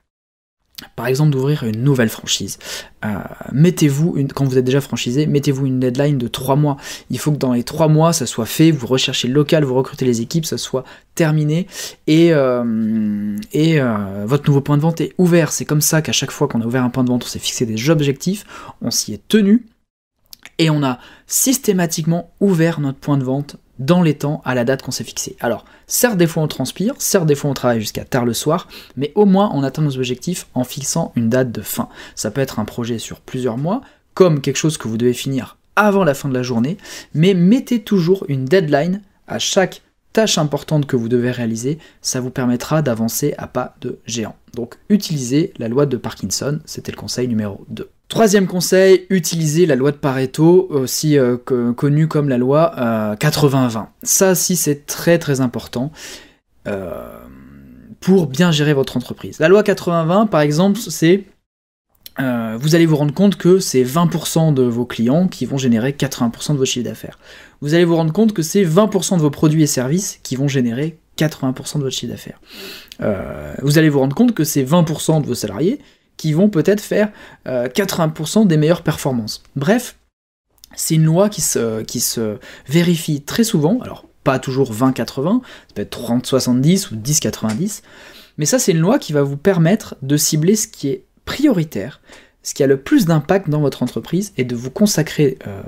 par 0.98 1.08
exemple 1.08 1.32
d'ouvrir 1.32 1.64
une 1.64 1.84
nouvelle 1.86 2.10
franchise. 2.10 2.60
Euh, 3.06 3.14
mettez-vous, 3.54 4.18
quand 4.36 4.44
vous 4.44 4.58
êtes 4.58 4.66
déjà 4.66 4.82
franchisé, 4.82 5.26
mettez-vous 5.26 5.66
une 5.66 5.80
deadline 5.80 6.18
de 6.18 6.28
3 6.28 6.58
mois. 6.58 6.76
Il 7.10 7.18
faut 7.18 7.32
que 7.32 7.38
dans 7.38 7.54
les 7.54 7.64
3 7.64 7.88
mois, 7.88 8.12
ça 8.12 8.26
soit 8.26 8.46
fait, 8.46 8.72
vous 8.72 8.86
recherchez 8.86 9.30
le 9.30 9.34
local, 9.34 9.64
vous 9.64 9.74
recrutez 9.74 10.04
les 10.04 10.20
équipes, 10.20 10.46
ça 10.46 10.58
soit 10.58 10.84
terminé, 11.16 11.68
et, 12.08 12.28
et 12.28 12.34
euh, 13.80 14.26
votre 14.26 14.50
nouveau 14.50 14.60
point 14.60 14.76
de 14.76 14.82
vente 14.82 15.00
est 15.00 15.14
ouvert. 15.18 15.54
C'est 15.54 15.64
comme 15.64 15.80
ça 15.80 16.02
qu'à 16.02 16.12
chaque 16.12 16.32
fois 16.32 16.50
qu'on 16.50 16.60
a 16.60 16.66
ouvert 16.66 16.84
un 16.84 16.90
point 16.90 17.06
de 17.06 17.10
vente, 17.10 17.24
on 17.24 17.28
s'est 17.28 17.40
fixé 17.40 17.66
des 17.66 17.90
objectifs, 17.90 18.46
on 18.82 18.92
s'y 18.92 19.14
est 19.14 19.26
tenu, 19.30 19.66
et 20.58 20.70
on 20.70 20.84
a 20.84 21.00
systématiquement 21.26 22.32
ouvert 22.42 22.82
notre 22.82 23.00
point 23.00 23.18
de 23.18 23.24
vente 23.24 23.58
dans 23.80 24.02
les 24.02 24.18
temps 24.18 24.42
à 24.46 24.56
la 24.56 24.64
date 24.64 24.82
qu'on 24.82 24.92
s'est 24.92 25.04
fixée. 25.04 25.36
Alors, 25.40 25.66
certes 25.88 26.18
des 26.18 26.28
fois 26.28 26.44
on 26.44 26.48
transpire, 26.48 26.94
certes 26.98 27.26
des 27.26 27.36
fois 27.36 27.50
on 27.50 27.54
travaille 27.54 27.80
jusqu'à 27.80 28.06
tard 28.06 28.26
le 28.26 28.34
soir, 28.34 28.68
mais 28.96 29.12
au 29.16 29.26
moins 29.26 29.52
on 29.54 29.64
atteint 29.64 29.82
nos 29.82 29.98
objectifs 29.98 30.48
en 30.54 30.64
fixant 30.64 31.12
une 31.16 31.30
date 31.30 31.52
de 31.52 31.62
fin. 31.62 31.90
Ça 32.16 32.32
peut 32.32 32.42
être 32.42 32.60
un 32.60 32.66
projet 32.66 33.00
sur 33.00 33.20
plusieurs 33.20 33.58
mois, 33.58 33.82
comme 34.14 34.42
quelque 34.42 34.58
chose 34.58 34.78
que 34.78 34.88
vous 34.88 34.98
devez 34.98 35.14
finir 35.14 35.58
avant 35.76 36.04
la 36.04 36.14
fin 36.14 36.30
de 36.30 36.34
la 36.34 36.44
journée, 36.44 36.78
mais 37.14 37.34
mettez 37.34 37.82
toujours 37.82 38.26
une 38.30 38.46
deadline 38.46 39.02
à 39.28 39.40
chaque 39.40 39.82
tâche 40.16 40.38
importante 40.38 40.86
que 40.86 40.96
vous 40.96 41.10
devez 41.10 41.30
réaliser, 41.30 41.78
ça 42.02 42.22
vous 42.22 42.30
permettra 42.30 42.82
d'avancer 42.82 43.34
à 43.38 43.48
pas 43.48 43.76
de 43.82 44.00
géant. 44.06 44.36
Donc 44.54 44.76
utilisez 44.88 45.52
la 45.60 45.68
loi 45.68 45.86
de 45.86 45.98
Parkinson, 45.98 46.62
c'était 46.64 46.94
le 46.94 46.98
conseil 46.98 47.28
numéro 47.28 47.66
2. 47.68 47.90
Troisième 48.08 48.48
conseil, 48.48 49.06
utilisez 49.10 49.66
la 49.66 49.76
loi 49.76 49.92
de 49.92 49.98
Pareto, 49.98 50.68
aussi 50.70 51.18
euh, 51.18 51.36
connue 51.38 52.08
comme 52.08 52.30
la 52.30 52.38
loi 52.38 52.74
80-20. 53.20 53.78
Euh, 53.78 53.82
Ça, 54.04 54.36
si, 54.36 54.56
c'est 54.56 54.86
très 54.86 55.20
très 55.20 55.42
important 55.42 55.92
euh, 56.68 57.20
pour 58.00 58.28
bien 58.28 58.52
gérer 58.52 58.74
votre 58.74 58.96
entreprise. 58.96 59.40
La 59.40 59.50
loi 59.50 59.64
80-20, 59.64 60.30
par 60.30 60.42
exemple, 60.42 60.80
c'est 60.80 61.26
vous 62.18 62.76
allez 62.76 62.86
vous 62.86 62.96
rendre 62.96 63.14
compte 63.14 63.36
que 63.36 63.60
c'est 63.60 63.84
20% 63.84 64.54
de 64.54 64.64
vos 64.64 64.86
clients 64.86 65.28
qui 65.28 65.46
vont 65.46 65.58
générer 65.58 65.92
80% 65.92 66.54
de 66.54 66.58
vos 66.58 66.64
chiffres 66.64 66.86
d'affaires. 66.86 67.20
Vous 67.62 67.74
allez 67.74 67.86
vous 67.86 67.96
rendre 67.96 68.14
compte 68.14 68.34
que 68.34 68.42
c'est 68.42 68.64
20% 68.64 69.18
de 69.18 69.22
vos 69.22 69.30
produits 69.30 69.64
et 69.64 69.68
services 69.68 70.20
qui 70.24 70.36
vont 70.36 70.48
générer 70.48 70.98
80% 71.18 71.78
de 71.78 71.84
votre 71.84 71.96
chiffre 71.96 72.12
d'affaires. 72.12 72.40
vous 73.62 73.78
allez 73.78 73.90
vous 73.90 74.00
rendre 74.00 74.16
compte 74.16 74.34
que 74.34 74.44
c'est 74.44 74.64
20% 74.64 75.22
de 75.22 75.28
vos 75.28 75.36
salariés 75.36 75.80
qui 76.18 76.34
vont 76.34 76.50
peut-être 76.50 76.82
faire 76.82 77.12
80% 77.46 78.42
euh, 78.42 78.46
des 78.46 78.58
meilleures 78.58 78.84
performances. 78.84 79.44
Bref, 79.56 79.98
c'est 80.76 80.96
une 80.96 81.06
loi 81.06 81.30
qui 81.30 81.42
se, 81.42 81.82
qui 81.84 82.00
se 82.00 82.38
vérifie 82.68 83.22
très 83.22 83.44
souvent, 83.44 83.80
alors 83.82 84.06
pas 84.24 84.40
toujours 84.40 84.74
20-80, 84.74 85.42
ça 85.42 85.74
peut 85.76 85.82
être 85.82 85.98
30-70 85.98 86.94
ou 86.94 86.96
10-90, 86.96 87.82
mais 88.38 88.46
ça 88.46 88.60
c'est 88.60 88.72
une 88.72 88.80
loi 88.80 89.00
qui 89.00 89.14
va 89.14 89.24
vous 89.24 89.38
permettre 89.38 89.96
de 90.02 90.18
cibler 90.18 90.56
ce 90.56 90.68
qui 90.68 90.90
est 90.90 91.06
prioritaire, 91.26 92.02
ce 92.44 92.54
qui 92.54 92.64
a 92.64 92.68
le 92.68 92.78
plus 92.78 93.06
d'impact 93.06 93.50
dans 93.50 93.62
votre 93.62 93.84
entreprise 93.84 94.34
et 94.38 94.44
de 94.44 94.56
vous 94.56 94.72
consacrer 94.72 95.38
euh, 95.48 95.62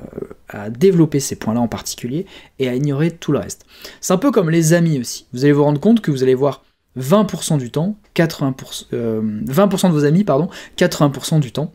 à 0.50 0.70
développer 0.70 1.20
ces 1.20 1.36
points-là 1.36 1.60
en 1.60 1.68
particulier 1.68 2.26
et 2.60 2.70
à 2.70 2.76
ignorer 2.76 3.12
tout 3.12 3.32
le 3.32 3.40
reste. 3.40 3.66
C'est 4.02 4.14
un 4.14 4.18
peu 4.18 4.32
comme 4.32 4.50
les 4.50 4.74
amis 4.74 5.00
aussi. 5.00 5.26
Vous 5.34 5.44
allez 5.44 5.54
vous 5.54 5.64
rendre 5.64 5.80
compte 5.80 6.02
que 6.02 6.12
vous 6.12 6.24
allez 6.24 6.36
voir 6.36 6.64
20% 6.98 7.58
du 7.58 7.72
temps, 7.72 7.96
80%, 8.16 8.56
20% 8.56 8.94
euh, 8.94 9.22
de 9.52 9.94
vos 9.94 10.06
amis, 10.06 10.24
pardon, 10.24 10.50
80% 10.78 11.40
du 11.40 11.52
temps. 11.52 11.72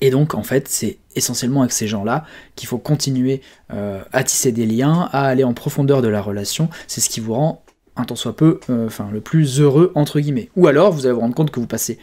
Et 0.00 0.10
donc, 0.10 0.34
en 0.34 0.42
fait, 0.42 0.66
c'est 0.68 0.98
essentiellement 1.14 1.60
avec 1.60 1.72
ces 1.72 1.86
gens-là 1.86 2.24
qu'il 2.56 2.68
faut 2.68 2.78
continuer 2.78 3.42
euh, 3.72 4.02
à 4.12 4.24
tisser 4.24 4.50
des 4.50 4.64
liens, 4.64 5.08
à 5.12 5.26
aller 5.26 5.44
en 5.44 5.52
profondeur 5.52 6.00
de 6.00 6.08
la 6.08 6.22
relation. 6.22 6.70
C'est 6.86 7.02
ce 7.02 7.10
qui 7.10 7.20
vous 7.20 7.34
rend 7.34 7.62
un 8.00 8.04
tant 8.04 8.16
soit 8.16 8.34
peu, 8.34 8.60
euh, 8.70 8.86
enfin, 8.86 9.08
le 9.12 9.20
plus 9.20 9.60
heureux, 9.60 9.92
entre 9.94 10.20
guillemets. 10.20 10.50
Ou 10.56 10.66
alors, 10.66 10.92
vous 10.92 11.06
allez 11.06 11.14
vous 11.14 11.20
rendre 11.20 11.34
compte 11.34 11.50
que 11.50 11.60
vous 11.60 11.66
passez 11.66 11.98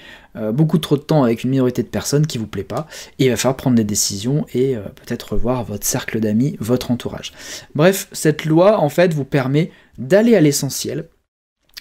beaucoup 0.54 0.78
trop 0.78 0.98
de 0.98 1.02
temps 1.02 1.24
avec 1.24 1.44
une 1.44 1.50
minorité 1.50 1.82
de 1.82 1.88
personnes 1.88 2.28
qui 2.28 2.38
vous 2.38 2.46
plaît 2.46 2.64
pas, 2.64 2.86
et 3.18 3.26
il 3.26 3.30
va 3.32 3.38
falloir 3.38 3.58
prendre 3.58 3.76
des 3.76 3.84
décisions 3.84 4.46
et 4.54 4.76
peut-être 4.76 5.34
revoir 5.34 5.64
votre 5.64 5.84
cercle 5.84 6.20
d'amis, 6.20 6.58
votre 6.60 6.92
entourage. 6.92 7.34
Bref, 7.74 8.08
cette 8.12 8.46
loi, 8.46 8.80
en 8.80 8.90
fait, 8.90 9.16
vous 9.16 9.26
permet 9.26 9.72
d'aller 9.98 10.36
à 10.36 10.42
l'essentiel, 10.42 11.10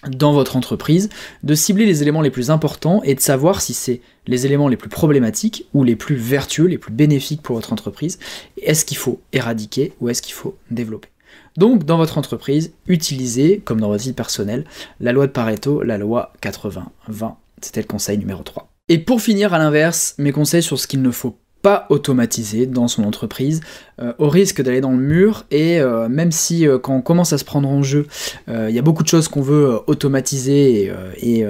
dans 0.09 0.33
votre 0.33 0.57
entreprise, 0.57 1.09
de 1.43 1.55
cibler 1.55 1.85
les 1.85 2.03
éléments 2.03 2.23
les 2.23 2.31
plus 2.31 2.51
importants 2.51 3.03
et 3.03 3.15
de 3.15 3.21
savoir 3.21 3.61
si 3.61 3.75
c'est 3.75 4.01
les 4.27 4.47
éléments 4.47 4.69
les 4.69 4.77
plus 4.77 4.89
problématiques 4.89 5.67
ou 5.75 5.85
les 5.85 5.97
plus 5.97 6.17
vertueux, 6.17 6.67
les 6.67 6.79
plus 6.79 6.93
bénéfiques 6.93 7.43
pour 7.43 7.57
votre 7.57 7.73
entreprise. 7.73 8.19
Est-ce 8.63 8.85
qu'il 8.85 8.97
faut 8.97 9.21
éradiquer 9.33 9.93
ou 10.01 10.09
est-ce 10.09 10.23
qu'il 10.23 10.35
faut 10.35 10.57
développer? 10.71 11.09
Donc 11.57 11.85
dans 11.85 11.97
votre 11.97 12.19
entreprise, 12.19 12.73
utilisez, 12.87 13.61
comme 13.65 13.81
dans 13.81 13.89
votre 13.89 14.05
vie 14.05 14.13
personnelle, 14.13 14.65
la 15.01 15.13
loi 15.13 15.27
de 15.27 15.33
Pareto, 15.33 15.83
la 15.83 15.99
loi 15.99 16.33
80-20. 16.43 17.35
C'était 17.63 17.81
le 17.81 17.87
conseil 17.87 18.19
numéro 18.19 18.43
3. 18.43 18.69
Et 18.89 18.99
pour 18.99 19.21
finir, 19.21 19.53
à 19.55 19.59
l'inverse, 19.59 20.15
mes 20.19 20.33
conseils 20.33 20.63
sur 20.63 20.79
ce 20.79 20.87
qu'il 20.87 21.03
ne 21.03 21.11
faut 21.11 21.37
pas 21.67 21.87
automatisé 21.89 22.67
dans 22.67 22.87
son 22.87 23.03
entreprise, 23.03 23.61
euh, 24.01 24.13
au 24.19 24.29
risque 24.29 24.63
d'aller 24.63 24.81
dans 24.81 24.93
le 24.93 24.99
mur, 24.99 25.47
et 25.51 25.81
euh, 25.81 26.09
même 26.09 26.31
si 26.31 26.65
euh, 26.65 26.79
quand 26.79 26.95
on 26.95 27.01
commence 27.01 27.33
à 27.33 27.39
se 27.39 27.45
prendre 27.45 27.69
en 27.69 27.83
jeu, 27.83 28.07
il 28.47 28.71
y 28.71 28.79
a 28.79 28.83
beaucoup 28.83 29.03
de 29.03 29.09
choses 29.09 29.27
qu'on 29.27 29.43
veut 29.43 29.81
automatiser 29.89 30.93
et, 31.21 31.45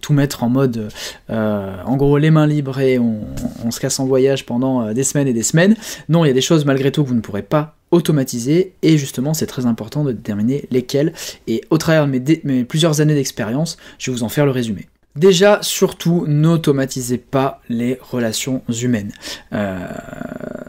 tout 0.00 0.12
mettre 0.12 0.42
en 0.42 0.48
mode, 0.48 0.88
en 1.28 1.96
gros, 1.96 2.18
les 2.18 2.32
mains 2.32 2.48
libres 2.48 2.80
et 2.80 2.98
on, 2.98 3.70
se 3.70 3.78
casse 3.78 4.00
en 4.00 4.06
voyage 4.06 4.44
pendant 4.44 4.92
des 4.92 5.04
semaines 5.04 5.28
et 5.28 5.32
des 5.32 5.44
semaines, 5.44 5.76
non, 6.08 6.24
il 6.24 6.28
y 6.28 6.30
a 6.32 6.34
des 6.34 6.40
choses 6.40 6.64
malgré 6.64 6.90
tout 6.90 7.04
que 7.04 7.08
vous 7.08 7.14
ne 7.14 7.20
pourrez 7.20 7.42
pas 7.42 7.76
automatiser, 7.92 8.72
et 8.82 8.98
justement 8.98 9.34
c'est 9.34 9.46
très 9.46 9.66
important 9.66 10.02
de 10.02 10.10
déterminer 10.10 10.66
lesquelles, 10.72 11.12
et 11.46 11.62
au 11.70 11.78
travers 11.78 12.08
de 12.08 12.40
mes 12.42 12.64
plusieurs 12.64 13.00
années 13.00 13.14
d'expérience, 13.14 13.76
je 13.98 14.10
vais 14.10 14.16
vous 14.16 14.24
en 14.24 14.28
faire 14.28 14.46
le 14.46 14.50
résumé. 14.50 14.88
Déjà, 15.16 15.60
surtout, 15.62 16.24
n'automatisez 16.26 17.18
pas 17.18 17.60
les 17.68 17.98
relations 18.00 18.62
humaines. 18.82 19.12
Euh, 19.52 19.86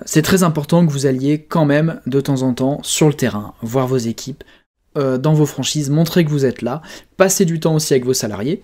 c'est 0.05 0.21
très 0.21 0.43
important 0.43 0.85
que 0.85 0.91
vous 0.91 1.07
alliez 1.07 1.41
quand 1.41 1.65
même 1.65 1.99
de 2.05 2.21
temps 2.21 2.43
en 2.43 2.53
temps 2.53 2.79
sur 2.83 3.07
le 3.07 3.15
terrain, 3.15 3.55
voir 3.63 3.87
vos 3.87 3.97
équipes, 3.97 4.43
euh, 4.97 5.17
dans 5.17 5.33
vos 5.33 5.47
franchises, 5.47 5.89
montrer 5.89 6.23
que 6.25 6.29
vous 6.29 6.45
êtes 6.45 6.61
là, 6.61 6.83
passer 7.17 7.45
du 7.45 7.59
temps 7.59 7.73
aussi 7.73 7.93
avec 7.93 8.05
vos 8.05 8.13
salariés. 8.13 8.63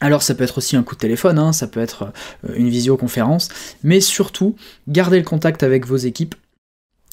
Alors 0.00 0.22
ça 0.22 0.34
peut 0.34 0.44
être 0.44 0.58
aussi 0.58 0.76
un 0.76 0.82
coup 0.84 0.94
de 0.94 1.00
téléphone, 1.00 1.38
hein, 1.38 1.52
ça 1.52 1.66
peut 1.66 1.80
être 1.80 2.12
euh, 2.48 2.54
une 2.54 2.70
visioconférence, 2.70 3.48
mais 3.82 4.00
surtout, 4.00 4.54
gardez 4.88 5.18
le 5.18 5.24
contact 5.24 5.64
avec 5.64 5.86
vos 5.86 5.96
équipes 5.96 6.36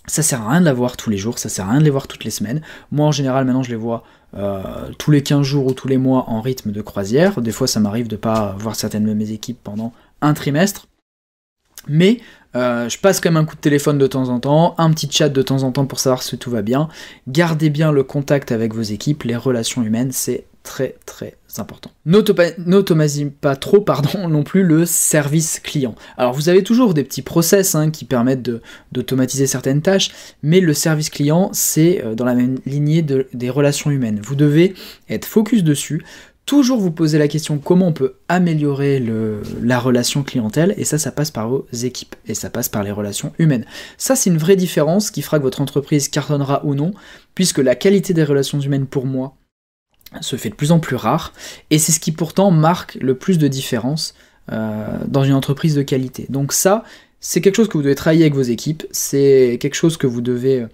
ça 0.08 0.24
sert 0.24 0.42
à 0.42 0.52
rien 0.52 0.62
de 0.62 0.66
la 0.66 0.74
voir 0.74 0.98
tous 0.98 1.10
les 1.10 1.18
jours, 1.18 1.38
ça 1.38 1.50
sert 1.50 1.66
à 1.68 1.72
rien 1.72 1.80
de 1.80 1.84
les 1.84 1.90
voir 1.90 2.08
toutes 2.08 2.24
les 2.24 2.32
semaines. 2.32 2.62
Moi 2.92 3.06
en 3.06 3.12
général 3.12 3.46
maintenant 3.46 3.64
je 3.64 3.70
les 3.70 3.76
vois 3.76 4.04
euh, 4.36 4.90
tous 4.98 5.12
les 5.12 5.22
15 5.22 5.44
jours 5.44 5.68
ou 5.68 5.74
tous 5.74 5.88
les 5.88 5.98
mois 5.98 6.26
en 6.28 6.42
rythme 6.42 6.72
de 6.72 6.82
croisière. 6.82 7.42
Des 7.42 7.52
fois 7.52 7.68
ça 7.68 7.80
m'arrive 7.80 8.08
de 8.08 8.16
pas 8.16 8.56
voir 8.58 8.76
certaines 8.76 9.06
de 9.06 9.14
mes 9.14 9.32
équipes 9.32 9.60
pendant 9.64 9.94
un 10.22 10.34
trimestre. 10.34 10.88
Mais 11.90 12.20
euh, 12.56 12.90
je 12.90 12.98
passe 12.98 13.20
quand 13.20 13.30
même 13.30 13.44
un 13.44 13.46
coup 13.46 13.56
de 13.56 13.62
téléphone 13.62 13.98
de 13.98 14.08
temps 14.08 14.30
en 14.30 14.40
temps, 14.40 14.76
un 14.78 14.92
petit 14.92 15.10
chat 15.12 15.30
de 15.30 15.42
temps 15.42 15.64
en 15.64 15.72
temps 15.72 15.86
pour 15.86 16.00
savoir 16.00 16.24
si 16.24 16.38
tout 16.38 16.50
va 16.50 16.62
bien. 16.62 16.90
Gardez 17.28 17.70
bien 17.70 17.92
le 17.92 18.04
contact 18.04 18.52
avec 18.52 18.74
vos 18.74 18.82
équipes, 18.82 19.24
les 19.24 19.36
relations 19.36 19.84
humaines, 19.84 20.12
c'est 20.12 20.46
très 20.68 20.96
très 21.06 21.38
important. 21.60 21.92
N'automatisez 22.06 23.26
pas 23.26 23.56
trop 23.56 23.80
pardon, 23.80 24.28
non 24.28 24.44
plus 24.44 24.64
le 24.64 24.86
service 24.86 25.62
client. 25.62 25.96
Alors 26.18 26.34
vous 26.34 26.50
avez 26.50 26.62
toujours 26.62 26.94
des 26.94 27.06
petits 27.06 27.22
process 27.22 27.74
hein, 27.74 27.90
qui 27.90 28.04
permettent 28.04 28.52
d'automatiser 28.92 29.48
certaines 29.48 29.82
tâches, 29.82 30.12
mais 30.44 30.60
le 30.60 30.74
service 30.74 31.10
client 31.10 31.50
c'est 31.54 32.04
euh, 32.04 32.16
dans 32.16 32.26
la 32.26 32.36
même 32.36 32.60
lignée 32.66 33.02
des 33.02 33.50
relations 33.50 33.92
humaines. 33.92 34.20
Vous 34.22 34.36
devez 34.36 34.74
être 35.10 35.26
focus 35.26 35.64
dessus, 35.64 36.04
toujours 36.46 36.80
vous 36.80 36.92
poser 36.92 37.18
la 37.18 37.30
question 37.30 37.60
comment 37.60 37.88
on 37.88 37.94
peut 37.94 38.16
améliorer 38.28 39.04
la 39.62 39.80
relation 39.80 40.24
clientèle, 40.24 40.74
et 40.78 40.84
ça, 40.84 40.98
ça 40.98 41.12
passe 41.12 41.32
par 41.32 41.48
vos 41.48 41.68
équipes, 41.84 42.16
et 42.26 42.34
ça 42.34 42.50
passe 42.50 42.70
par 42.70 42.84
les 42.84 42.92
relations 42.92 43.32
humaines. 43.40 43.66
Ça, 43.98 44.16
c'est 44.16 44.30
une 44.30 44.38
vraie 44.38 44.56
différence 44.56 45.12
qui 45.12 45.22
fera 45.22 45.38
que 45.38 45.44
votre 45.44 45.62
entreprise 45.62 46.10
cartonnera 46.10 46.66
ou 46.66 46.76
non, 46.76 46.94
puisque 47.36 47.60
la 47.60 47.76
qualité 47.76 48.14
des 48.14 48.24
relations 48.24 48.60
humaines 48.60 48.88
pour 48.88 49.06
moi 49.06 49.36
se 50.22 50.36
fait 50.36 50.50
de 50.50 50.56
plus 50.56 50.72
en 50.72 50.80
plus 50.80 50.96
rare, 50.96 51.34
et 51.70 51.80
c'est 51.80 51.92
ce 51.92 52.00
qui 52.00 52.12
pourtant 52.12 52.52
marque 52.52 52.98
le 53.02 53.16
plus 53.16 53.38
de 53.38 53.48
différence 53.48 54.14
euh, 54.52 54.86
dans 55.08 55.24
une 55.24 55.34
entreprise 55.34 55.76
de 55.76 55.82
qualité. 55.82 56.26
Donc 56.30 56.54
ça, 56.54 56.84
c'est 57.20 57.42
quelque 57.42 57.56
chose 57.56 57.68
que 57.68 57.74
vous 57.74 57.84
devez 57.84 57.96
travailler 57.96 58.24
avec 58.24 58.34
vos 58.34 58.44
équipes, 58.44 58.84
c'est 58.92 59.58
quelque 59.60 59.76
chose 59.76 59.98
que 59.98 60.08
vous 60.08 60.22
devez... 60.22 60.66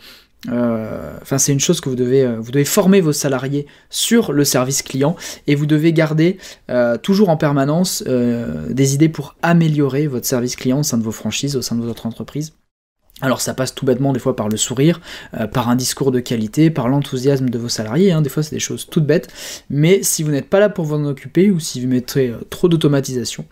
Euh, 0.51 1.17
enfin, 1.21 1.37
c'est 1.37 1.53
une 1.53 1.61
chose 1.61 1.79
que 1.79 1.87
vous 1.87 1.95
devez, 1.95 2.23
euh, 2.23 2.35
vous 2.37 2.51
devez 2.51 2.65
former 2.65 2.99
vos 3.01 3.13
salariés 3.13 3.65
sur 3.89 4.33
le 4.33 4.43
service 4.43 4.83
client 4.83 5.15
et 5.47 5.55
vous 5.55 5.65
devez 5.65 5.93
garder 5.93 6.37
toujours 7.01 7.29
en 7.29 7.37
permanence 7.37 8.03
des 8.03 8.93
idées 8.93 9.09
pour 9.09 9.35
améliorer 9.41 10.05
votre 10.07 10.27
service 10.27 10.55
client 10.55 10.79
au 10.79 10.83
sein 10.83 10.97
de 10.97 11.03
vos 11.03 11.11
franchises, 11.11 11.55
au 11.55 11.61
sein 11.61 11.75
de 11.75 11.81
votre 11.81 12.05
entreprise 12.05 12.53
Alors 13.23 13.39
ça 13.39 13.53
passe 13.53 13.73
tout 13.73 13.85
bêtement 13.85 14.11
des 14.11 14.19
fois 14.19 14.35
par 14.35 14.49
le 14.49 14.57
sourire, 14.57 14.99
euh, 15.39 15.47
par 15.47 15.69
un 15.69 15.77
discours 15.77 16.11
de 16.11 16.19
qualité, 16.19 16.69
par 16.69 16.89
l'enthousiasme 16.89 17.49
de 17.49 17.57
vos 17.57 17.69
salariés, 17.69 18.11
hein. 18.11 18.21
des 18.21 18.29
fois 18.29 18.43
c'est 18.43 18.53
des 18.53 18.59
choses 18.59 18.85
toutes 18.91 19.05
bêtes, 19.05 19.31
mais 19.69 20.03
si 20.03 20.23
vous 20.23 20.31
n'êtes 20.31 20.49
pas 20.49 20.59
là 20.59 20.67
pour 20.67 20.83
vous 20.83 20.95
en 20.95 21.05
occuper 21.05 21.49
ou 21.49 21.57
si 21.57 21.79
vous 21.79 21.87
mettez 21.87 22.31
euh, 22.31 22.39
trop 22.49 22.67
d'automatisation, 22.67 23.45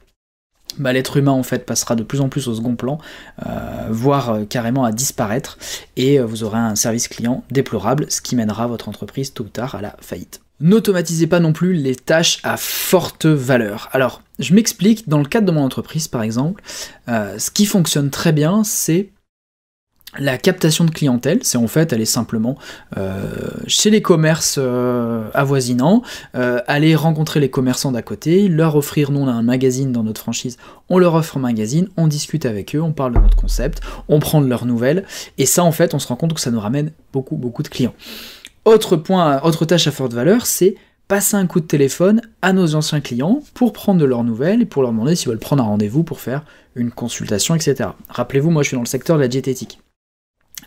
bah, 0.78 0.92
l'être 0.92 1.16
humain 1.16 1.32
en 1.32 1.44
fait 1.44 1.66
passera 1.66 1.96
de 1.96 2.04
plus 2.04 2.20
en 2.20 2.28
plus 2.28 2.50
au 2.50 2.56
second 2.56 2.76
plan, 2.76 3.00
euh, 3.48 3.88
voire 3.90 4.40
carrément 4.50 4.84
à 4.84 4.92
disparaître, 4.92 5.58
et 5.96 6.20
vous 6.20 6.44
aurez 6.44 6.60
un 6.60 6.76
service 6.76 7.08
client 7.08 7.46
déplorable, 7.50 8.08
ce 8.10 8.20
qui 8.20 8.36
mènera 8.36 8.68
votre 8.68 8.90
entreprise 8.90 9.34
tôt 9.34 9.46
ou 9.46 9.50
tard 9.50 9.76
à 9.76 9.82
la 9.82 9.96
faillite. 10.02 10.42
N'automatisez 10.60 11.28
pas 11.28 11.40
non 11.40 11.54
plus 11.54 11.74
les 11.74 11.96
tâches 11.96 12.40
à 12.44 12.58
forte 12.58 13.26
valeur. 13.26 13.88
Alors, 13.94 14.22
je 14.38 14.54
m'explique, 14.54 15.08
dans 15.08 15.20
le 15.20 15.26
cadre 15.26 15.48
de 15.48 15.52
mon 15.54 15.64
entreprise 15.64 16.10
par 16.10 16.24
exemple, 16.24 16.62
ce 17.08 17.52
qui 17.52 17.66
fonctionne 17.66 18.10
très 18.10 18.32
bien, 18.32 18.64
c'est 18.64 19.10
la 20.18 20.38
captation 20.38 20.84
de 20.84 20.92
clientèle, 20.92 21.40
c'est 21.44 21.58
en 21.58 21.68
fait 21.68 21.94
aller 21.94 22.06
simplement 22.06 22.58
euh, 22.98 23.30
chez 23.68 23.90
les 23.90 24.02
commerces 24.02 24.56
euh, 24.58 25.30
avoisinants, 25.34 26.02
euh, 26.36 26.60
aller 26.68 26.96
rencontrer 26.96 27.40
les 27.40 27.50
commerçants 27.50 27.92
d'à 27.92 28.02
côté, 28.02 28.48
leur 28.50 28.76
offrir, 28.76 29.12
nous 29.12 29.22
on 29.22 29.28
a 29.28 29.32
un 29.32 29.42
magazine 29.42 29.92
dans 29.92 30.04
notre 30.04 30.20
franchise, 30.20 30.58
on 30.90 30.98
leur 30.98 31.16
offre 31.16 31.38
un 31.38 31.42
magazine, 31.42 31.88
on 31.96 32.08
discute 32.08 32.46
avec 32.46 32.76
eux, 32.76 32.82
on 32.82 32.92
parle 32.92 33.14
de 33.14 33.20
notre 33.20 33.38
concept, 33.38 33.82
on 34.10 34.20
prend 34.20 34.42
de 34.42 34.48
leurs 34.48 34.66
nouvelles, 34.66 35.06
et 35.38 35.46
ça 35.46 35.64
en 35.64 35.72
fait 35.72 35.94
on 35.94 36.00
se 36.00 36.08
rend 36.08 36.18
compte 36.18 36.34
que 36.34 36.42
ça 36.42 36.52
nous 36.52 36.60
ramène 36.60 36.92
beaucoup 37.14 37.38
beaucoup 37.38 37.64
de 37.64 37.70
clients. 37.70 37.96
Autre 38.66 38.98
point, 38.98 39.42
autre 39.44 39.66
tâche 39.66 39.88
à 39.88 39.92
forte 39.92 40.14
valeur, 40.14 40.46
c'est 40.46 40.76
passer 41.08 41.36
un 41.36 41.48
coup 41.48 41.60
de 41.60 41.66
téléphone 41.66 42.22
à 42.42 42.54
nos 42.54 42.76
anciens 42.76 43.02
clients 43.02 43.42
pour 43.54 43.74
prendre 43.74 44.00
de 44.00 44.06
leurs 44.06 44.24
nouvelles 44.24 44.62
et 44.62 44.66
pour 44.66 44.82
leur 44.82 44.92
demander 44.92 45.16
s'ils 45.16 45.30
veulent 45.30 45.40
prendre 45.40 45.64
un 45.64 45.68
rendez-vous 45.68 46.04
pour 46.04 46.20
faire 46.20 46.44
une 46.76 46.92
consultation, 46.92 47.56
etc. 47.56 47.90
Rappelez-vous, 48.10 48.50
moi 48.50 48.64
je 48.64 48.70
suis 48.70 48.76
dans 48.76 48.82
le 48.82 48.88
secteur 48.88 49.18
de 49.18 49.22
la 49.22 49.28
diététique. 49.28 49.80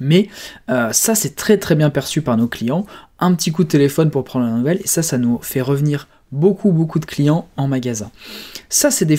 Mais 0.00 0.28
euh, 0.70 0.92
ça, 0.92 1.14
c'est 1.14 1.36
très 1.36 1.58
très 1.58 1.74
bien 1.74 1.90
perçu 1.90 2.22
par 2.22 2.36
nos 2.36 2.48
clients. 2.48 2.86
Un 3.18 3.34
petit 3.34 3.52
coup 3.52 3.64
de 3.64 3.68
téléphone 3.68 4.10
pour 4.10 4.24
prendre 4.24 4.46
la 4.46 4.52
nouvelle, 4.52 4.80
et 4.82 4.86
ça, 4.86 5.02
ça 5.02 5.18
nous 5.18 5.38
fait 5.42 5.60
revenir 5.60 6.08
beaucoup 6.32 6.72
beaucoup 6.72 6.98
de 6.98 7.04
clients 7.04 7.48
en 7.56 7.68
magasin. 7.68 8.10
Ça, 8.68 8.90
c'est 8.90 9.04
des, 9.04 9.16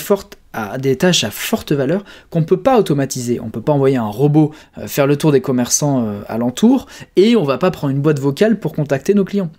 tâches 0.98 1.24
à 1.24 1.32
forte 1.32 1.72
valeur 1.72 2.04
qu'on 2.30 2.42
ne 2.42 2.46
peut 2.46 2.62
pas 2.62 2.78
automatiser. 2.78 3.40
On 3.40 3.46
ne 3.46 3.52
peut 3.52 3.62
pas 3.62 3.74
envoyer 3.74 3.98
un 3.98 4.08
robot 4.08 4.52
euh, 4.78 4.88
faire 4.88 5.08
le 5.08 5.18
tour 5.18 5.32
des 5.32 5.42
commerçants 5.42 6.06
euh, 6.06 6.22
alentours, 6.28 6.88
et 7.16 7.36
on 7.36 7.44
va 7.44 7.58
pas 7.58 7.72
prendre 7.72 7.92
une 7.92 8.02
boîte 8.02 8.20
vocale 8.20 8.60
pour 8.60 8.74
contacter 8.74 9.14
nos 9.14 9.26
clients. 9.26 9.50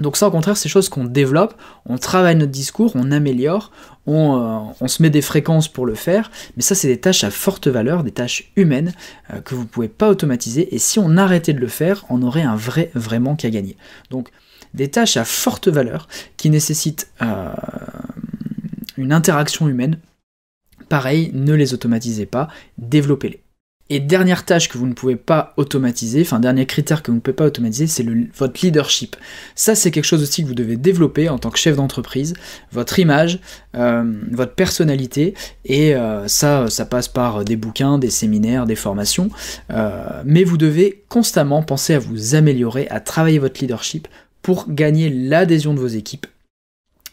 Donc 0.00 0.16
ça, 0.16 0.28
au 0.28 0.30
contraire, 0.30 0.56
c'est 0.56 0.68
choses 0.68 0.88
qu'on 0.88 1.04
développe, 1.04 1.54
on 1.84 1.98
travaille 1.98 2.34
notre 2.34 2.50
discours, 2.50 2.92
on 2.94 3.12
améliore, 3.12 3.70
on, 4.06 4.72
euh, 4.80 4.86
se 4.86 5.02
met 5.02 5.10
des 5.10 5.20
fréquences 5.20 5.68
pour 5.68 5.84
le 5.84 5.94
faire, 5.94 6.30
mais 6.56 6.62
ça, 6.62 6.74
c'est 6.74 6.88
des 6.88 6.98
tâches 6.98 7.24
à 7.24 7.30
forte 7.30 7.68
valeur, 7.68 8.02
des 8.02 8.10
tâches 8.10 8.52
humaines 8.56 8.94
euh, 9.32 9.40
que 9.40 9.54
vous 9.54 9.62
ne 9.62 9.66
pouvez 9.66 9.88
pas 9.88 10.08
automatiser, 10.08 10.74
et 10.74 10.78
si 10.78 10.98
on 10.98 11.16
arrêtait 11.16 11.52
de 11.52 11.60
le 11.60 11.68
faire, 11.68 12.04
on 12.08 12.22
aurait 12.22 12.42
un 12.42 12.56
vrai, 12.56 12.90
vrai 12.94 13.18
manque 13.20 13.44
à 13.44 13.50
gagner. 13.50 13.76
Donc, 14.10 14.30
des 14.72 14.90
tâches 14.90 15.18
à 15.18 15.24
forte 15.24 15.68
valeur 15.68 16.08
qui 16.38 16.48
nécessitent 16.48 17.12
euh, 17.20 17.52
une 18.96 19.12
interaction 19.12 19.68
humaine, 19.68 19.98
pareil, 20.88 21.30
ne 21.34 21.52
les 21.52 21.74
automatisez 21.74 22.24
pas, 22.24 22.48
développez-les. 22.78 23.42
Et 23.94 24.00
dernière 24.00 24.46
tâche 24.46 24.70
que 24.70 24.78
vous 24.78 24.86
ne 24.86 24.94
pouvez 24.94 25.16
pas 25.16 25.52
automatiser, 25.58 26.22
enfin 26.22 26.40
dernier 26.40 26.64
critère 26.64 27.02
que 27.02 27.10
vous 27.10 27.16
ne 27.16 27.20
pouvez 27.20 27.36
pas 27.36 27.44
automatiser, 27.44 27.86
c'est 27.86 28.06
votre 28.34 28.64
leadership. 28.64 29.16
Ça 29.54 29.74
c'est 29.74 29.90
quelque 29.90 30.06
chose 30.06 30.22
aussi 30.22 30.42
que 30.42 30.48
vous 30.48 30.54
devez 30.54 30.78
développer 30.78 31.28
en 31.28 31.36
tant 31.36 31.50
que 31.50 31.58
chef 31.58 31.76
d'entreprise, 31.76 32.32
votre 32.72 32.98
image, 32.98 33.38
euh, 33.76 34.10
votre 34.30 34.54
personnalité, 34.54 35.34
et 35.66 35.94
euh, 35.94 36.26
ça 36.26 36.70
ça 36.70 36.86
passe 36.86 37.06
par 37.06 37.44
des 37.44 37.56
bouquins, 37.56 37.98
des 37.98 38.08
séminaires, 38.08 38.64
des 38.64 38.76
formations, 38.76 39.28
euh, 39.70 40.22
mais 40.24 40.42
vous 40.42 40.56
devez 40.56 41.04
constamment 41.10 41.62
penser 41.62 41.92
à 41.92 41.98
vous 41.98 42.34
améliorer, 42.34 42.88
à 42.88 42.98
travailler 42.98 43.40
votre 43.40 43.60
leadership 43.60 44.08
pour 44.40 44.70
gagner 44.70 45.10
l'adhésion 45.10 45.74
de 45.74 45.80
vos 45.80 45.86
équipes 45.88 46.26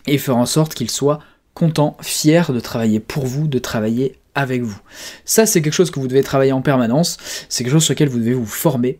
et 0.07 0.17
faire 0.17 0.37
en 0.37 0.45
sorte 0.45 0.75
qu'ils 0.75 0.91
soient 0.91 1.19
contents, 1.55 1.97
fiers 2.01 2.53
de 2.53 2.59
travailler 2.61 3.01
pour 3.01 3.25
vous, 3.25 3.49
de 3.49 3.59
travailler 3.59 4.15
vous. 4.45 4.79
Ça, 5.25 5.45
c'est 5.45 5.61
quelque 5.61 5.73
chose 5.73 5.91
que 5.91 5.99
vous 5.99 6.07
devez 6.07 6.23
travailler 6.23 6.51
en 6.51 6.61
permanence, 6.61 7.17
c'est 7.49 7.63
quelque 7.63 7.73
chose 7.73 7.83
sur 7.83 7.93
lequel 7.93 8.09
vous 8.09 8.19
devez 8.19 8.33
vous 8.33 8.45
former, 8.45 8.99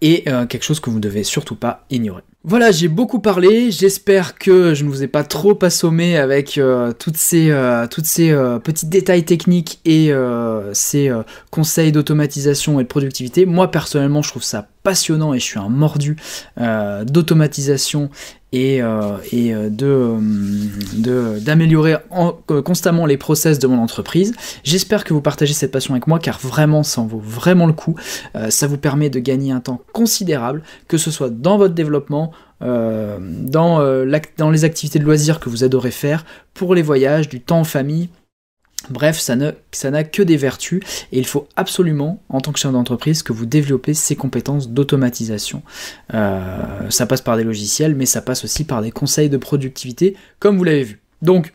et 0.00 0.24
euh, 0.28 0.46
quelque 0.46 0.62
chose 0.62 0.80
que 0.80 0.90
vous 0.90 0.96
ne 0.96 1.02
devez 1.02 1.24
surtout 1.24 1.56
pas 1.56 1.84
ignorer. 1.90 2.22
Voilà, 2.44 2.70
j'ai 2.70 2.88
beaucoup 2.88 3.18
parlé, 3.18 3.70
j'espère 3.70 4.36
que 4.36 4.72
je 4.72 4.84
ne 4.84 4.88
vous 4.88 5.02
ai 5.02 5.08
pas 5.08 5.24
trop 5.24 5.58
assommé 5.62 6.16
avec 6.16 6.56
euh, 6.56 6.92
toutes 6.92 7.16
ces, 7.16 7.50
euh, 7.50 7.86
toutes 7.88 8.06
ces 8.06 8.32
petits 8.62 8.86
détails 8.86 9.24
techniques 9.24 9.80
et 9.84 10.12
ces 10.72 11.10
conseils 11.50 11.92
d'automatisation 11.92 12.80
et 12.80 12.84
de 12.84 12.88
productivité. 12.88 13.44
Moi 13.44 13.70
personnellement, 13.70 14.22
je 14.22 14.30
trouve 14.30 14.44
ça 14.44 14.68
et 14.90 15.38
je 15.38 15.44
suis 15.44 15.58
un 15.58 15.68
mordu 15.68 16.16
d'automatisation 16.56 18.10
et, 18.52 18.82
euh, 18.82 19.18
euh, 19.82 21.38
d'améliorer 21.40 21.96
constamment 22.64 23.06
les 23.06 23.16
process 23.16 23.58
de 23.58 23.66
mon 23.66 23.78
entreprise. 23.78 24.34
J'espère 24.64 25.04
que 25.04 25.12
vous 25.12 25.20
partagez 25.20 25.52
cette 25.52 25.70
passion 25.70 25.94
avec 25.94 26.06
moi 26.06 26.18
car 26.18 26.38
vraiment 26.38 26.82
ça 26.82 27.00
en 27.00 27.06
vaut 27.06 27.22
vraiment 27.22 27.66
le 27.66 27.72
coup. 27.72 27.94
Euh, 28.34 28.50
ça 28.50 28.66
vous 28.66 28.78
permet 28.78 29.10
de 29.10 29.18
gagner 29.18 29.52
un 29.52 29.60
temps 29.60 29.80
considérable, 29.92 30.62
que 30.86 30.96
ce 30.98 31.10
soit 31.10 31.30
dans 31.30 31.58
votre 31.58 31.74
développement, 31.74 32.32
dans, 32.60 34.04
dans 34.36 34.50
les 34.50 34.64
activités 34.64 34.98
de 34.98 35.04
loisirs 35.04 35.38
que 35.38 35.48
vous 35.48 35.62
adorez 35.62 35.92
faire, 35.92 36.24
pour 36.54 36.74
les 36.74 36.82
voyages, 36.82 37.28
du 37.28 37.40
temps 37.40 37.60
en 37.60 37.64
famille, 37.64 38.08
Bref, 38.90 39.18
ça 39.18 39.36
n'a 39.36 40.04
que 40.04 40.22
des 40.22 40.36
vertus 40.36 40.82
et 41.12 41.18
il 41.18 41.26
faut 41.26 41.48
absolument, 41.56 42.22
en 42.28 42.40
tant 42.40 42.52
que 42.52 42.58
chef 42.58 42.72
d'entreprise, 42.72 43.22
que 43.22 43.32
vous 43.32 43.46
développez 43.46 43.94
ces 43.94 44.16
compétences 44.16 44.68
d'automatisation. 44.68 45.62
Euh, 46.14 46.90
ça 46.90 47.06
passe 47.06 47.22
par 47.22 47.36
des 47.36 47.44
logiciels, 47.44 47.94
mais 47.94 48.06
ça 48.06 48.22
passe 48.22 48.44
aussi 48.44 48.64
par 48.64 48.82
des 48.82 48.90
conseils 48.90 49.28
de 49.28 49.36
productivité, 49.36 50.16
comme 50.38 50.56
vous 50.56 50.64
l'avez 50.64 50.84
vu. 50.84 51.00
Donc, 51.22 51.54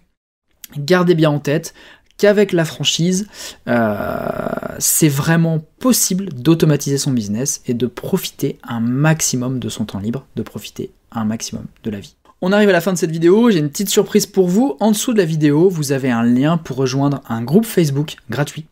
gardez 0.78 1.16
bien 1.16 1.30
en 1.30 1.40
tête 1.40 1.74
qu'avec 2.18 2.52
la 2.52 2.66
franchise, 2.66 3.28
euh, 3.68 4.48
c'est 4.80 5.10
vraiment 5.10 5.60
possible 5.80 6.30
d'automatiser 6.32 6.98
son 6.98 7.12
business 7.12 7.62
et 7.66 7.74
de 7.74 7.88
profiter 7.88 8.60
un 8.64 8.80
maximum 8.80 9.60
de 9.60 9.70
son 9.70 9.86
temps 9.86 10.00
libre, 10.00 10.26
de 10.36 10.44
profiter 10.44 10.92
un 11.12 11.26
maximum 11.26 11.66
de 11.84 11.90
la 11.90 12.00
vie. 12.00 12.16
On 12.46 12.52
arrive 12.52 12.68
à 12.68 12.74
la 12.74 12.82
fin 12.82 12.92
de 12.92 12.98
cette 12.98 13.10
vidéo, 13.10 13.50
j'ai 13.52 13.60
une 13.60 13.70
petite 13.70 13.88
surprise 13.88 14.26
pour 14.26 14.50
vous. 14.50 14.76
En 14.82 14.92
dessous 14.92 15.14
de 15.14 15.18
la 15.18 15.24
vidéo, 15.24 15.70
vous 15.70 15.94
avez 15.94 16.12
un 16.12 16.24
lien 16.24 16.58
pour 16.58 16.76
rejoindre 16.76 17.22
un 17.30 17.42
groupe 17.42 17.66
Facebook 17.66 18.18
gratuit 18.30 18.66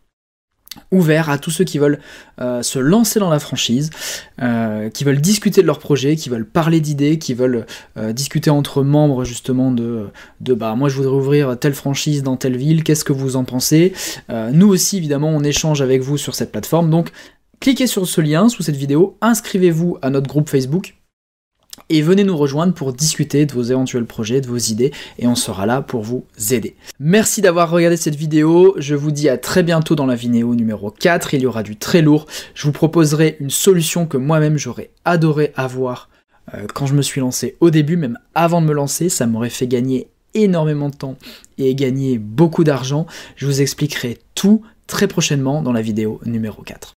ouvert 0.90 1.30
à 1.30 1.38
tous 1.38 1.50
ceux 1.50 1.64
qui 1.64 1.78
veulent 1.78 1.98
euh, 2.38 2.62
se 2.62 2.78
lancer 2.78 3.18
dans 3.18 3.30
la 3.30 3.38
franchise, 3.38 3.88
euh, 4.42 4.90
qui 4.90 5.04
veulent 5.04 5.22
discuter 5.22 5.62
de 5.62 5.66
leur 5.66 5.78
projet, 5.78 6.16
qui 6.16 6.28
veulent 6.28 6.46
parler 6.46 6.80
d'idées, 6.80 7.18
qui 7.18 7.32
veulent 7.32 7.64
euh, 7.96 8.12
discuter 8.12 8.50
entre 8.50 8.82
membres 8.82 9.24
justement 9.24 9.70
de, 9.70 10.08
de 10.42 10.52
bah 10.52 10.74
moi 10.74 10.90
je 10.90 10.96
voudrais 10.96 11.14
ouvrir 11.14 11.58
telle 11.58 11.74
franchise 11.74 12.22
dans 12.22 12.36
telle 12.36 12.58
ville, 12.58 12.84
qu'est-ce 12.84 13.04
que 13.04 13.14
vous 13.14 13.36
en 13.36 13.44
pensez? 13.44 13.94
Nous 14.30 14.68
aussi 14.68 14.98
évidemment 14.98 15.28
on 15.28 15.42
échange 15.44 15.80
avec 15.80 16.02
vous 16.02 16.18
sur 16.18 16.34
cette 16.34 16.52
plateforme, 16.52 16.90
donc 16.90 17.10
cliquez 17.60 17.86
sur 17.86 18.06
ce 18.06 18.20
lien 18.20 18.50
sous 18.50 18.62
cette 18.62 18.76
vidéo, 18.76 19.16
inscrivez-vous 19.22 19.98
à 20.02 20.10
notre 20.10 20.26
groupe 20.26 20.48
Facebook 20.48 20.94
et 21.88 22.02
venez 22.02 22.24
nous 22.24 22.36
rejoindre 22.36 22.74
pour 22.74 22.92
discuter 22.92 23.46
de 23.46 23.52
vos 23.52 23.62
éventuels 23.62 24.06
projets, 24.06 24.40
de 24.40 24.46
vos 24.46 24.56
idées, 24.56 24.92
et 25.18 25.26
on 25.26 25.34
sera 25.34 25.66
là 25.66 25.82
pour 25.82 26.02
vous 26.02 26.24
aider. 26.50 26.76
Merci 26.98 27.40
d'avoir 27.40 27.70
regardé 27.70 27.96
cette 27.96 28.16
vidéo, 28.16 28.74
je 28.78 28.94
vous 28.94 29.10
dis 29.10 29.28
à 29.28 29.38
très 29.38 29.62
bientôt 29.62 29.94
dans 29.94 30.06
la 30.06 30.14
vidéo 30.14 30.54
numéro 30.54 30.90
4, 30.90 31.34
il 31.34 31.42
y 31.42 31.46
aura 31.46 31.62
du 31.62 31.76
très 31.76 32.02
lourd, 32.02 32.26
je 32.54 32.64
vous 32.64 32.72
proposerai 32.72 33.36
une 33.40 33.50
solution 33.50 34.06
que 34.06 34.16
moi-même 34.16 34.58
j'aurais 34.58 34.90
adoré 35.04 35.52
avoir 35.56 36.08
euh, 36.54 36.66
quand 36.74 36.86
je 36.86 36.94
me 36.94 37.02
suis 37.02 37.20
lancé 37.20 37.56
au 37.60 37.70
début, 37.70 37.96
même 37.96 38.18
avant 38.34 38.60
de 38.60 38.66
me 38.66 38.72
lancer, 38.72 39.08
ça 39.08 39.26
m'aurait 39.26 39.50
fait 39.50 39.66
gagner 39.66 40.08
énormément 40.34 40.88
de 40.88 40.96
temps 40.96 41.16
et 41.58 41.74
gagner 41.74 42.18
beaucoup 42.18 42.64
d'argent, 42.64 43.06
je 43.36 43.46
vous 43.46 43.60
expliquerai 43.60 44.18
tout 44.34 44.62
très 44.86 45.06
prochainement 45.06 45.62
dans 45.62 45.72
la 45.72 45.82
vidéo 45.82 46.20
numéro 46.24 46.62
4. 46.62 46.90